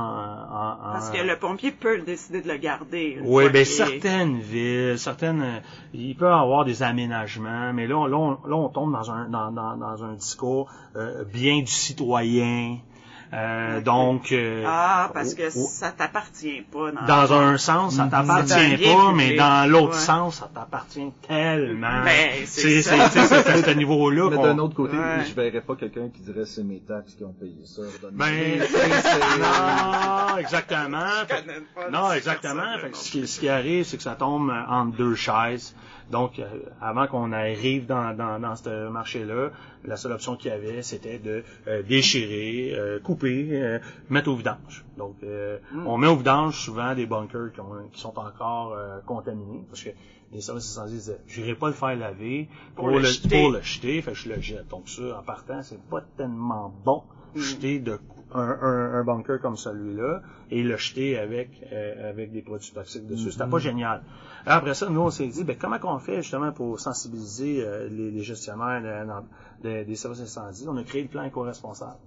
en- 0.89 0.91
Parce 0.93 1.09
que 1.09 1.21
le 1.21 1.35
pompier 1.37 1.71
peut 1.71 1.99
décider 2.01 2.41
de 2.41 2.47
le 2.47 2.57
garder. 2.57 3.17
oui, 3.23 3.49
ben 3.49 3.61
est- 3.61 3.65
certaines 3.65 4.39
villes, 4.39 4.97
certaines, 4.99 5.41
euh, 5.41 5.59
il 5.93 6.15
peut 6.15 6.27
avoir 6.31 6.65
des 6.65 6.83
aménagements, 6.83 7.73
mais 7.73 7.87
là, 7.87 7.97
on, 7.97 8.05
là, 8.05 8.17
on, 8.17 8.29
là, 8.47 8.55
on 8.55 8.69
tombe 8.69 8.93
dans 8.93 9.11
un 9.11 9.27
dans, 9.29 9.51
dans, 9.51 9.75
dans 9.77 10.03
un 10.03 10.13
discours 10.13 10.71
euh, 10.95 11.23
bien 11.25 11.59
du 11.59 11.67
citoyen. 11.71 12.77
Euh, 13.33 13.77
Ok. 13.77 13.83
Donc, 13.85 14.31
euh, 14.33 14.63
Ah, 14.67 15.09
parce 15.13 15.33
que 15.33 15.47
ou- 15.57 15.67
ça 15.69 15.91
t'appartient 15.91 16.61
pas. 16.71 16.91
Dans, 16.91 17.05
dans 17.27 17.33
un 17.33 17.57
sens, 17.57 17.95
ça 17.95 18.03
Mhm. 18.03 18.07
Un 18.07 18.11
t'appartient 18.11 18.77
pas, 18.83 19.11
mais 19.13 19.35
dans 19.37 19.69
l'autre 19.71 19.93
Ouais. 19.93 19.99
sens, 19.99 20.35
ça 20.39 20.49
t'appartient 20.53 21.11
tellement. 21.27 22.03
Ben, 22.03 22.29
c'est 22.45 22.61
c'est 22.61 22.81
ça. 22.81 23.09
c'est- 23.09 23.19
c'est- 23.27 23.43
c'est 23.43 23.49
à 23.49 23.63
ce 23.63 23.69
niveau-là 23.77 24.29
Mais 24.29 24.35
qu'on- 24.35 24.43
d'un 24.43 24.57
autre 24.59 24.75
côté, 24.75 24.97
Ouais. 24.97 25.23
je 25.27 25.33
verrais 25.33 25.61
pas 25.61 25.75
quelqu'un 25.75 26.09
qui 26.13 26.21
dirait 26.21 26.45
c'est 26.45 26.63
mes 26.63 26.79
taxes 26.81 27.13
qui 27.15 27.23
ont 27.23 27.31
payé 27.33 27.55
ça. 27.65 27.81
Ben, 28.11 28.59
non, 29.39 30.37
exactement. 30.37 31.05
Fait- 31.27 31.89
Non, 31.91 32.11
exactement. 32.11 32.77
Fait 32.81 32.95
ce, 32.95 33.11
qui, 33.11 33.27
ce 33.27 33.39
qui 33.39 33.49
arrive, 33.49 33.85
c'est 33.85 33.97
que 33.97 34.03
ça 34.03 34.15
tombe 34.15 34.49
euh, 34.49 34.61
entre 34.69 34.95
deux 34.97 35.15
chaises. 35.15 35.75
Donc, 36.11 36.37
euh, 36.39 36.45
avant 36.81 37.07
qu'on 37.07 37.31
arrive 37.31 37.85
dans, 37.87 38.13
dans, 38.15 38.39
dans 38.39 38.55
ce 38.55 38.89
marché-là, 38.89 39.49
la 39.85 39.95
seule 39.97 40.11
option 40.11 40.35
qu'il 40.35 40.51
y 40.51 40.53
avait, 40.53 40.81
c'était 40.81 41.17
de 41.19 41.43
euh, 41.67 41.81
déchirer, 41.83 42.73
euh, 42.75 42.99
couper, 42.99 43.47
euh, 43.53 43.79
mettre 44.09 44.29
au 44.29 44.35
vidange. 44.35 44.83
Donc, 44.97 45.15
euh, 45.23 45.57
Mm. 45.71 45.87
on 45.87 45.97
met 45.97 46.07
au 46.07 46.15
vidange 46.17 46.59
souvent 46.59 46.93
des 46.93 47.05
bunkers 47.05 47.51
qui, 47.53 47.59
ont- 47.61 47.87
qui 47.91 47.99
sont 48.01 48.17
encore 48.19 48.73
euh, 48.73 48.99
contaminés, 49.05 49.63
parce 49.69 49.83
que 49.83 49.89
les 50.33 50.41
services 50.41 50.69
incendies 50.77 50.93
disaient, 50.95 51.21
j'irai 51.27 51.55
pas 51.55 51.67
le 51.67 51.73
faire 51.73 51.95
laver 51.95 52.47
pour, 52.75 52.85
Pour 52.85 52.89
le 52.97 52.99
le, 52.99 53.07
jeter. 53.07 53.29
pour 53.29 53.51
le 53.51 53.61
jeter, 53.61 54.01
fait 54.01 54.11
que 54.11 54.17
je 54.17 54.29
le 54.29 54.39
jette. 54.41 54.67
Donc 54.69 54.87
ça, 54.89 55.01
en 55.17 55.23
partant, 55.23 55.61
c'est 55.63 55.81
pas 55.89 56.01
tellement 56.17 56.71
bon. 56.83 57.03
Jeter 57.35 57.79
de 57.79 57.99
un, 58.33 58.39
un, 58.61 58.93
un 58.99 59.03
bunker 59.03 59.39
comme 59.41 59.57
celui-là 59.57 60.21
et 60.51 60.63
le 60.63 60.77
jeter 60.77 61.17
avec 61.17 61.49
euh, 61.71 62.09
avec 62.09 62.31
des 62.31 62.41
produits 62.41 62.71
toxiques 62.71 63.05
dessus. 63.07 63.31
C'était 63.31 63.45
pas 63.49 63.59
génial. 63.59 64.03
Après 64.45 64.73
ça, 64.73 64.89
nous 64.89 65.01
on 65.01 65.09
s'est 65.09 65.27
dit 65.27 65.43
ben 65.43 65.57
comment 65.59 65.79
qu'on 65.79 65.99
fait 65.99 66.21
justement 66.21 66.51
pour 66.51 66.79
sensibiliser 66.79 67.61
euh, 67.61 67.89
les, 67.89 68.09
les 68.11 68.23
gestionnaires 68.23 68.81
de- 68.81 69.67
de- 69.67 69.83
des 69.83 69.95
services 69.95 70.21
incendies. 70.21 70.65
On 70.69 70.77
a 70.77 70.83
créé 70.83 71.01
le 71.03 71.09
plan 71.09 71.23
éco-responsable. 71.23 71.97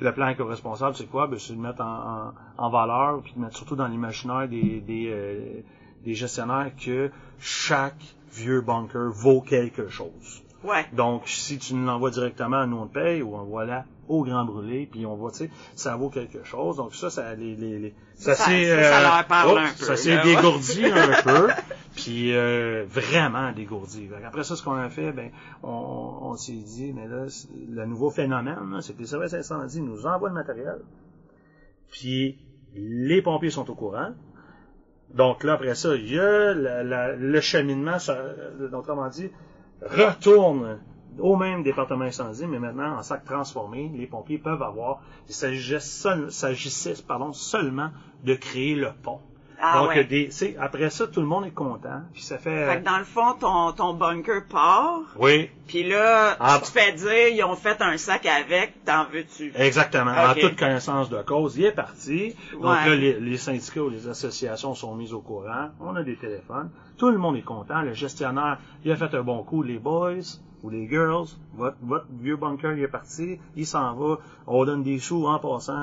Le 0.00 0.12
plan 0.12 0.28
éco-responsable, 0.28 0.96
c'est 0.96 1.06
quoi? 1.06 1.26
Ben, 1.28 1.38
c'est 1.38 1.54
de 1.54 1.58
mettre 1.58 1.80
en, 1.80 2.32
en, 2.58 2.64
en 2.64 2.70
valeur, 2.70 3.22
puis 3.22 3.32
de 3.34 3.40
mettre 3.40 3.56
surtout 3.56 3.74
dans 3.76 3.86
l'imaginaire 3.88 4.46
des, 4.48 4.80
des, 4.80 5.06
euh, 5.08 5.60
des 6.04 6.12
gestionnaires 6.14 6.72
que 6.78 7.10
chaque 7.38 8.16
vieux 8.32 8.60
bunker 8.60 9.10
vaut 9.10 9.40
quelque 9.40 9.88
chose. 9.88 10.42
Ouais. 10.66 10.86
Donc, 10.92 11.22
si 11.28 11.58
tu 11.58 11.74
nous 11.74 11.86
l'envoies 11.86 12.10
directement, 12.10 12.66
nous 12.66 12.78
on 12.78 12.86
te 12.86 12.94
paye, 12.94 13.22
ou 13.22 13.36
on 13.36 13.44
voit 13.44 13.64
là 13.64 13.84
au 14.08 14.22
grand 14.22 14.44
brûlé, 14.44 14.88
puis 14.90 15.04
on 15.04 15.16
voit, 15.16 15.30
tu 15.32 15.38
sais, 15.38 15.50
ça 15.74 15.96
vaut 15.96 16.10
quelque 16.10 16.44
chose. 16.44 16.76
Donc 16.76 16.94
ça, 16.94 17.10
ça, 17.10 17.34
les, 17.34 17.56
les, 17.56 17.78
les- 17.78 17.94
Ça, 18.14 18.34
s'est, 18.34 18.64
ça, 18.84 18.90
ça 19.02 19.46
oh, 19.48 19.54
Ça 19.84 19.96
s'est 19.96 20.16
dégourdi 20.22 20.84
un 20.86 21.22
peu, 21.24 21.48
puis 21.96 22.34
euh, 22.36 22.84
vraiment 22.88 23.50
dégourdi. 23.52 24.08
Après 24.24 24.44
ça, 24.44 24.54
ce 24.56 24.62
qu'on 24.62 24.74
a 24.76 24.88
fait, 24.88 25.10
ben, 25.12 25.30
on, 25.64 25.68
on 26.22 26.36
s'est 26.36 26.52
dit, 26.52 26.92
mais 26.92 27.08
là, 27.08 27.26
le 27.68 27.84
nouveau 27.86 28.10
phénomène, 28.10 28.78
c'est 28.80 28.92
que 28.94 29.00
les 29.00 29.06
services 29.08 29.34
incendies 29.34 29.80
nous 29.82 30.06
envoient 30.06 30.28
le 30.28 30.34
matériel, 30.36 30.78
puis 31.90 32.36
les 32.74 33.22
pompiers 33.22 33.50
sont 33.50 33.68
au 33.70 33.74
courant. 33.74 34.10
Donc 35.14 35.44
là, 35.44 35.54
après 35.54 35.74
ça, 35.74 35.94
il 35.96 36.12
y 36.12 36.18
a 36.18 36.52
la- 36.54 36.82
la- 36.84 37.12
le 37.16 37.40
cheminement, 37.40 37.98
ça, 37.98 38.12
euh, 38.14 38.70
autrement 38.72 39.08
dit, 39.08 39.30
retourne 39.82 40.80
au 41.18 41.36
même 41.36 41.62
département 41.62 42.04
incendie, 42.04 42.46
mais 42.46 42.58
maintenant 42.58 42.98
en 42.98 43.02
sac 43.02 43.24
transformé, 43.24 43.90
les 43.94 44.06
pompiers 44.06 44.38
peuvent 44.38 44.62
avoir, 44.62 45.00
il 45.28 45.34
s'agissait, 45.34 46.94
seulement 47.32 47.90
de 48.24 48.34
créer 48.34 48.74
le 48.74 48.90
pont. 49.02 49.20
Ah 49.60 49.80
Donc, 49.80 49.88
ouais. 49.88 50.04
des, 50.04 50.28
après 50.60 50.90
ça, 50.90 51.06
tout 51.06 51.20
le 51.20 51.26
monde 51.26 51.46
est 51.46 51.50
content. 51.50 52.02
Puis 52.12 52.22
ça 52.22 52.38
fait... 52.38 52.66
Fait 52.66 52.80
que 52.80 52.84
dans 52.84 52.98
le 52.98 53.04
fond, 53.04 53.32
ton, 53.40 53.72
ton 53.72 53.94
bunker 53.94 54.42
part, 54.50 55.00
Oui, 55.18 55.48
puis 55.66 55.82
là, 55.88 56.36
Ah. 56.38 56.58
tu 56.62 56.70
te 56.70 56.78
fais 56.78 56.92
dire, 56.92 57.28
ils 57.28 57.42
ont 57.42 57.56
fait 57.56 57.80
un 57.80 57.96
sac 57.96 58.26
avec, 58.26 58.84
t'en 58.84 59.04
veux-tu? 59.12 59.52
exactement. 59.56 60.10
Ok. 60.12 60.36
En 60.38 60.40
toute 60.48 60.58
connaissance 60.58 61.08
de 61.10 61.22
cause, 61.22 61.56
il 61.56 61.64
est 61.64 61.72
parti. 61.72 62.34
Donc 62.52 62.64
Ouais. 62.64 62.88
là, 62.88 62.94
les, 62.94 63.20
les 63.20 63.36
syndicats 63.38 63.80
ou 63.82 63.88
les 63.88 64.08
associations 64.08 64.74
sont 64.74 64.94
mis 64.94 65.12
au 65.12 65.20
courant. 65.20 65.70
On 65.80 65.96
a 65.96 66.02
des 66.02 66.16
téléphones. 66.16 66.70
Tout 66.98 67.10
le 67.10 67.18
monde 67.18 67.36
est 67.36 67.42
content. 67.42 67.82
Le 67.82 67.92
gestionnaire, 67.94 68.58
il 68.84 68.92
a 68.92 68.96
fait 68.96 69.14
un 69.14 69.22
bon 69.22 69.42
coup. 69.42 69.62
Les 69.62 69.78
boys 69.78 70.20
ou 70.62 70.70
les 70.70 70.88
girls, 70.88 71.26
votre, 71.54 71.76
votre 71.82 72.06
vieux 72.20 72.36
bunker, 72.36 72.72
il 72.72 72.82
est 72.82 72.88
parti. 72.88 73.38
Il 73.54 73.66
s'en 73.66 73.94
va. 73.94 74.16
On 74.46 74.64
donne 74.64 74.82
des 74.82 74.98
sous 74.98 75.26
en 75.26 75.38
passant 75.38 75.74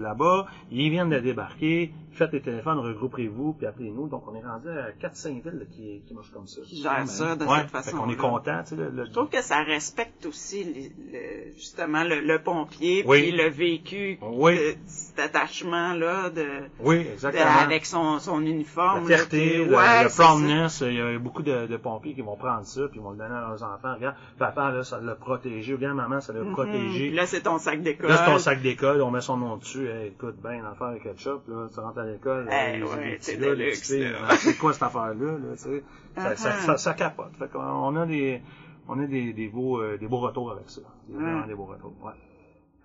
là-bas. 0.00 0.46
Ils 0.70 0.90
viennent 0.90 1.10
de 1.10 1.18
débarquer. 1.18 1.92
Faites 2.14 2.32
les 2.32 2.40
téléphones, 2.42 2.78
regroupez-vous, 2.78 3.54
puis 3.54 3.66
appelez-nous. 3.66 4.08
Donc, 4.08 4.24
on 4.28 4.34
est 4.34 4.44
rendu 4.46 4.68
à 4.68 4.90
4-5 5.08 5.42
villes 5.42 5.66
qui, 5.72 6.02
qui 6.06 6.14
marchent 6.14 6.30
comme 6.30 6.46
ça. 6.46 6.60
Qui 6.62 6.82
gère 6.82 7.06
ça 7.08 7.36
de 7.36 7.44
Ouais, 7.44 7.58
cette 7.60 7.70
façon. 7.70 7.96
qu'on 7.96 8.10
est 8.10 8.16
content, 8.16 8.62
tu 8.62 8.70
sais, 8.70 8.76
le- 8.76 8.90
le- 8.90 9.04
Je 9.06 9.10
trouve 9.12 9.28
que 9.28 9.40
ça 9.42 9.62
respecte 9.62 10.26
aussi 10.26 10.64
le- 10.64 11.52
justement 11.54 12.04
le, 12.04 12.20
le 12.20 12.38
pompier 12.42 13.02
Oui. 13.06 13.22
puis 13.22 13.32
le 13.32 13.48
vécu 13.48 14.18
Oui. 14.22 14.56
de 14.56 14.74
cet 14.86 15.18
attachement 15.20 15.94
là 15.94 16.30
de, 16.30 16.46
Oui, 16.80 17.04
de- 17.04 17.62
avec 17.64 17.86
son, 17.86 18.18
son 18.18 18.40
uniforme. 18.44 19.08
La 19.08 19.16
fierté, 19.16 19.64
le, 19.64 19.74
ouais, 19.74 20.88
il 20.90 20.94
y 20.96 21.00
a 21.00 21.18
beaucoup 21.18 21.42
de, 21.42 21.66
de 21.66 21.76
pompiers 21.76 22.14
qui 22.14 22.20
vont 22.22 22.36
prendre 22.36 22.64
ça, 22.64 22.82
puis 22.88 22.98
ils 22.98 23.02
vont 23.02 23.10
le 23.12 23.18
donner 23.18 23.34
à 23.34 23.40
leurs 23.48 23.62
enfants. 23.62 23.94
Regarde, 23.94 24.16
papa, 24.38 24.70
là, 24.70 24.82
ça 24.84 25.00
l'a 25.00 25.14
protégé. 25.14 25.74
Regarde, 25.74 25.96
maman, 25.96 26.20
ça 26.20 26.32
l'a 26.32 26.40
Mhm. 26.42 26.52
protégé. 26.52 27.08
Puis 27.08 27.14
Là 27.16 27.26
c'est 27.26 27.40
ton 27.42 27.58
sac 27.58 27.82
d'école. 27.82 28.08
Là, 28.10 28.16
c'est 28.18 28.30
ton 28.32 28.38
sac 28.38 28.60
d'école, 28.62 29.02
on 29.02 29.10
met 29.10 29.20
son 29.20 29.36
nom 29.36 29.56
dessus. 29.56 29.88
Hey, 29.88 30.08
écoute, 30.08 30.36
ben, 30.42 30.62
l'affaire 30.62 30.88
avec 30.88 31.02
ketchup, 31.02 31.42
là, 31.48 31.68
tu 31.72 31.80
rentres 31.80 31.98
à 32.02 32.06
l'école. 32.06 32.48
Eh, 32.50 32.82
ouais, 32.82 33.18
c'est 33.20 33.36
luxe, 33.36 33.92
hein, 33.92 34.52
quoi 34.60 34.72
cette 34.72 34.82
affaire-là, 34.82 35.32
là, 35.32 35.56
tu 35.56 35.62
sais? 35.62 35.84
Ça, 36.16 36.36
ça, 36.36 36.50
Uh-huh. 36.50 36.66
ça, 36.66 36.76
ça 36.78 36.94
capote. 36.94 37.32
Fait 37.38 37.50
qu'on 37.50 37.60
on 37.60 37.96
a 37.96 38.04
des, 38.06 38.42
on 38.88 39.00
a 39.02 39.06
des, 39.06 39.32
des 39.32 39.48
beaux, 39.48 39.80
euh, 39.80 39.96
des 39.98 40.06
beaux 40.08 40.20
retours 40.20 40.52
avec 40.52 40.68
ça. 40.68 40.82
Des, 41.08 41.16
Ouais. 41.16 41.22
Vraiment 41.22 41.46
des 41.46 41.54
beaux 41.54 41.64
retours, 41.66 41.94
ouais. 42.04 42.12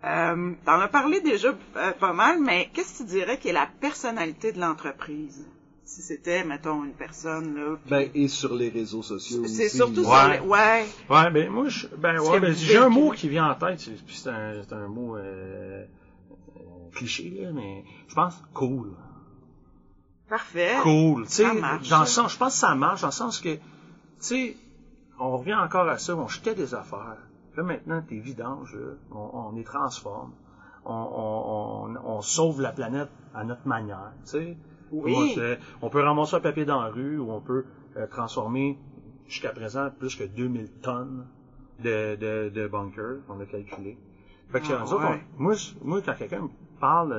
Euh, 0.06 0.52
T'en 0.64 0.80
as 0.80 0.88
parlé 0.88 1.22
déjà 1.22 1.50
euh, 1.76 1.92
pas 2.00 2.14
mal, 2.14 2.40
mais 2.40 2.70
qu'est-ce 2.74 2.94
que 3.00 3.04
tu 3.04 3.10
dirais 3.10 3.38
qui 3.40 3.50
est 3.50 3.54
la 3.54 3.68
personnalité 3.82 4.52
de 4.52 4.60
l'entreprise? 4.60 5.48
Si 5.84 6.02
c'était, 6.02 6.44
mettons, 6.44 6.84
une 6.84 6.92
personne 6.94 7.56
là. 7.56 7.78
puis- 7.82 7.90
Ben, 7.90 8.10
et 8.14 8.28
sur 8.28 8.54
les 8.54 8.70
réseaux 8.70 9.02
sociaux 9.02 9.46
c'est 9.48 9.66
aussi. 9.68 9.78
surtout 9.78 10.04
sur 10.04 10.12
Ouais. 10.12 10.34
les... 10.42 10.46
Ouais. 10.46 10.86
Ouais, 11.10 11.32
ben, 11.32 11.50
moi, 11.50 11.70
je, 11.70 11.88
ben, 11.88 12.20
ouais, 12.20 12.40
ben, 12.42 12.54
j'ai 12.54 12.78
un 12.78 12.90
mot 12.90 13.12
qui 13.12 13.28
vient 13.30 13.50
en 13.50 13.56
tête, 13.56 13.80
c'est- 13.80 14.06
puis 14.06 14.16
c'est 14.16 14.30
un, 14.30 14.62
c'est 14.64 14.74
un 14.76 14.88
mot, 14.90 15.16
euh, 15.16 15.86
euh, 16.58 16.60
cliché, 16.94 17.30
là, 17.42 17.52
mais 17.54 17.84
je 18.08 18.14
pense 18.16 18.36
cool. 18.54 18.92
Parfait. 20.30 20.76
cool. 20.84 21.24
Tu 21.26 21.32
sais, 21.32 21.44
dans 21.90 22.00
le 22.02 22.06
sens, 22.06 22.34
je 22.34 22.38
pense 22.38 22.54
que 22.54 22.60
ça 22.60 22.76
marche, 22.76 23.02
dans 23.02 23.08
le 23.08 23.12
sens 23.14 23.40
que, 23.40 23.56
tu 23.56 23.62
sais, 24.20 24.58
on 25.20 25.38
revient 25.38 25.56
encore 25.56 25.88
à 25.88 25.98
ça, 25.98 26.16
on 26.16 26.28
jetait 26.28 26.54
des 26.56 26.74
affaires. 26.76 27.18
Là, 27.56 27.64
maintenant, 27.64 28.02
t'es 28.08 28.18
vidange, 28.20 28.76
là, 28.76 28.94
on, 29.12 29.30
on 29.34 29.52
les 29.54 29.64
transforme. 29.64 30.32
On, 30.86 30.94
on, 30.94 31.96
on, 31.96 32.18
on 32.18 32.22
sauve 32.22 32.62
la 32.62 32.72
planète 32.72 33.10
à 33.34 33.44
notre 33.44 33.68
manière, 33.68 34.12
tu 34.26 34.32
sais. 34.32 34.58
Oui. 34.92 35.36
On 35.82 35.90
peut 35.90 36.02
ramasser 36.02 36.36
un 36.36 36.40
papier 36.40 36.64
dans 36.66 36.82
la 36.82 36.90
rue 36.90 37.20
ou 37.20 37.30
on 37.32 37.42
peut 37.42 37.66
euh, 37.98 38.08
transformer 38.08 38.78
jusqu'à 39.28 39.50
présent 39.52 39.90
plus 40.00 40.16
que 40.16 40.24
2000 40.24 40.70
tonnes 40.82 41.26
de, 41.84 42.16
de, 42.16 42.50
de 42.50 42.68
bunkers, 42.68 43.18
on 43.28 43.40
a 43.42 43.46
calculé. 43.46 43.98
Fait 44.50 44.62
que 44.62 44.68
Ah, 44.72 44.84
autres, 44.84 44.98
ouais. 45.10 45.26
on- 45.38 45.44
moi, 45.44 45.54
moi, 45.84 46.02
quand 46.06 46.14
quelqu'un 46.14 46.44
me 46.44 46.50
parle 46.80 47.10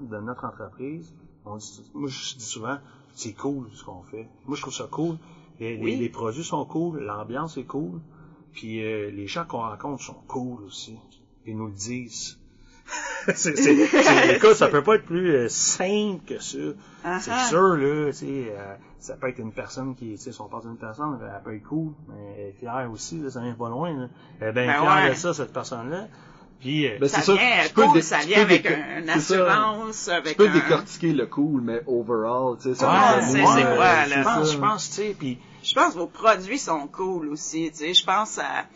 de 0.00 0.18
notre 0.20 0.44
entreprise, 0.44 1.14
on 1.44 1.58
moi, 1.94 2.08
je 2.08 2.34
dis 2.36 2.44
souvent, 2.44 2.78
c'est 3.14 3.32
cool 3.32 3.68
ce 3.74 3.84
qu'on 3.84 4.02
fait. 4.02 4.28
Moi, 4.46 4.56
je 4.56 4.62
trouve 4.62 4.74
ça 4.74 4.86
cool. 4.90 5.16
Les, 5.60 5.76
les- 5.76 5.82
Oui. 5.82 5.96
les 5.96 6.08
produits 6.08 6.44
sont 6.44 6.64
cool, 6.64 7.00
l'ambiance 7.00 7.56
est 7.56 7.64
cool, 7.64 8.00
puis 8.52 8.82
euh, 8.82 9.10
les 9.10 9.26
gens 9.26 9.44
qu'on 9.44 9.60
rencontre 9.60 10.02
sont 10.02 10.16
cool 10.28 10.62
aussi. 10.64 10.98
Ils 11.46 11.56
nous 11.56 11.66
le 11.66 11.72
disent. 11.72 12.38
c'est, 13.34 13.56
c'est, 13.56 13.76
écoute, 14.36 14.54
ça 14.54 14.68
peut 14.68 14.82
pas 14.82 14.96
être 14.96 15.04
plus 15.06 15.30
euh, 15.34 15.48
simple 15.48 16.24
que 16.26 16.38
ça. 16.40 16.58
Ah, 17.04 17.20
C'est 17.20 17.30
ah. 17.32 17.46
sûr, 17.48 17.76
là, 17.76 18.06
tu 18.06 18.12
sais, 18.18 18.26
euh, 18.50 18.74
ça 18.98 19.16
peut 19.16 19.28
être 19.28 19.38
une 19.38 19.52
personne 19.52 19.94
qui, 19.94 20.10
tu 20.12 20.16
sais, 20.18 20.32
si 20.32 20.40
on 20.40 20.48
parle 20.48 20.62
d'une 20.64 20.76
personne, 20.76 21.18
elle 21.22 21.42
peut 21.42 21.54
être 21.54 21.62
cool, 21.64 21.92
mais 22.08 22.34
elle 22.36 22.48
est 22.48 22.52
fière 22.52 22.88
aussi, 22.92 23.18
là, 23.20 23.30
ça 23.30 23.40
vient 23.40 23.54
pas 23.54 23.68
loin, 23.68 23.92
là. 23.96 24.08
Elle 24.40 24.48
est 24.48 24.52
bien 24.52 24.66
Ben 24.66 24.80
fière 24.80 24.94
ouais. 25.04 25.10
de 25.10 25.14
ça, 25.14 25.34
cette 25.34 25.52
personne-là. 25.52 26.08
Puis, 26.62 26.86
euh, 26.86 26.96
Ben, 27.00 27.08
Ça 27.08 27.20
c'est 27.22 27.32
vient 27.34 27.62
tu 27.66 27.74
peux 27.74 27.82
cool, 27.84 27.92
dé- 27.94 28.02
ça 28.02 28.18
vient 28.20 28.42
avec 28.42 28.64
une 28.64 29.06
ça. 29.08 29.14
assurance, 29.14 30.08
avec 30.08 30.32
Tu 30.32 30.34
peux 30.36 30.48
un... 30.48 30.52
décortiquer 30.52 31.12
le 31.12 31.26
cool, 31.26 31.60
mais 31.60 31.82
overall, 31.86 32.56
tu 32.56 32.68
sais, 32.68 32.74
ça 32.76 32.86
c'est- 33.20 33.64
euh, 33.64 33.76
quoi, 33.76 33.84
là? 33.84 34.04
je 34.06 34.10
c'est 34.14 34.22
pense, 34.22 34.46
ça. 34.48 34.52
je 34.54 34.58
pense, 34.58 34.88
tu 34.90 34.94
sais, 34.94 35.16
puis 35.18 35.38
Je 35.64 35.74
pense 35.74 35.92
que 35.94 35.98
vos 35.98 36.06
produits 36.06 36.58
sont 36.58 36.86
cool 36.88 37.28
aussi. 37.28 37.70
Tu 37.72 37.78
sais, 37.78 37.94
je 37.94 38.04
pense 38.04 38.38
à 38.38 38.66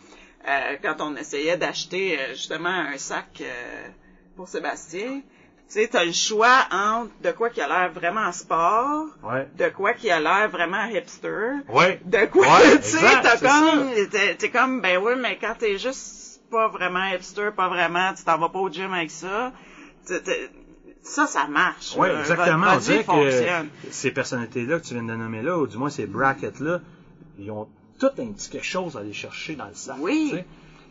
euh, 0.47 0.75
quand 0.81 0.95
on 1.01 1.15
essayait 1.15 1.57
d'acheter 1.57 2.19
euh, 2.19 2.29
justement 2.33 2.69
un 2.69 2.97
sac 2.97 3.27
euh, 3.41 3.87
pour 4.35 4.47
Sébastien. 4.47 5.21
Tu 5.69 5.73
sais, 5.73 5.87
t'as 5.89 6.05
le 6.05 6.13
choix 6.13 6.65
entre 6.71 7.11
de 7.21 7.31
quoi 7.31 7.49
qui 7.49 7.59
a 7.59 7.67
l'air 7.67 7.91
vraiment 7.91 8.31
sport, 8.31 9.07
ouais, 9.23 9.47
de 9.57 9.67
quoi 9.69 9.93
qui 9.93 10.09
a 10.09 10.19
l'air 10.21 10.49
vraiment 10.49 10.85
hipster, 10.85 11.55
ouais, 11.67 11.99
de 12.05 12.25
quoi, 12.27 12.45
Ouais, 12.47 12.77
tu 12.81 12.87
sais, 12.87 13.05
t'as 13.21 13.37
comme, 13.37 13.89
t'es, 14.09 14.35
t'es 14.35 14.49
comme, 14.49 14.79
ben 14.81 14.97
oui, 15.03 15.13
mais 15.21 15.37
quand 15.37 15.55
t'es 15.59 15.77
juste 15.77 16.26
pas 16.49 16.67
vraiment 16.69 17.05
hipster, 17.13 17.49
pas 17.55 17.67
vraiment, 17.69 18.13
tu 18.13 18.23
t'en 18.23 18.37
vas 18.37 18.49
pas 18.49 18.59
au 18.59 18.69
gym 18.69 18.93
avec 18.93 19.11
ça, 19.11 19.51
t'es- 20.05 20.21
t'es- 20.21 20.49
ça, 21.03 21.25
ça 21.27 21.47
marche. 21.47 21.95
là. 22.09 22.19
exactement. 22.21 22.57
Votre 22.65 22.75
On 22.75 22.79
dirait 22.79 23.03
produit 23.03 23.31
fonctionne. 23.31 23.67
que 23.83 23.91
ces 23.91 24.11
personnalités-là 24.11 24.79
que 24.79 24.85
tu 24.85 24.93
viens 24.93 25.03
de 25.03 25.15
nommer 25.15 25.41
là, 25.41 25.57
ou 25.57 25.67
du 25.67 25.77
moins 25.77 25.89
ces 25.89 26.05
brackets-là, 26.05 26.81
ils 27.39 27.49
ont 27.51 27.67
tout 27.99 28.09
un 28.19 28.31
petit 28.31 28.49
quelque 28.49 28.65
chose 28.65 28.95
à 28.97 28.99
aller 28.99 29.13
chercher 29.13 29.55
dans 29.55 29.67
le 29.67 29.73
sac. 29.73 29.95
Oui. 29.99 30.43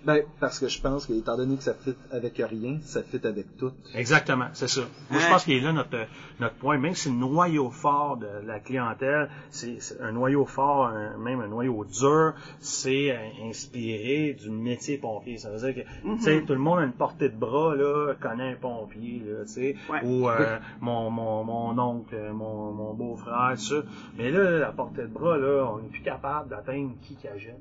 Ben, 0.07 0.23
parce 0.40 0.59
que 0.61 0.69
je 0.69 0.81
pense 0.81 1.05
que, 1.07 1.12
étant 1.12 1.37
donné 1.37 1.57
que 1.57 1.62
ça 1.64 1.75
fit 1.75 1.97
avec 2.12 2.37
rien, 2.38 2.79
ça 2.83 3.03
fit 3.03 3.21
avec 3.27 3.57
tout. 3.57 3.73
Exactement, 3.95 4.47
c'est 4.53 4.69
ça. 4.69 4.83
Moi, 5.11 5.21
je 5.21 5.29
pense 5.29 5.45
qu'il 5.45 5.55
est 5.55 5.61
là 5.61 5.73
notre 5.73 6.07
notre 6.38 6.55
point, 6.57 6.79
même 6.79 6.95
si 6.95 7.05
c'est 7.05 7.11
le 7.11 7.16
noyau 7.16 7.71
fort 7.71 8.16
de 8.19 8.29
la 8.47 8.61
clientèle, 8.61 9.29
c'est 9.51 9.81
c'est 9.81 10.01
un 10.01 10.12
noyau 10.12 10.45
fort, 10.47 10.87
un- 10.87 11.16
même 11.19 11.40
un 11.40 11.49
noyau 11.49 11.85
dur, 11.85 12.35
c'est 12.61 13.11
euh, 13.11 13.49
inspiré 13.49 14.35
du 14.35 14.51
métier 14.51 14.97
pompier. 14.99 15.38
Ça 15.38 15.51
veut 15.51 15.59
dire 15.73 15.85
que, 15.85 15.88
tu 16.16 16.23
sais, 16.23 16.42
tout 16.47 16.53
le 16.53 16.59
monde 16.61 16.79
a 16.79 16.85
une 16.85 16.92
portée 16.92 17.29
de 17.29 17.37
bras 17.37 17.75
là, 17.75 18.14
connaît 18.21 18.53
un 18.53 18.57
pompier 18.57 19.23
là, 19.27 19.45
tu 19.45 19.53
sais, 19.53 19.77
Ouais. 19.90 20.01
ou 20.05 20.29
euh, 20.29 20.59
mon 20.81 21.11
mon 21.11 21.42
mon 21.42 21.77
oncle, 21.79 22.16
mon 22.33 22.73
mon 22.73 22.95
beau-frère, 22.95 23.55
tout 23.57 23.62
ça. 23.62 23.83
Mais 24.16 24.31
là, 24.31 24.59
la 24.61 24.73
portée 24.73 25.03
de 25.03 25.07
bras 25.09 25.37
là, 25.37 25.69
on 25.73 25.79
n'est 25.79 25.88
plus 25.88 26.03
capable 26.03 26.49
d'atteindre 26.51 26.92
qui 27.03 27.16
achète. 27.27 27.57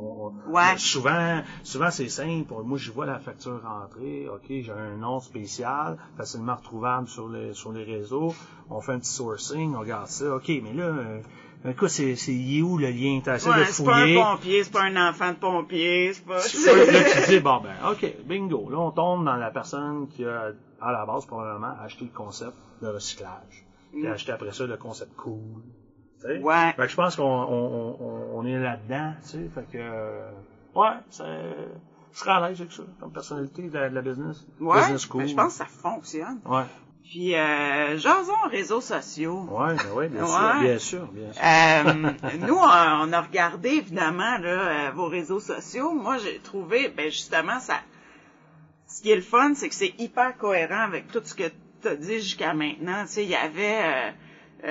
On- 0.00 0.32
Ouais. 0.52 0.76
Souvent, 0.78 1.42
souvent 1.62 1.90
c'est 1.90 2.08
simple. 2.08 2.54
Moi, 2.64 2.78
je 2.78 2.90
vois 2.90 3.04
la 3.06 3.18
facture 3.18 3.60
rentrer. 3.62 4.28
Ok, 4.28 4.44
j'ai 4.48 4.70
un 4.72 4.96
nom 4.96 5.20
spécial, 5.20 5.98
facilement 6.16 6.54
retrouvable 6.56 7.08
sur 7.08 7.28
les 7.28 7.52
sur 7.52 7.72
les 7.72 7.84
réseaux. 7.84 8.34
On 8.70 8.80
fait 8.80 8.92
un 8.92 8.98
petit 8.98 9.10
sourcing, 9.10 9.74
on 9.74 9.80
regarde 9.80 10.06
ça. 10.08 10.36
Ok, 10.36 10.48
mais 10.62 10.72
là, 10.72 10.84
euh, 10.84 11.72
coup, 11.74 11.88
c'est 11.88 12.16
c'est 12.16 12.32
il 12.34 12.58
est 12.58 12.62
où 12.62 12.78
le 12.78 12.90
lien? 12.90 13.20
T'as 13.22 13.36
essayé 13.36 13.52
Ouais, 13.54 13.60
de 13.60 13.64
c'est 13.72 13.84
pas 13.84 13.96
un 13.96 14.00
fouiller. 14.02 14.14
pompier, 14.22 14.64
c'est 14.64 14.72
pas 14.72 14.82
un 14.84 15.08
enfant 15.10 15.32
de 15.32 15.36
pompier, 15.38 16.12
c'est 16.14 16.24
pas... 16.24 16.40
Peux- 16.40 16.92
là, 16.92 17.04
tu 17.24 17.30
dis 17.30 17.40
bon 17.48 17.60
ben, 17.60 17.74
ok, 17.90 18.14
bingo. 18.24 18.70
Là, 18.70 18.78
on 18.78 18.90
tombe 18.90 19.24
dans 19.24 19.36
la 19.36 19.50
personne 19.50 20.08
qui 20.08 20.24
a 20.24 20.52
à 20.80 20.92
la 20.92 21.04
base 21.04 21.26
probablement 21.26 21.74
acheté 21.82 22.04
le 22.04 22.10
concept 22.16 22.54
de 22.80 22.88
recyclage, 22.88 23.66
qui 23.92 24.06
a 24.06 24.10
Mm. 24.10 24.12
acheté 24.14 24.32
après 24.32 24.52
ça 24.52 24.64
le 24.66 24.76
concept 24.76 25.14
cool. 25.16 25.62
Tu 26.20 26.26
sais? 26.26 26.38
Ouais. 26.38 26.72
Fait 26.76 26.82
que 26.82 26.88
je 26.88 26.96
pense 26.96 27.16
qu'on 27.16 27.22
on, 27.24 27.96
on, 28.00 28.38
on 28.40 28.46
est 28.46 28.58
là-dedans, 28.58 29.12
tu 29.22 29.28
sais, 29.28 29.50
fait 29.54 29.64
que 29.72 29.78
euh, 29.78 30.30
ouais, 30.74 30.96
c'est 31.10 31.24
je 32.12 32.18
serais 32.20 32.32
à 32.32 32.48
l'aise 32.48 32.60
avec 32.60 32.72
ça, 32.72 32.82
comme 33.00 33.12
personnalité 33.12 33.62
de 33.68 33.78
la, 33.78 33.90
de 33.90 33.94
la 33.94 34.02
business. 34.02 34.44
Ouais, 34.60 34.80
business 34.80 35.06
cool. 35.06 35.22
mais 35.22 35.28
je 35.28 35.36
pense 35.36 35.52
que 35.52 35.58
ça 35.58 35.66
fonctionne. 35.66 36.40
Ouais, 36.46 36.64
Puis, 37.04 37.36
euh, 37.36 37.96
jason 37.98 38.32
réseaux 38.50 38.80
sociaux. 38.80 39.46
ouais, 39.50 39.74
ben 39.76 39.92
ouais, 39.94 40.08
bien 40.08 40.22
Ouais. 40.24 40.28
sûr, 40.28 40.60
bien 40.60 40.78
sûr, 40.78 41.06
bien 41.12 41.32
sûr. 41.32 41.42
Euh, 41.44 42.36
nous, 42.46 42.56
on, 42.56 43.12
a 43.12 43.20
regardé 43.20 43.68
évidemment 43.68 44.38
là, 44.38 44.88
euh, 44.88 44.90
vos 44.92 45.06
réseaux 45.06 45.38
sociaux. 45.38 45.92
Moi, 45.92 46.18
j'ai 46.18 46.40
trouvé, 46.40 46.88
ben 46.88 47.06
justement, 47.10 47.60
ça. 47.60 47.76
Ce 48.88 49.00
qui 49.02 49.10
est 49.10 49.16
le 49.16 49.22
fun, 49.22 49.52
c'est 49.54 49.68
que 49.68 49.74
c'est 49.74 49.94
hyper 49.98 50.36
cohérent 50.38 50.80
avec 50.82 51.08
tout 51.12 51.20
ce 51.22 51.34
que 51.34 51.44
tu 51.82 51.88
as 51.88 51.94
dit 51.94 52.14
jusqu'à 52.20 52.54
maintenant. 52.54 53.02
Tu 53.02 53.12
sais, 53.12 53.22
il 53.22 53.30
y 53.30 53.36
avait, 53.36 53.80
euh, 53.82 54.10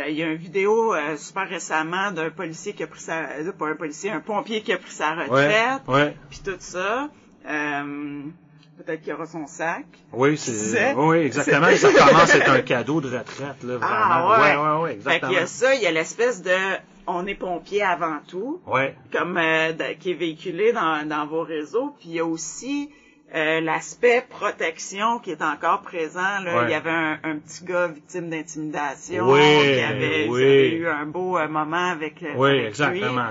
il 0.10 0.16
y 0.16 0.24
a 0.24 0.28
une 0.28 0.36
vidéo 0.38 0.94
euh, 0.94 1.16
super 1.18 1.48
récemment 1.48 2.12
d'un 2.12 2.30
policier 2.30 2.74
qui 2.74 2.84
a 2.84 2.88
pris 2.88 3.00
sa, 3.00 3.30
euh, 3.40 3.52
pas 3.52 3.68
un 3.68 3.76
policier, 3.76 4.12
un 4.12 4.20
pompier 4.20 4.62
qui 4.62 4.74
a 4.74 4.78
pris 4.78 4.92
sa 4.92 5.16
retraite, 5.16 5.82
ouais, 5.88 6.16
puis 6.30 6.40
tout 6.44 6.56
ça. 6.60 7.10
Euh, 7.48 8.22
Peut-être 8.78 9.02
qu'il 9.02 9.12
aura 9.14 9.26
son 9.26 9.48
sac. 9.48 9.86
oui, 10.14 10.38
C'est- 10.38 10.52
c'est, 10.52 10.94
oui, 10.94 11.18
exactement. 11.18 11.66
À 11.66 11.72
être 11.72 12.50
un 12.52 12.62
cadeau 12.62 13.02
de 13.02 13.08
retraite, 13.08 13.64
là, 13.64 13.78
vraiment. 13.78 13.80
Ah 13.90 14.30
ouais. 14.30 14.38
ouais, 14.38 14.56
ouais, 14.56 14.82
ouais, 14.82 14.90
Fait 14.90 14.96
exactement. 14.98 15.32
qu'il 15.32 15.40
y 15.40 15.42
a 15.42 15.48
ça, 15.48 15.74
il 15.76 15.82
y 15.82 15.88
a 15.88 15.92
l'espèce 15.92 16.44
de, 16.44 16.52
on 17.08 17.26
est 17.26 17.34
pompier 17.34 17.82
avant 17.82 18.20
tout. 18.28 18.62
Ouais, 18.68 18.96
comme 19.12 19.36
euh, 19.38 19.72
de- 19.74 19.94
qui 19.98 20.12
est 20.12 20.16
véhiculé 20.16 20.74
dans, 20.74 21.08
dans 21.08 21.26
vos 21.26 21.42
réseaux. 21.42 21.96
Puis 22.00 22.10
il 22.10 22.16
y 22.16 22.20
a 22.20 22.26
aussi 22.26 22.92
euh, 23.36 23.60
l'aspect 23.62 24.26
protection 24.30 25.20
qui 25.20 25.32
est 25.32 25.42
encore 25.42 25.82
présent. 25.82 26.40
Là. 26.44 26.58
Ouais. 26.60 26.64
Il 26.68 26.72
y 26.72 26.74
avait 26.74 26.90
un, 26.90 27.20
un 27.24 27.38
petit 27.40 27.66
gars 27.66 27.88
victime 27.88 28.30
d'intimidation 28.30 29.30
Oui, 29.30 29.40
qui 29.42 29.80
avait, 29.82 30.28
oui. 30.30 30.40
qui 30.40 30.46
avait 30.46 30.76
eu 30.78 30.88
un 30.88 31.06
beau 31.06 31.38
euh, 31.38 31.48
moment 31.50 31.90
avec, 31.92 32.24
Oui, 32.38 32.50
avec 32.52 32.68
exactement. 32.68 33.28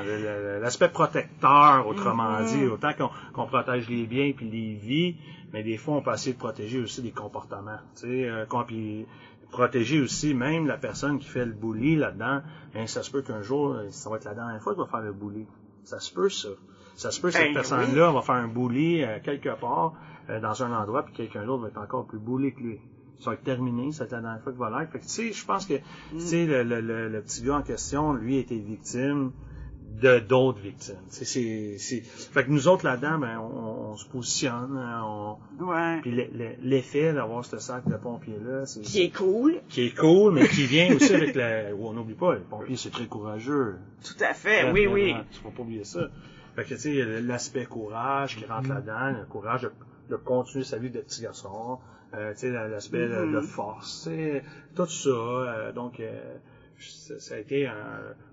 L'aspect 0.61 0.91
protecteur, 0.91 1.87
autrement 1.87 2.41
Mhm. 2.41 2.47
dit, 2.47 2.67
autant 2.67 2.91
qu'on 3.35 3.47
protège 3.47 3.89
les 3.89 4.05
biens 4.07 4.33
puis 4.37 4.51
les 4.51 4.75
vies, 4.75 5.17
mais 5.53 5.63
des 5.63 5.79
fois 5.79 5.95
on 5.95 6.03
peut 6.03 6.13
essayer 6.13 6.35
de 6.35 6.39
protéger 6.39 6.79
aussi 6.81 7.01
des 7.01 7.13
comportements. 7.13 7.79
Tu 7.95 8.03
sais, 8.03 8.29
euh, 8.29 8.45
puis 8.67 9.07
protéger 9.51 10.01
aussi 10.01 10.35
même 10.35 10.67
la 10.67 10.77
personne 10.77 11.19
qui 11.19 11.29
fait 11.29 11.47
le 11.47 11.53
bully 11.53 11.97
là-dedans. 11.97 12.43
Hein, 12.75 12.87
ça 12.87 13.03
se 13.03 13.11
peut 13.11 13.23
qu'un 13.23 13.41
jour, 13.43 13.77
ça 13.91 14.11
va 14.11 14.17
être 14.17 14.25
la 14.25 14.35
dernière 14.35 14.61
fois 14.61 14.75
qu'il 14.75 14.83
va 14.83 14.89
faire 14.91 15.01
le 15.01 15.13
bully. 15.13 15.47
Ça 15.85 16.01
se 16.01 16.13
peut 16.13 16.29
ça. 16.29 16.49
Ça 16.97 17.11
se 17.11 17.21
peut 17.21 17.29
que 17.29 17.35
Ben 17.35 17.45
cette 17.45 17.53
personne-là 17.55 18.11
va 18.11 18.23
faire 18.23 18.35
un 18.37 18.49
bully 18.49 19.05
euh, 19.05 19.19
quelque 19.23 19.51
part 19.61 19.93
euh, 20.31 20.41
dans 20.41 20.63
un 20.65 20.73
endroit 20.73 21.05
puis 21.05 21.15
quelqu'un 21.15 21.45
d'autre 21.47 21.63
va 21.63 21.69
être 21.69 21.79
encore 21.79 22.07
plus 22.07 22.19
bully 22.19 22.53
que 22.53 22.61
lui. 22.61 22.81
Ça 23.21 23.31
va 23.31 23.35
être 23.35 23.45
terminé, 23.45 23.93
c'est 23.93 24.05
la 24.05 24.21
dernière 24.21 24.41
fois 24.43 24.53
qu'il 24.53 24.61
va 24.61 24.79
l'être. 24.81 24.91
Fait 24.93 24.99
que 24.99 25.05
tu 25.05 25.11
sais, 25.11 25.33
je 25.33 25.45
pense 25.47 25.65
que 25.67 25.75
tu 26.11 26.21
sais, 26.21 26.45
le, 26.47 26.63
le, 26.65 26.81
le, 26.81 27.09
le 27.09 27.23
petit 27.23 27.43
gars 27.43 27.57
en 27.57 27.63
question, 27.63 28.13
lui, 28.13 28.37
était 28.39 28.57
victime 28.59 29.33
de 30.03 30.19
d'autres 30.19 30.61
victimes. 30.61 30.97
Tu 31.09 31.25
sais, 31.25 31.25
C'est, 31.25 31.77
c'est, 31.79 32.01
fait 32.05 32.45
que 32.45 32.51
nous 32.51 32.69
autres 32.69 32.85
là-dedans, 32.85 33.19
ben, 33.19 33.39
on, 33.39 33.93
on 33.93 33.97
se 33.97 34.07
positionne, 34.07 34.77
hein, 34.77 35.03
on, 35.07 35.37
Ouais. 35.65 36.01
puis 36.03 36.11
le- 36.11 36.29
le- 36.35 36.57
l'effet 36.63 37.15
d'avoir 37.15 37.43
ce 37.47 37.57
sac 37.59 37.89
de 37.89 37.97
pompier-là, 37.97 38.67
c'est, 38.67 38.83
Qui 38.83 39.05
est 39.05 39.17
cool. 39.17 39.61
qui 39.71 39.87
est 39.87 39.97
cool, 39.97 40.35
mais 40.35 40.47
qui 40.49 40.67
vient 40.67 40.95
aussi 40.95 41.15
avec 41.15 41.35
la, 41.35 41.75
on 41.81 41.95
n'oublie 41.95 42.13
pas, 42.15 42.35
le 42.35 42.41
pompier 42.41 42.77
c'est 42.77 42.91
très 42.91 43.07
courageux. 43.07 43.77
Tout 44.05 44.23
à 44.23 44.35
fait. 44.35 44.65
Très, 44.65 44.73
oui, 44.73 44.85
très 44.85 44.93
oui. 44.93 45.15
Tu 45.33 45.39
faut 45.41 45.51
pas 45.51 45.63
oublier 45.63 45.85
ça. 45.85 46.09
Fait 46.57 46.65
que, 46.65 46.69
tu 46.71 46.79
sais, 46.81 46.91
il 46.91 46.97
y 46.97 47.03
a 47.03 47.21
l'aspect 47.21 47.67
courage 47.67 48.37
qui 48.37 48.45
rentre 48.47 48.69
là-dedans, 48.71 49.11
le 49.21 49.25
courage 49.27 49.63
de, 49.63 49.71
de 50.11 50.17
continuer 50.17 50.65
sa 50.65 50.79
vie 50.79 50.91
de 50.91 51.01
petit 51.01 51.23
garçon, 51.23 51.79
euh, 52.15 52.33
tu 52.33 52.39
sais, 52.41 52.51
l'aspect 52.51 53.09
de, 53.09 53.33
de 53.35 53.41
force, 53.41 54.03
tu 54.05 54.11
sais, 54.11 54.43
tout 54.75 54.87
ça. 54.87 55.11
euh, 55.11 55.73
donc, 55.73 56.01
euh, 56.01 56.37
ça, 56.79 57.19
ça 57.19 57.35
a 57.35 57.39
été, 57.39 57.67
un, 57.67 57.75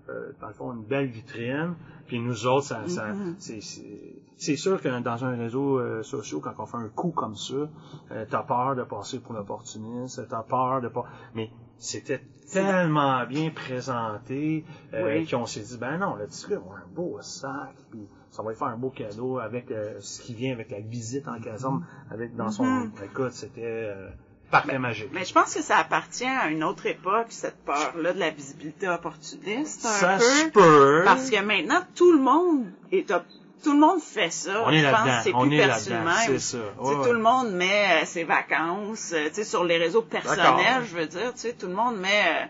euh, 0.08 0.32
dans 0.40 0.48
le 0.48 0.52
fond, 0.52 0.72
une 0.72 0.84
belle 0.84 1.06
vitrine. 1.06 1.74
Puis 2.06 2.20
nous 2.20 2.46
autres, 2.46 2.66
ça, 2.66 2.86
ça, 2.86 3.12
c'est, 3.38 4.56
sûr 4.56 4.80
que 4.80 5.00
dans 5.00 5.24
un 5.24 5.36
réseau 5.36 5.78
euh, 5.78 6.02
social, 6.02 6.40
quand 6.40 6.54
on 6.58 6.66
fait 6.66 6.76
un 6.76 6.88
coup 6.88 7.10
comme 7.10 7.34
ça, 7.34 7.54
euh, 7.54 8.24
t'as 8.28 8.42
peur 8.42 8.76
de 8.76 8.82
passer 8.82 9.20
pour 9.20 9.32
l'opportuniste, 9.32 10.26
t'as 10.28 10.42
peur 10.42 10.82
de 10.82 10.88
pas... 10.88 11.06
Mais 11.34 11.50
c'était 11.78 12.20
tellement 12.52 13.24
bien 13.26 13.50
présenté 13.50 14.64
euh, 14.92 15.18
Oui. 15.18 15.26
qu'on 15.26 15.46
s'est 15.46 15.62
dit, 15.62 15.78
ben 15.78 15.96
non, 15.98 16.14
le 16.16 16.26
petit 16.26 16.46
gars 16.48 16.56
avoir 16.56 16.76
un 16.76 16.94
beau 16.94 17.18
sac, 17.22 17.74
puis 17.90 18.06
ça 18.30 18.42
va 18.42 18.50
lui 18.50 18.58
faire 18.58 18.68
un 18.68 18.76
beau 18.76 18.90
cadeau 18.90 19.38
avec 19.38 19.70
euh, 19.70 19.98
ce 20.00 20.20
qui 20.20 20.34
vient 20.34 20.52
avec 20.52 20.70
la 20.70 20.80
visite 20.80 21.26
en 21.26 21.40
caserne, 21.40 21.86
avec 22.10 22.36
dans 22.36 22.50
son... 22.50 22.64
Mhm. 22.64 22.92
Écoute, 23.02 23.32
c'était 23.32 23.94
Mais 25.12 25.24
je 25.24 25.32
pense 25.32 25.54
que 25.54 25.62
ça 25.62 25.78
appartient 25.78 26.24
à 26.26 26.48
une 26.48 26.62
autre 26.64 26.86
époque, 26.86 27.26
cette 27.30 27.64
peur-là 27.64 28.12
de 28.12 28.18
la 28.20 28.30
visibilité 28.30 28.88
opportuniste, 28.88 29.84
un 29.86 29.88
ça 29.88 30.16
peu. 30.18 30.22
se 30.24 30.48
peut. 30.50 31.02
Parce 31.04 31.30
que 31.30 31.40
maintenant, 31.40 31.80
tout 31.94 32.12
le 32.12 32.18
monde 32.20 32.66
est 32.92 33.10
op- 33.10 33.24
tout 33.62 33.72
le 33.72 33.78
monde 33.80 34.00
fait 34.00 34.30
ça. 34.30 34.62
On 34.66 34.70
est 34.70 34.82
là-dedans, 34.82 35.20
c'est 35.22 35.34
on 35.34 35.46
plus 35.48 35.56
est 35.56 35.66
là-dedans, 35.66 36.10
c'est 36.26 36.38
ça. 36.38 36.58
Ouais, 36.78 36.94
Tout 37.06 37.12
le 37.14 37.18
monde 37.20 37.50
met 37.52 38.02
euh, 38.02 38.04
ses 38.04 38.24
vacances, 38.24 39.12
euh, 39.14 39.28
tu 39.28 39.36
sais, 39.36 39.44
sur 39.44 39.64
les 39.64 39.78
réseaux 39.78 40.02
personnels, 40.02 40.84
je 40.86 40.94
veux 40.96 41.06
dire, 41.06 41.32
tu 41.32 41.40
sais, 41.40 41.54
tout 41.54 41.68
le 41.68 41.72
monde 41.74 41.96
met 41.96 42.08
euh, 42.08 42.44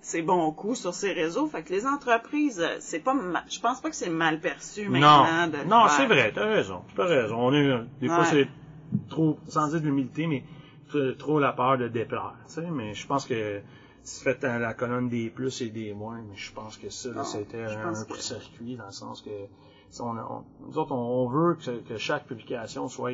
ses 0.00 0.22
bons 0.22 0.50
coups 0.52 0.78
sur 0.80 0.94
ses 0.94 1.12
réseaux. 1.12 1.46
Fait 1.48 1.62
que 1.62 1.70
les 1.70 1.86
entreprises, 1.86 2.66
c'est 2.80 3.00
pas, 3.00 3.14
je 3.50 3.60
pense 3.60 3.82
pas 3.82 3.90
que 3.90 3.96
c'est 3.96 4.08
mal 4.08 4.40
perçu 4.40 4.88
Non, 4.88 5.00
maintenant. 5.00 5.48
de 5.48 5.68
non, 5.68 5.82
faire. 5.86 5.90
c'est 5.98 6.06
vrai, 6.06 6.32
t'as 6.34 6.46
raison, 6.46 6.80
t'as 6.96 7.04
raison. 7.04 7.36
On 7.38 7.52
est, 7.52 7.80
des 8.00 8.08
fois 8.08 8.24
c'est 8.24 8.48
trop, 9.10 9.38
sans 9.48 9.68
dire 9.68 9.80
de 9.82 9.86
l'humilité, 9.86 10.26
mais 10.26 10.44
trop, 11.12 11.38
la 11.38 11.52
peur 11.52 11.78
de 11.78 11.88
déplaire, 11.88 12.34
tu 12.46 12.54
sais, 12.54 12.70
mais 12.70 12.94
je 12.94 13.06
pense 13.06 13.26
que 13.26 13.60
c'est 14.02 14.22
fait 14.24 14.44
à 14.44 14.58
la 14.58 14.74
colonne 14.74 15.08
des 15.08 15.30
plus 15.30 15.62
et 15.62 15.70
des 15.70 15.94
moins, 15.94 16.20
mais 16.28 16.36
je 16.36 16.52
pense 16.52 16.76
que 16.76 16.90
ça, 16.90 17.10
là, 17.10 17.24
c'était 17.24 17.62
un, 17.64 17.88
un 17.88 18.04
que- 18.04 18.16
circuit 18.18 18.76
dans 18.76 18.86
le 18.86 18.90
sens 18.92 19.22
que, 19.22 19.30
tu 19.30 20.02
on, 20.02 20.10
on- 20.18 20.44
nous 20.66 20.76
autres, 20.78 20.92
on, 20.92 21.26
veut 21.28 21.54
que, 21.54 21.80
que 21.88 21.96
chaque 21.96 22.26
publication 22.26 22.88
soit, 22.88 23.12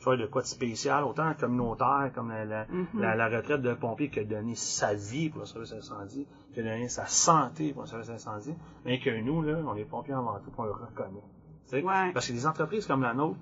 soit 0.00 0.16
de 0.16 0.26
quoi 0.26 0.42
de 0.42 0.46
spécial, 0.46 1.04
autant 1.04 1.32
communautaire 1.34 2.10
comme 2.14 2.30
la, 2.30 2.44
la, 2.44 2.66
Mhm. 2.68 2.86
la, 3.00 3.14
la 3.14 3.28
retraite 3.28 3.60
de 3.62 3.74
pompier 3.74 4.08
qui 4.10 4.18
a 4.20 4.24
donné 4.24 4.54
sa 4.56 4.94
vie 4.94 5.28
pour 5.30 5.40
le 5.40 5.46
service 5.46 5.72
incendie, 5.72 6.26
qui 6.52 6.60
a 6.60 6.62
donné 6.64 6.88
sa 6.88 7.06
santé 7.06 7.72
pour 7.72 7.82
le 7.82 7.88
service 7.88 8.08
incendie, 8.10 8.54
mais 8.84 8.98
que 8.98 9.10
nous, 9.20 9.42
là, 9.42 9.58
on 9.66 9.76
est 9.76 9.84
pompiers 9.84 10.14
avant 10.14 10.38
tout, 10.40 10.50
on 10.58 10.64
le 10.64 10.72
reconnaît. 10.72 11.22
Tu 11.68 11.76
Ouais. 11.76 12.12
Parce 12.12 12.26
que 12.26 12.32
des 12.32 12.46
entreprises 12.46 12.86
comme 12.86 13.02
la 13.02 13.14
nôtre, 13.14 13.38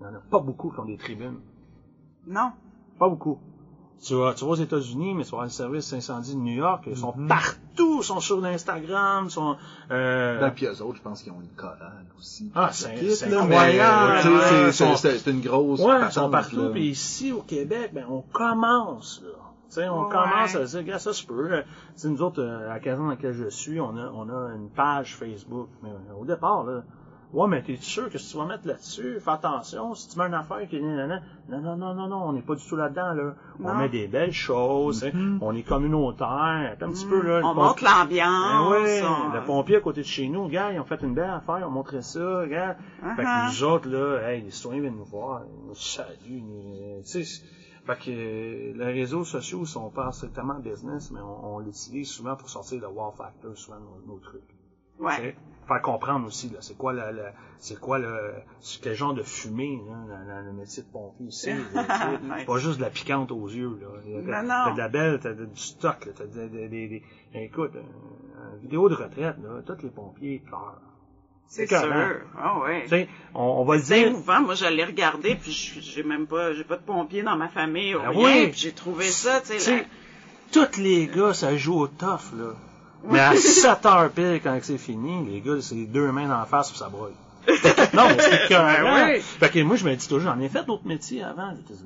il 0.00 0.06
n'y 0.06 0.12
en 0.12 0.14
a 0.16 0.20
pas 0.20 0.40
beaucoup 0.40 0.70
qui 0.70 0.78
ont 0.80 0.84
des 0.86 0.96
tribunes. 0.96 1.40
Non. 2.26 2.52
Pas 3.02 3.08
beaucoup. 3.08 3.40
Tu 4.00 4.14
vas, 4.14 4.32
tu 4.32 4.44
vas 4.44 4.52
aux 4.52 4.54
États-Unis, 4.54 5.12
mais 5.14 5.24
tu 5.24 5.30
vas 5.30 5.38
voir 5.38 5.44
le 5.46 5.50
service 5.50 5.92
incendie 5.92 6.36
de 6.36 6.40
New 6.40 6.52
York, 6.54 6.84
ils 6.86 6.90
Mhm. 6.92 6.96
sont 6.98 7.14
partout, 7.26 7.96
ils 7.98 8.04
sont 8.04 8.20
sur 8.20 8.40
l'Instagram, 8.40 9.28
sont, 9.28 9.56
euh, 9.90 10.38
Ben, 10.38 10.50
puis 10.52 10.66
eux 10.66 10.82
autres, 10.82 10.98
je 10.98 11.02
pense 11.02 11.20
qu'ils 11.20 11.32
ont 11.32 11.40
une 11.40 11.50
chorale 11.56 12.06
aussi. 12.16 12.52
Ah, 12.54 12.68
c'est- 12.70 12.90
incroyable. 13.34 14.12
Ouais, 14.12 14.40
c'est- 14.40 14.66
ils 14.68 14.72
sont- 14.72 14.94
c'est- 14.94 15.26
une 15.28 15.40
grosse 15.40 15.80
ouais, 15.80 15.96
ils 16.06 16.12
sont 16.12 16.30
partout, 16.30 16.70
puis 16.70 16.90
ici, 16.90 17.32
au 17.32 17.42
Québec, 17.42 17.90
ben, 17.92 18.06
on 18.08 18.22
commence, 18.32 19.20
là. 19.24 19.30
Tu 19.68 19.74
sais, 19.80 19.88
on 19.88 20.04
Ouais. 20.06 20.12
commence 20.12 20.54
à 20.54 20.62
dire, 20.64 20.82
gars, 20.84 20.98
ça 21.00 21.12
se 21.12 21.26
peut. 21.26 21.52
Euh, 21.54 21.62
tu 21.62 21.68
sais, 22.02 22.08
nous 22.08 22.22
autres, 22.22 22.40
euh, 22.40 22.66
à 22.70 22.74
la 22.74 22.78
caserne 22.78 23.06
dans 23.06 23.10
laquelle 23.10 23.32
je 23.34 23.48
suis, 23.48 23.80
on 23.80 23.96
a, 23.96 24.12
on 24.14 24.28
a 24.28 24.54
une 24.54 24.68
page 24.70 25.16
Facebook. 25.16 25.70
Mais 25.82 25.90
euh, 25.90 26.20
au 26.20 26.24
départ, 26.24 26.62
là, 26.62 26.82
ouais, 27.32 27.48
mais 27.48 27.62
t'es 27.62 27.76
sûr 27.76 28.08
que 28.10 28.18
si 28.18 28.30
tu 28.32 28.36
vas 28.36 28.44
mettre 28.46 28.66
là-dessus, 28.66 29.18
fais 29.20 29.30
attention, 29.30 29.94
si 29.94 30.08
tu 30.08 30.18
mets 30.18 30.26
une 30.26 30.34
affaire 30.34 30.66
qui 30.68 30.76
est 30.76 30.80
non, 30.80 31.60
non, 31.60 31.76
non, 31.76 31.94
non, 31.94 32.06
non, 32.08 32.22
on 32.28 32.32
n'est 32.32 32.42
pas 32.42 32.54
du 32.54 32.64
tout 32.64 32.76
là-dedans, 32.76 33.12
là. 33.14 33.34
On 33.62 33.74
met 33.74 33.88
des 33.88 34.06
belles 34.06 34.32
choses, 34.32 35.04
hein, 35.04 35.10
on 35.40 35.54
est 35.54 35.62
communautaire, 35.62 36.76
un 36.80 36.90
petit 36.90 37.06
peu, 37.06 37.20
là. 37.22 37.40
le 37.40 37.42
Mm-hmm. 37.42 37.50
On 37.50 37.54
montre 37.54 37.84
l'ambiance. 37.84 39.02
on- 39.04 39.32
le 39.34 39.44
pompier 39.44 39.76
à 39.76 39.80
côté 39.80 40.00
de 40.02 40.06
chez 40.06 40.28
nous, 40.28 40.48
gars, 40.48 40.72
ils 40.72 40.80
ont 40.80 40.84
fait 40.84 41.00
une 41.02 41.14
belle 41.14 41.30
affaire, 41.30 41.58
ils 41.60 41.64
ont 41.64 41.70
montré 41.70 42.02
ça, 42.02 42.46
gars. 42.46 42.76
Fait 43.16 43.22
que 43.22 43.26
Uh-huh. 43.28 43.46
nous 43.48 43.64
autres, 43.64 43.88
là, 43.88 44.18
hey, 44.30 44.42
les 44.42 44.50
citoyens 44.50 44.80
viennent 44.82 44.96
nous 44.96 45.04
voir, 45.04 45.42
ils 45.44 45.68
nous 45.68 45.74
saluent, 45.74 46.42
nous- 46.42 47.02
tu 47.02 47.24
sais, 47.24 47.42
fait 47.84 47.98
que 47.98 48.10
euh, 48.10 48.72
les 48.76 48.92
réseaux 48.92 49.24
sociaux 49.24 49.64
sont 49.64 49.90
pas 49.90 50.12
strictement 50.12 50.54
business, 50.54 51.10
mais 51.10 51.20
on, 51.20 51.56
on 51.56 51.58
l'utilise 51.58 52.08
souvent 52.08 52.36
pour 52.36 52.48
sortir 52.48 52.80
le 52.80 52.86
wow 52.88 53.10
factor, 53.10 53.56
souvent 53.56 53.78
nos 54.06 54.18
trucs. 54.18 54.40
Ouais. 55.02 55.34
Faire 55.68 55.80
comprendre 55.82 56.26
aussi, 56.26 56.48
là, 56.50 56.58
c'est 56.60 56.76
quoi 56.76 56.92
le, 56.92 57.12
le- 57.12 57.22
c'est 57.58 57.78
quoi 57.78 57.98
le, 58.00 58.32
quel 58.82 58.94
genre 58.96 59.14
de 59.14 59.22
fumée, 59.22 59.80
là, 59.88 59.94
dans, 59.94 60.26
dans 60.34 60.46
le 60.46 60.52
métier 60.52 60.82
de 60.82 60.88
pompier 60.88 61.26
ici. 61.26 61.50
Ouais. 62.30 62.44
pas 62.44 62.58
juste 62.58 62.78
de 62.78 62.82
la 62.82 62.90
piquante 62.90 63.30
aux 63.30 63.46
yeux, 63.48 63.78
là. 63.80 63.88
T'as 64.66 64.72
de 64.72 64.78
la 64.78 64.88
belle, 64.88 65.20
t'as 65.22 65.32
du 65.32 65.46
stock, 65.54 66.04
là, 66.06 66.12
t'as 66.16 66.24
des, 66.24 66.48
des, 66.48 66.68
des- 66.68 66.88
des- 66.88 67.02
écoute, 67.34 67.72
un- 67.76 68.54
une 68.56 68.60
vidéo 68.62 68.88
de 68.88 68.94
retraite, 68.94 69.36
là, 69.42 69.62
tous 69.64 69.82
les 69.84 69.90
pompiers 69.90 70.42
pleurent. 70.44 70.80
C'est 71.46 71.66
sûr. 71.68 71.92
Ah 72.38 72.58
ouais. 72.60 72.82
Tu 72.84 72.88
sais, 72.88 73.08
on, 73.34 73.42
on 73.42 73.64
va 73.64 73.76
le 73.76 73.82
C'est 73.82 73.94
dire, 73.94 74.06
émouvant. 74.08 74.40
Moi, 74.40 74.54
je 74.54 74.64
l'ai 74.66 74.84
regardé, 74.84 75.34
puis 75.36 75.52
j'ai 75.52 76.02
même 76.02 76.26
pas, 76.26 76.54
j'ai 76.54 76.64
pas 76.64 76.76
de 76.76 76.82
pompier 76.82 77.22
dans 77.22 77.36
ma 77.36 77.48
famille, 77.48 77.94
ou 77.94 78.00
Ben 78.00 78.08
rien, 78.08 78.42
oui. 78.44 78.48
puis 78.48 78.58
j'ai 78.60 78.72
trouvé 78.72 79.04
ça, 79.04 79.40
tu 79.42 79.58
sais, 79.60 79.86
tous 80.50 80.78
les 80.80 81.06
gars, 81.06 81.34
ça 81.34 81.54
joue 81.56 81.78
au 81.78 81.86
tough, 81.88 82.32
là. 82.36 82.54
Mais 83.04 83.20
à 83.20 83.34
7 83.36 83.84
heures 83.86 84.10
pile, 84.10 84.40
quand 84.42 84.58
c'est 84.62 84.78
fini, 84.78 85.24
les 85.30 85.40
gars, 85.40 85.60
c'est 85.60 85.84
deux 85.86 86.10
mains 86.12 86.28
dans 86.28 86.38
la 86.38 86.46
face 86.46 86.70
puis 86.70 86.78
ça 86.78 86.88
broye. 86.88 87.10
non, 87.94 88.04
mais 88.08 88.16
c'est 88.20 88.44
écœurant. 88.44 88.82
Ben 88.82 89.14
oui. 89.14 89.20
Fait 89.20 89.48
que 89.50 89.58
moi, 89.62 89.74
je 89.76 89.84
me 89.84 89.94
dis 89.96 90.06
toujours, 90.06 90.32
j'en 90.32 90.40
ai 90.40 90.48
fait 90.48 90.64
d'autres 90.64 90.86
métiers 90.86 91.24
avant. 91.24 91.50
J'étais 91.56 91.80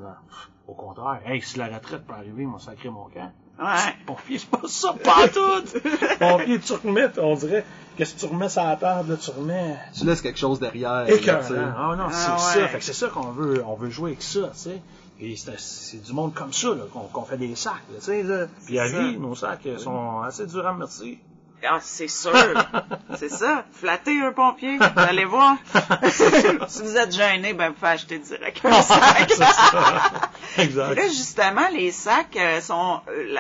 au 0.68 0.74
contraire, 0.74 1.20
hey, 1.26 1.40
si 1.42 1.58
la 1.58 1.66
retraite 1.66 2.04
peut 2.06 2.12
arriver, 2.12 2.42
ils 2.42 2.48
m'ont 2.48 2.58
sacré 2.58 2.90
mon 2.90 3.04
camp. 3.04 3.32
Ouais. 3.58 3.94
Pompier, 4.04 4.38
c'est 4.38 4.50
pas 4.50 4.60
ça, 4.68 4.94
pas 5.02 5.28
tout! 5.28 5.78
Pompier, 6.18 6.58
tu 6.58 6.72
remets, 6.74 7.08
on 7.18 7.34
dirait, 7.36 7.64
qu'est-ce 7.96 8.14
que 8.16 8.20
tu 8.20 8.26
remets 8.26 8.48
sur 8.50 8.64
la 8.64 8.76
table, 8.76 9.12
là, 9.12 9.16
tu 9.16 9.30
remets. 9.30 9.76
Tu 9.96 10.04
laisses 10.04 10.20
quelque 10.20 10.38
chose 10.38 10.58
derrière. 10.60 11.04
là. 11.04 11.10
Écœurant. 11.10 11.72
Ah 11.78 11.94
non, 11.96 12.08
c'est 12.10 12.30
Ah 12.32 12.36
ça. 12.38 12.58
ouais. 12.60 12.68
Fait 12.68 12.78
que 12.78 12.84
c'est 12.84 12.92
ça 12.92 13.08
qu'on 13.08 13.30
veut, 13.30 13.64
on 13.66 13.74
veut 13.76 13.88
jouer 13.88 14.10
avec 14.10 14.22
ça, 14.22 14.40
tu 14.52 14.58
sais. 14.58 14.82
Et 15.20 15.36
c'est 15.36 15.58
c'est 15.58 16.02
du 16.02 16.12
monde 16.12 16.34
comme 16.34 16.52
ça, 16.52 16.68
là, 16.68 16.84
qu'on 16.92 17.00
qu'on 17.00 17.24
fait 17.24 17.38
des 17.38 17.54
sacs, 17.54 17.74
là, 17.90 17.98
tu 17.98 18.04
sais, 18.04 18.22
là. 18.22 18.46
Puis 18.66 18.78
à 18.78 18.86
vie, 18.86 19.18
nos 19.18 19.34
sacs 19.34 19.66
euh, 19.66 19.78
sont 19.78 20.20
assez 20.20 20.46
durs 20.46 20.66
à 20.66 20.72
remercier. 20.72 21.20
Ah, 21.64 21.78
c'est 21.80 22.08
sûr. 22.08 22.32
c'est 23.16 23.30
ça. 23.30 23.64
Flatter 23.72 24.20
un 24.20 24.32
pompier, 24.32 24.76
vous 24.76 24.84
allez 24.96 25.24
voir. 25.24 25.56
si 26.68 26.82
vous 26.82 26.96
êtes 26.96 27.12
gêné, 27.14 27.54
ben, 27.54 27.68
vous 27.68 27.74
pouvez 27.74 27.88
acheter 27.88 28.18
direct 28.18 28.64
un 28.64 28.72
sac. 28.82 29.30
c'est 29.30 29.36
ça. 29.36 30.30
exact. 30.58 30.96
Là, 30.96 31.08
justement, 31.08 31.68
les 31.72 31.92
sacs 31.92 32.36
euh, 32.36 32.60
sont, 32.60 33.00
euh, 33.08 33.36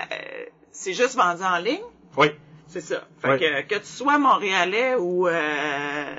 c'est 0.72 0.94
juste 0.94 1.14
vendu 1.16 1.42
en 1.42 1.58
ligne? 1.58 1.84
Oui. 2.16 2.28
C'est 2.68 2.80
ça. 2.80 3.02
Fait 3.22 3.38
que, 3.38 3.62
que 3.62 3.78
tu 3.80 3.86
sois 3.86 4.18
montréalais 4.18 4.96
ou, 4.96 5.28
euh, 5.28 6.14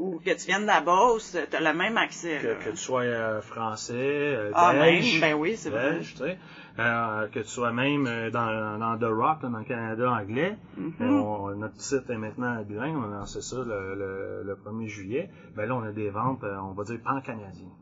ou 0.00 0.18
que 0.18 0.30
tu 0.30 0.46
viennes 0.46 0.62
de 0.62 0.66
la 0.66 0.80
Beauce, 0.80 1.36
t'as 1.50 1.60
le 1.60 1.76
même 1.76 1.96
accès. 1.96 2.38
Que, 2.42 2.64
que 2.64 2.70
tu 2.70 2.76
sois 2.76 3.02
euh, 3.02 3.40
français, 3.42 3.94
euh, 3.94 4.50
Ah, 4.54 4.72
belge, 4.72 5.12
même? 5.12 5.20
Ben 5.20 5.34
oui, 5.38 5.56
c'est 5.56 5.70
vrai. 5.70 5.90
belge, 5.92 6.14
tu 6.14 6.22
sais. 6.24 6.38
Euh, 6.78 7.26
que 7.28 7.40
tu 7.40 7.48
sois 7.48 7.72
même 7.72 8.06
euh, 8.06 8.30
dans, 8.30 8.78
dans 8.78 8.96
The 8.98 9.10
Rock, 9.12 9.42
dans 9.42 9.58
le 9.58 9.64
Canada 9.64 10.10
anglais. 10.10 10.56
On- 11.00 11.54
notre 11.54 11.80
site 11.80 12.08
est 12.08 12.16
maintenant 12.16 12.62
bilingue, 12.62 12.96
on 12.96 13.04
a 13.12 13.18
lancé 13.18 13.40
ça 13.42 13.56
le, 13.56 13.94
le, 13.94 14.42
le 14.44 14.54
1er 14.54 14.86
juillet. 14.86 15.30
Ben 15.56 15.66
là, 15.68 15.74
on 15.76 15.82
a 15.82 15.92
des 15.92 16.08
ventes, 16.10 16.42
on 16.44 16.72
va 16.72 16.84
dire 16.84 16.98
pan-canadiens. 17.04 17.72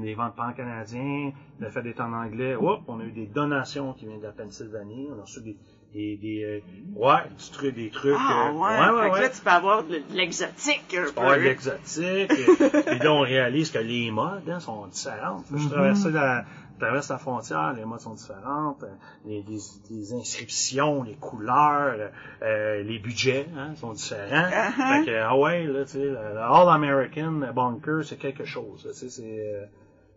les 0.00 0.14
ventes 0.14 0.34
pan-canadiens, 0.36 1.32
le 1.58 1.68
fait 1.68 1.82
d'être 1.82 2.00
en 2.00 2.12
anglais, 2.14 2.54
hop, 2.54 2.80
on 2.88 2.98
a 3.00 3.04
eu 3.04 3.12
des 3.12 3.26
donations 3.26 3.92
qui 3.92 4.06
viennent 4.06 4.20
de 4.20 4.24
la 4.26 4.32
Pennsylvanie, 4.32 5.08
on 5.14 5.18
a 5.18 5.22
reçu 5.22 5.42
des, 5.42 5.56
des, 5.92 6.16
des 6.16 6.44
euh, 6.44 6.60
ouais, 6.94 7.20
du 7.38 7.50
truc, 7.50 7.74
des 7.74 7.90
trucs. 7.90 8.14
Ah, 8.18 8.48
euh, 8.48 8.52
ouais. 8.52 9.04
fait 9.04 9.10
que 9.10 9.22
là, 9.22 9.28
tu 9.30 9.40
peux 9.42 9.50
avoir 9.50 9.84
de, 9.84 10.00
l'exotique 10.12 10.96
un 10.96 11.22
Ouais, 11.22 11.36
peu. 11.36 11.42
l'exotique. 11.42 12.30
et 12.86 12.98
là, 12.98 13.12
on 13.12 13.20
réalise 13.20 13.70
que 13.70 13.78
les 13.78 14.10
modes 14.10 14.48
hein, 14.48 14.60
sont 14.60 14.86
différentes. 14.86 15.44
Je 15.54 15.68
traversais 15.68 16.10
la, 16.10 16.44
traverse 16.78 17.10
la 17.10 17.18
frontière, 17.18 17.72
les 17.74 17.84
modes 17.84 18.00
sont 18.00 18.14
différentes. 18.14 18.82
euh, 18.84 18.88
Les, 19.26 19.42
les, 19.48 19.58
les 19.90 20.14
inscriptions, 20.14 21.02
les 21.02 21.14
couleurs, 21.14 22.10
euh, 22.42 22.82
les 22.82 22.98
budgets 22.98 23.46
hein, 23.56 23.74
sont 23.76 23.92
différents. 23.92 24.48
Uh-huh. 24.48 25.04
Fait 25.04 25.04
que, 25.06 25.16
ah 25.22 25.36
ouais, 25.36 25.64
là, 25.66 25.84
tu 25.84 25.92
sais, 25.92 26.04
le, 26.04 26.38
All-American 26.38 27.52
Bunker, 27.54 28.02
c'est 28.04 28.16
quelque 28.16 28.44
chose. 28.44 28.82
Tu 28.88 28.98
sais, 28.98 29.08
c'est... 29.10 29.68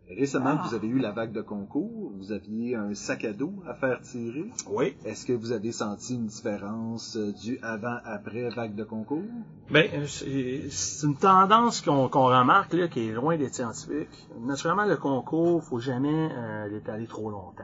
Récemment, 0.10 0.58
Ah. 0.60 0.64
vous 0.68 0.76
avez 0.76 0.88
eu 0.88 1.00
la 1.00 1.12
vague 1.12 1.32
de 1.32 1.42
concours. 1.42 2.12
Vous 2.16 2.32
aviez 2.32 2.76
un 2.76 2.94
sac 2.94 3.26
à 3.26 3.34
dos 3.34 3.54
à 3.68 3.74
faire 3.74 4.00
tirer. 4.02 4.46
oui. 4.70 4.96
Est-ce 5.04 5.26
que 5.26 5.34
vous 5.34 5.52
avez 5.52 5.72
senti 5.72 6.14
une 6.16 6.28
différence 6.28 7.18
euh, 7.18 7.32
du 7.34 7.58
avant-après 7.64 8.50
vague 8.50 8.76
de 8.76 8.84
concours? 8.84 9.24
Ben, 9.72 9.90
euh, 9.94 10.06
c'est 10.08 11.08
une 11.08 11.18
tendance 11.18 11.82
qu'on 11.82 12.08
remarque 12.08 12.74
là, 12.74 12.88
qui 12.88 13.08
est 13.08 13.12
loin 13.14 13.36
d'être 13.38 13.56
scientifique. 13.56 14.28
Naturellement, 14.42 14.86
le 14.86 14.98
concours, 14.98 15.64
faut 15.64 15.80
jamais 15.80 16.30
euh, 16.32 16.68
l'étaler 16.68 17.08
trop 17.08 17.32
longtemps. 17.32 17.64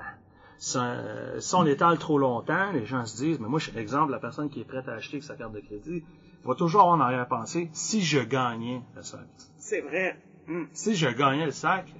Si, 0.57 0.77
euh, 0.79 1.39
si 1.39 1.55
on 1.55 1.61
l'étale 1.61 1.97
trop 1.99 2.17
longtemps, 2.17 2.71
les 2.71 2.85
gens 2.85 3.05
se 3.05 3.17
disent, 3.17 3.39
mais 3.39 3.47
moi, 3.47 3.59
je 3.59 3.69
suis 3.69 3.77
exemple, 3.79 4.11
la 4.11 4.19
personne 4.19 4.49
qui 4.49 4.61
est 4.61 4.65
prête 4.65 4.87
à 4.87 4.93
acheter 4.93 5.17
avec 5.17 5.23
sa 5.23 5.35
carte 5.35 5.53
de 5.53 5.59
crédit, 5.59 6.03
va 6.43 6.55
toujours 6.55 6.81
avoir 6.81 6.97
en 6.97 6.99
arrière-pensée, 7.01 7.69
si 7.71 8.01
je 8.01 8.19
gagnais 8.19 8.81
le 8.95 9.03
sac. 9.03 9.27
C'est 9.59 9.81
vrai. 9.81 10.17
Si 10.73 10.95
je 10.95 11.07
gagnais 11.07 11.45
le 11.45 11.51
sac, 11.51 11.93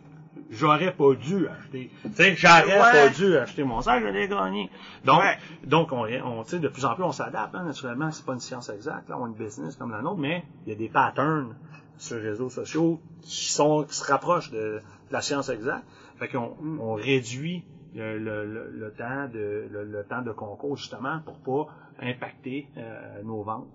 j'aurais 0.50 0.92
pas 0.94 1.14
dû 1.16 1.48
acheter. 1.48 1.92
J'aurais 2.36 2.66
Ouais. 2.66 2.92
pas 2.92 3.10
dû 3.10 3.38
acheter 3.38 3.64
mon 3.64 3.82
sac, 3.82 4.02
je 4.04 4.08
l'ai 4.08 4.28
gagné. 4.28 4.70
Donc, 5.06 5.20
Ouais. 5.22 5.38
donc 5.66 5.92
on, 5.92 6.06
on 6.06 6.42
de 6.44 6.68
plus 6.68 6.86
en 6.86 6.96
plus, 6.96 7.04
on 7.04 7.12
s'adapte, 7.12 7.56
hein, 7.56 7.64
naturellement, 7.64 8.12
c'est 8.12 8.26
pas 8.26 8.34
une 8.34 8.40
science 8.40 8.70
exacte, 8.70 9.10
là, 9.10 9.18
on 9.20 9.26
a 9.26 9.28
une 9.28 9.34
business 9.34 9.76
comme 9.76 9.92
la 9.92 10.02
nôtre, 10.02 10.20
mais 10.20 10.44
il 10.66 10.70
y 10.70 10.76
a 10.76 10.78
des 10.78 10.90
patterns 10.90 11.56
sur 11.98 12.18
les 12.18 12.30
réseaux 12.30 12.50
sociaux 12.50 13.00
qui 13.22 13.52
sont, 13.52 13.84
qui 13.84 13.96
se 13.96 14.10
rapprochent 14.12 14.52
de, 14.52 14.58
de 14.58 14.82
la 15.14 15.22
science 15.22 15.50
exacte. 15.50 15.86
Fait 16.18 16.28
qu'on 16.28 16.56
on 16.80 16.94
réduit 16.94 17.64
le, 17.96 18.18
le, 18.18 18.46
le, 18.46 18.70
le 18.72 18.92
temps 18.94 19.28
de, 19.32 19.68
le, 19.72 19.84
le 19.84 20.04
temps 20.04 20.22
de 20.22 20.32
concours, 20.32 20.78
justement, 20.78 21.20
pour 21.26 21.68
pas 21.68 21.74
impacter 22.02 22.68
euh, 22.78 23.22
nos 23.24 23.44
ventes. 23.44 23.68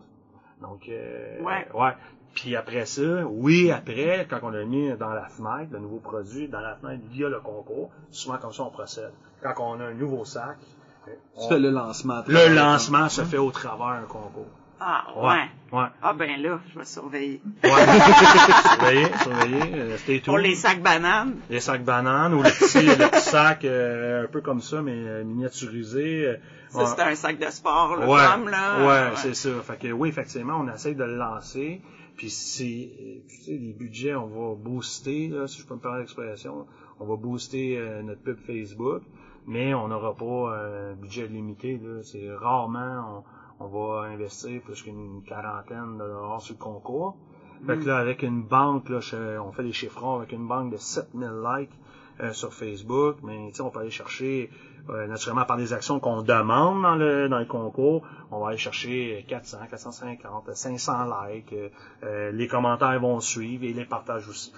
Donc, 0.61 0.89
euh, 0.89 1.41
Ouais. 1.43 1.67
ouais. 1.75 1.93
Puis 2.35 2.55
après 2.55 2.85
ça, 2.87 3.25
oui, 3.27 3.71
après, 3.71 4.27
quand 4.29 4.39
on 4.43 4.51
l'a 4.51 4.65
mis 4.65 4.91
dans 4.99 5.11
la 5.11 5.25
fenêtre, 5.27 5.69
le 5.73 5.79
nouveau 5.79 5.99
produit, 6.01 6.49
dans 6.49 6.61
la 6.61 6.77
fenêtre 6.77 7.03
via 7.11 7.29
le 7.29 7.41
concours, 7.41 7.91
souvent 8.11 8.37
comme 8.39 8.53
ça 8.53 8.63
on 8.65 8.71
procède. 8.71 9.13
Quand 9.43 9.55
on 9.59 9.81
a 9.81 9.85
un 9.85 9.95
nouveau 9.95 10.25
sac, 10.25 10.57
Tu 11.07 11.11
on- 11.37 11.49
fais 11.49 11.59
le 11.59 11.71
lancement. 11.71 12.23
le 12.27 12.55
lancement 12.55 13.09
se 13.09 13.23
fait 13.23 13.39
au 13.39 13.51
travers 13.51 13.87
un 13.87 14.03
concours. 14.03 14.47
Ah, 14.79 15.05
ouais. 15.17 15.49
Ouais. 15.79 15.87
Ah, 16.03 16.13
ben 16.13 16.39
là, 16.43 16.59
je 16.71 16.79
vais 16.79 16.85
surveiller. 16.85 17.41
Ouais. 17.65 17.71
surveillez, 17.71 19.07
surveillez, 19.23 19.75
euh, 19.75 19.97
stay 19.97 20.15
tuned. 20.21 20.25
Pour 20.27 20.39
les 20.39 20.55
sacs 20.55 20.83
bananes. 20.83 21.37
Les 21.49 21.61
sacs 21.61 21.83
bananes 21.85 22.35
ou 22.35 22.43
le 22.43 22.51
petit, 22.51 22.85
le 22.87 23.09
petit 23.11 23.21
sac 23.21 23.65
euh, 23.65 24.25
un 24.25 24.27
peu 24.27 24.43
comme 24.43 24.61
ça, 24.61 24.83
mais 24.83 24.93
euh, 24.95 25.25
miniaturisé. 25.25 26.37
Ouais. 26.81 26.87
c'est 26.97 27.03
un 27.03 27.15
sac 27.15 27.39
de 27.39 27.51
sport, 27.51 27.97
le 27.97 28.07
ouais, 28.07 28.51
là. 28.51 28.87
Ouais, 28.87 29.17
c'est 29.17 29.35
ça. 29.35 29.51
Fait 29.63 29.79
que 29.79 29.93
oui, 29.93 30.09
effectivement, 30.09 30.59
on 30.61 30.69
essaye 30.73 30.95
de 30.95 31.05
le 31.05 31.17
lancer. 31.17 31.81
Puis 32.17 32.31
si, 32.31 32.91
tu 33.29 33.35
sais, 33.45 33.51
les 33.53 33.73
budgets, 33.75 34.15
on 34.15 34.27
va 34.27 34.55
booster, 34.55 35.29
là, 35.29 35.47
si 35.47 35.61
je 35.61 35.67
peux 35.67 35.75
me 35.75 35.81
permettre 35.81 36.01
l'expression, 36.03 36.67
on 36.99 37.05
va 37.07 37.17
booster 37.17 37.77
euh, 37.79 38.03
notre 38.03 38.23
pub 38.23 38.39
Facebook, 38.39 39.03
mais 39.47 39.75
on 39.75 39.89
n'aura 39.89 40.15
pas 40.15 40.25
euh, 40.25 40.93
un 40.93 40.97
budget 40.97 41.27
limité. 41.27 41.79
Là. 41.83 42.03
C'est 42.03 42.35
rarement 42.35 43.23
on, 43.61 43.67
on 43.67 43.69
va 43.69 44.07
investir 44.09 44.63
plus 44.63 44.83
qu'une 44.83 45.23
quarantaine 45.27 45.99
de 45.99 46.05
dollars 46.05 46.41
sur 46.41 46.55
le 46.55 46.59
concours. 46.63 47.17
Fait 47.67 47.79
que 47.79 47.85
là, 47.87 47.99
avec 47.99 48.23
une 48.23 48.43
banque, 48.43 48.89
là, 48.91 49.01
je- 49.01 49.39
on 49.39 49.51
fait 49.53 49.63
des 49.65 49.73
chiffrons 49.73 50.17
avec 50.17 50.33
une 50.33 50.47
banque 50.47 50.73
de 50.73 50.77
7000 50.77 51.31
likes 51.43 51.71
euh, 52.21 52.33
sur 52.33 52.53
Facebook, 52.53 53.17
mais 53.23 53.49
tu 53.51 53.57
sais, 53.57 53.63
on 53.63 53.71
peut 53.71 53.81
aller 53.81 53.91
chercher, 53.91 54.51
euh, 54.89 55.07
naturellement 55.07 55.45
par 55.45 55.57
des 55.57 55.73
actions 55.73 55.99
qu'on 56.01 56.23
demande 56.23 56.83
dans 56.83 56.95
le 56.97 57.29
dans 57.29 57.39
le 57.39 57.45
concours, 57.45 58.03
on 58.31 58.41
va 58.41 58.49
aller 58.49 58.57
chercher 58.59 59.25
400, 59.29 59.59
450, 59.71 60.55
500 60.55 60.93
likes, 61.29 61.53
euh, 61.53 61.69
euh, 62.05 62.31
les 62.33 62.47
commentaires 62.49 62.99
vont 63.01 63.21
suivre 63.21 63.65
et 63.65 63.73
les 63.73 63.85
partages 63.85 64.29
aussi. 64.29 64.53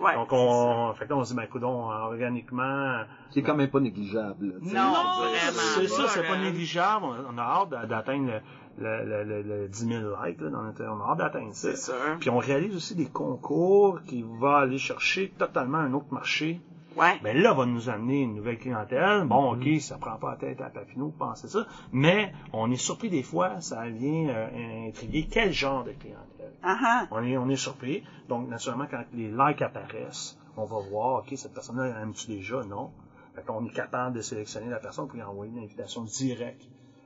Ouais. 0.00 0.14
Donc 0.16 0.32
on, 0.32 0.92
fait 0.94 1.04
que 1.04 1.10
là, 1.10 1.16
on 1.18 1.24
se 1.24 1.30
dit, 1.30 1.36
ben 1.36 1.44
écoute, 1.44 1.62
organiquement, 1.62 3.04
Qui 3.30 3.40
est 3.40 3.42
quand 3.42 3.54
même 3.54 3.70
pas 3.70 3.80
négligeable. 3.80 4.46
là. 4.46 4.54
Non, 4.60 4.92
non, 4.92 5.20
vraiment 5.20 5.60
c'est 5.76 5.86
ça, 5.88 6.08
c'est 6.08 6.26
pas 6.26 6.36
négligeable. 6.38 7.06
On 7.32 7.38
a 7.38 7.42
hâte 7.42 7.70
d'a- 7.70 7.86
d'atteindre 7.86 8.40
le, 8.78 9.04
le, 9.04 9.04
le, 9.04 9.42
le, 9.42 9.42
le 9.62 9.68
10 9.68 9.86
000 9.86 10.00
likes, 10.24 10.40
là, 10.40 10.50
dans 10.50 10.62
notre- 10.62 10.84
on 10.84 11.00
a 11.00 11.10
hâte 11.12 11.18
d'atteindre 11.18 11.54
ça. 11.54 11.70
C'est 11.70 11.76
sûr. 11.76 11.94
Puis 12.18 12.28
on 12.30 12.38
réalise 12.38 12.74
aussi 12.74 12.94
des 12.96 13.06
concours 13.06 14.00
qui 14.04 14.22
vont 14.22 14.54
aller 14.54 14.78
chercher 14.78 15.32
totalement 15.38 15.78
un 15.78 15.92
autre 15.94 16.12
marché. 16.12 16.60
Ouais. 16.96 17.18
Ben 17.22 17.36
là, 17.36 17.52
va 17.52 17.66
nous 17.66 17.88
amener 17.88 18.22
une 18.22 18.34
nouvelle 18.34 18.58
clientèle. 18.58 19.24
Bon, 19.24 19.54
Mm-hmm. 19.56 19.74
ok, 19.76 19.80
ça 19.80 19.96
prend 19.98 20.16
pas 20.16 20.30
la 20.32 20.36
tête 20.36 20.60
à 20.60 20.70
Papineau 20.70 21.08
de 21.08 21.12
penser 21.18 21.48
ça, 21.48 21.66
mais 21.92 22.32
on 22.52 22.70
est 22.70 22.76
surpris 22.76 23.10
des 23.10 23.22
fois, 23.22 23.60
ça 23.60 23.88
vient 23.88 24.28
euh, 24.28 24.88
intriguer 24.88 25.26
quel 25.30 25.52
genre 25.52 25.84
de 25.84 25.92
clientèle. 25.92 26.52
Ah. 26.62 27.06
On 27.10 27.22
est, 27.24 27.36
on 27.36 27.48
est 27.48 27.56
surpris. 27.56 28.04
Donc, 28.28 28.48
naturellement, 28.48 28.86
quand 28.90 29.04
les 29.12 29.28
likes 29.30 29.62
apparaissent, 29.62 30.38
on 30.56 30.64
va 30.64 30.78
voir, 30.88 31.20
ok, 31.20 31.32
cette 31.36 31.52
personne-là 31.54 32.00
aime-tu 32.00 32.28
déjà? 32.28 32.62
Non. 32.64 32.90
Fait 33.34 33.42
qu'on 33.44 33.64
est 33.66 33.72
capable 33.74 34.14
de 34.16 34.22
sélectionner 34.22 34.70
la 34.70 34.78
personne 34.78 35.06
pour 35.08 35.16
lui 35.16 35.22
envoyer 35.24 35.52
une 35.52 35.64
invitation 35.64 36.02
directe. 36.04 36.62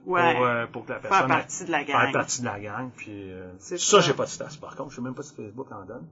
Ouais. 0.06 0.34
Pour, 0.34 0.44
euh, 0.46 0.66
pour 0.66 0.84
que 0.84 0.92
la 0.92 0.98
personne 1.00 1.18
Faire 1.18 1.26
partie 1.38 1.64
de 1.64 1.70
la 1.70 1.84
gang. 1.84 2.00
faire 2.00 2.12
partie 2.12 2.40
de 2.40 2.46
la 2.46 2.60
gang. 2.60 2.90
Puis 2.96 3.30
euh, 3.32 3.50
ça. 3.58 4.00
j'ai 4.00 4.14
pas 4.14 4.24
de 4.24 4.30
stats 4.30 4.48
par 4.60 4.76
contre. 4.76 4.90
Je 4.90 4.96
sais 4.96 5.02
même 5.02 5.14
pas 5.14 5.22
si 5.22 5.34
Facebook 5.34 5.66
en 5.72 5.84
donne. 5.84 6.06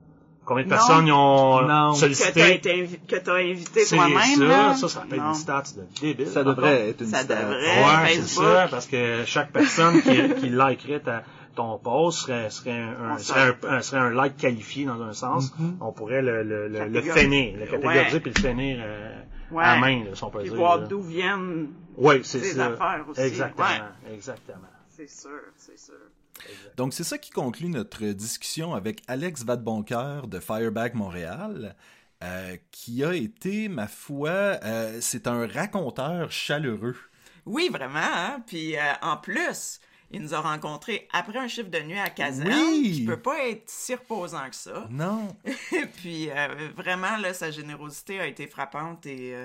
Combien 0.47 0.63
de 0.63 0.69
Non. 0.69 0.75
personnes 0.77 1.07
y 1.07 1.11
ont 1.11 1.61
Non. 1.61 1.91
Que 1.91 1.93
t'as 1.93 1.99
sollicité? 1.99 2.61
que 3.07 3.15
t'as 3.17 3.35
invité 3.35 3.81
C'est 3.83 3.95
toi-même, 3.97 4.17
ça, 4.37 4.43
là. 4.45 4.73
ça, 4.75 4.87
ça 4.87 5.01
s'appelle 5.01 5.19
Non. 5.19 5.27
une 5.29 5.33
stats 5.35 5.63
de 5.75 5.99
débile. 6.01 6.27
Ça 6.27 6.43
devrait 6.45 6.89
être 6.89 7.01
une 7.01 7.07
Ça 7.07 7.17
stat. 7.19 7.35
devrait. 7.35 7.83
Ouais, 7.83 8.13
c'est 8.13 8.21
ça, 8.41 8.67
parce 8.71 8.87
que 8.87 9.25
chaque 9.25 9.51
personne 9.51 10.01
qui, 10.01 10.09
qui 10.39 10.49
likerait 10.49 11.01
ta, 11.01 11.23
ton 11.53 11.77
post 11.77 12.19
serait, 12.19 12.49
serait, 12.49 12.71
un, 12.79 13.17
serait, 13.17 13.55
un, 13.67 13.73
un- 13.75 13.81
serait 13.81 13.99
un 13.99 14.11
like 14.11 14.37
qualifié 14.37 14.85
dans 14.85 15.01
un 15.01 15.11
sens. 15.11 15.53
On 15.81 15.91
pourrait 15.91 16.21
le, 16.21 16.43
le, 16.43 16.69
le, 16.69 16.85
le 16.85 16.93
Catégoriser. 17.01 17.19
finir, 17.19 17.57
le 17.59 17.65
catégoriser 17.65 18.13
Ouais. 18.13 18.19
puis 18.21 18.31
le 18.35 18.41
finir 18.49 18.77
euh, 18.81 19.19
Ouais. 19.51 19.63
à 19.65 19.77
main, 19.79 20.03
là, 20.05 20.11
si 20.13 20.23
on 20.23 20.29
peut 20.29 20.39
Puis 20.39 20.49
dire. 20.49 20.57
voir 20.57 20.79
d'où 20.87 21.01
viennent. 21.01 21.67
Oui, 21.97 22.21
c'est 22.23 22.39
tes 22.41 22.47
ça. 22.53 22.67
affaires 22.67 23.05
aussi. 23.09 23.19
Exactement, 23.21 23.65
Ouais. 23.67 24.13
exactement. 24.13 24.67
C'est 24.89 25.09
sûr, 25.09 25.29
c'est 25.57 25.77
sûr. 25.79 25.93
Donc, 26.75 26.93
c'est 26.93 27.03
ça 27.03 27.17
qui 27.17 27.31
conclut 27.31 27.69
notre 27.69 28.05
discussion 28.05 28.73
avec 28.73 29.01
Alex 29.07 29.43
Vadeboncoeur 29.43 30.27
de 30.27 30.39
Fireback 30.39 30.93
Montréal, 30.93 31.75
euh, 32.23 32.57
qui 32.71 33.03
a 33.03 33.13
été, 33.13 33.67
ma 33.69 33.87
foi, 33.87 34.29
euh, 34.29 34.97
c'est 35.01 35.27
un 35.27 35.47
raconteur 35.47 36.31
chaleureux. 36.31 36.95
Oui, 37.45 37.69
vraiment, 37.71 37.99
hein? 37.99 38.43
Puis 38.47 38.75
euh, 38.75 38.81
en 39.01 39.17
plus, 39.17 39.79
il 40.11 40.21
nous 40.21 40.33
a 40.33 40.39
rencontrés 40.39 41.07
après 41.13 41.37
un 41.37 41.47
chiffre 41.47 41.69
de 41.69 41.79
nuit 41.79 41.99
à 41.99 42.09
Kazan, 42.09 42.45
Oui. 42.45 42.91
qui 42.95 43.05
peut 43.05 43.21
pas 43.21 43.47
être 43.47 43.69
si 43.69 43.93
reposant 43.93 44.49
que 44.49 44.55
ça. 44.55 44.87
Non. 44.89 45.35
puis 45.97 46.29
vraiment, 46.75 47.17
là, 47.17 47.33
sa 47.33 47.51
générosité 47.51 48.19
a 48.19 48.25
été 48.25 48.47
frappante 48.47 49.05
et, 49.05 49.35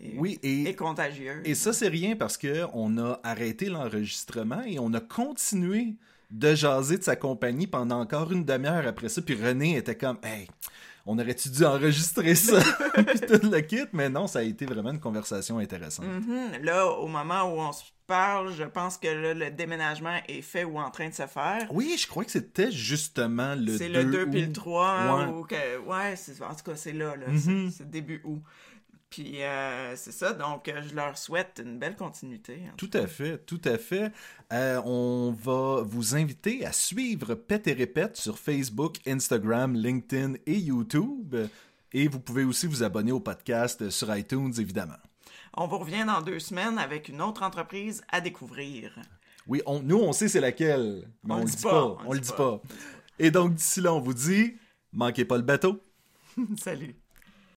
et, 0.00 0.14
Oui, 0.18 0.38
et 0.42 0.68
et, 0.68 0.74
contagieuse. 0.74 1.42
et 1.44 1.54
ça, 1.54 1.72
c'est 1.72 1.88
rien 1.88 2.16
parce 2.16 2.36
que 2.36 2.66
on 2.72 2.98
a 2.98 3.20
arrêté 3.22 3.66
l'enregistrement 3.68 4.62
et 4.66 4.78
on 4.78 4.92
a 4.94 5.00
continué 5.00 5.94
de 6.30 6.54
jaser 6.54 6.98
de 6.98 7.02
sa 7.02 7.14
compagnie 7.16 7.66
pendant 7.66 8.00
encore 8.00 8.32
une 8.32 8.44
demi-heure 8.44 8.86
après 8.86 9.08
ça. 9.08 9.20
Puis 9.20 9.34
René 9.34 9.76
était 9.76 9.96
comme, 9.96 10.18
hey, 10.22 10.48
on 11.04 11.18
aurait-tu 11.18 11.50
dû 11.50 11.64
enregistrer 11.64 12.34
ça? 12.34 12.58
puis 12.94 13.20
tout 13.20 13.50
le 13.50 13.60
kit, 13.60 13.84
mais 13.92 14.08
non, 14.08 14.26
ça 14.26 14.38
a 14.38 14.42
été 14.42 14.64
vraiment 14.64 14.90
une 14.92 15.00
conversation 15.00 15.58
intéressante. 15.58 16.06
Mhm. 16.06 16.62
Là, 16.62 16.86
au 16.86 17.06
moment 17.06 17.42
où 17.52 17.60
on 17.60 17.72
se 17.72 17.82
parle, 18.06 18.52
je 18.54 18.64
pense 18.64 18.96
que 18.98 19.08
là, 19.08 19.34
le 19.34 19.50
déménagement 19.50 20.16
est 20.28 20.40
fait 20.42 20.64
ou 20.64 20.78
en 20.78 20.90
train 20.90 21.08
de 21.08 21.14
se 21.14 21.26
faire. 21.26 21.66
Oui, 21.70 21.96
je 21.98 22.06
crois 22.06 22.24
que 22.24 22.30
c'était 22.30 22.70
justement 22.72 23.54
le 23.54 23.66
2 23.66 23.78
C'est 23.78 23.88
le 23.90 24.04
2 24.04 24.30
puis 24.30 24.42
le 24.46 24.52
3. 24.52 25.18
Ouais. 25.18 25.32
Ou 25.34 25.44
que, 25.44 25.78
ouais, 25.86 26.16
c'est- 26.16 26.42
en 26.42 26.54
tout 26.54 26.64
cas, 26.64 26.76
c'est 26.76 26.92
là. 26.92 27.14
là 27.16 27.26
Mhm. 27.28 27.70
C'est 27.70 27.90
début 27.90 28.20
août. 28.24 28.40
Puis 29.12 29.42
euh, 29.42 29.94
c'est 29.94 30.10
ça, 30.10 30.32
donc 30.32 30.68
euh, 30.68 30.80
je 30.88 30.94
leur 30.94 31.18
souhaite 31.18 31.60
une 31.62 31.78
belle 31.78 31.96
continuité. 31.96 32.62
Tout 32.78 32.88
à 32.94 33.06
fait, 33.06 33.36
tout 33.44 33.60
à 33.62 33.76
fait. 33.76 34.10
Euh, 34.54 34.80
on 34.86 35.32
va 35.32 35.82
vous 35.82 36.16
inviter 36.16 36.64
à 36.64 36.72
suivre 36.72 37.34
Pet 37.34 37.66
et 37.66 37.74
Répète 37.74 38.16
sur 38.16 38.38
Facebook, 38.38 38.96
Instagram, 39.06 39.74
LinkedIn 39.74 40.36
et 40.46 40.56
YouTube. 40.56 41.36
Et 41.92 42.08
vous 42.08 42.20
pouvez 42.20 42.44
aussi 42.44 42.66
vous 42.66 42.82
abonner 42.82 43.12
au 43.12 43.20
podcast 43.20 43.90
sur 43.90 44.16
iTunes, 44.16 44.54
évidemment. 44.58 44.96
On 45.52 45.66
vous 45.66 45.76
revient 45.76 46.06
dans 46.06 46.22
deux 46.22 46.38
semaines 46.38 46.78
avec 46.78 47.10
une 47.10 47.20
autre 47.20 47.42
entreprise 47.42 48.02
à 48.10 48.22
découvrir. 48.22 48.98
Oui, 49.46 49.60
on- 49.66 49.82
nous, 49.82 49.98
on 49.98 50.14
sait 50.14 50.28
c'est 50.28 50.40
laquelle, 50.40 51.06
mais 51.22 51.34
on, 51.34 51.38
le 51.40 51.44
dit 51.44 51.62
pas. 51.62 51.98
On, 52.06 52.12
le 52.14 52.20
dit 52.20 52.32
pas. 52.34 52.62
Et 53.18 53.30
donc, 53.30 53.56
d'ici 53.56 53.82
là, 53.82 53.92
on 53.92 54.00
vous 54.00 54.14
dit, 54.14 54.54
manquez 54.90 55.26
pas 55.26 55.36
le 55.36 55.42
bateau. 55.42 55.82
Salut. 56.56 56.96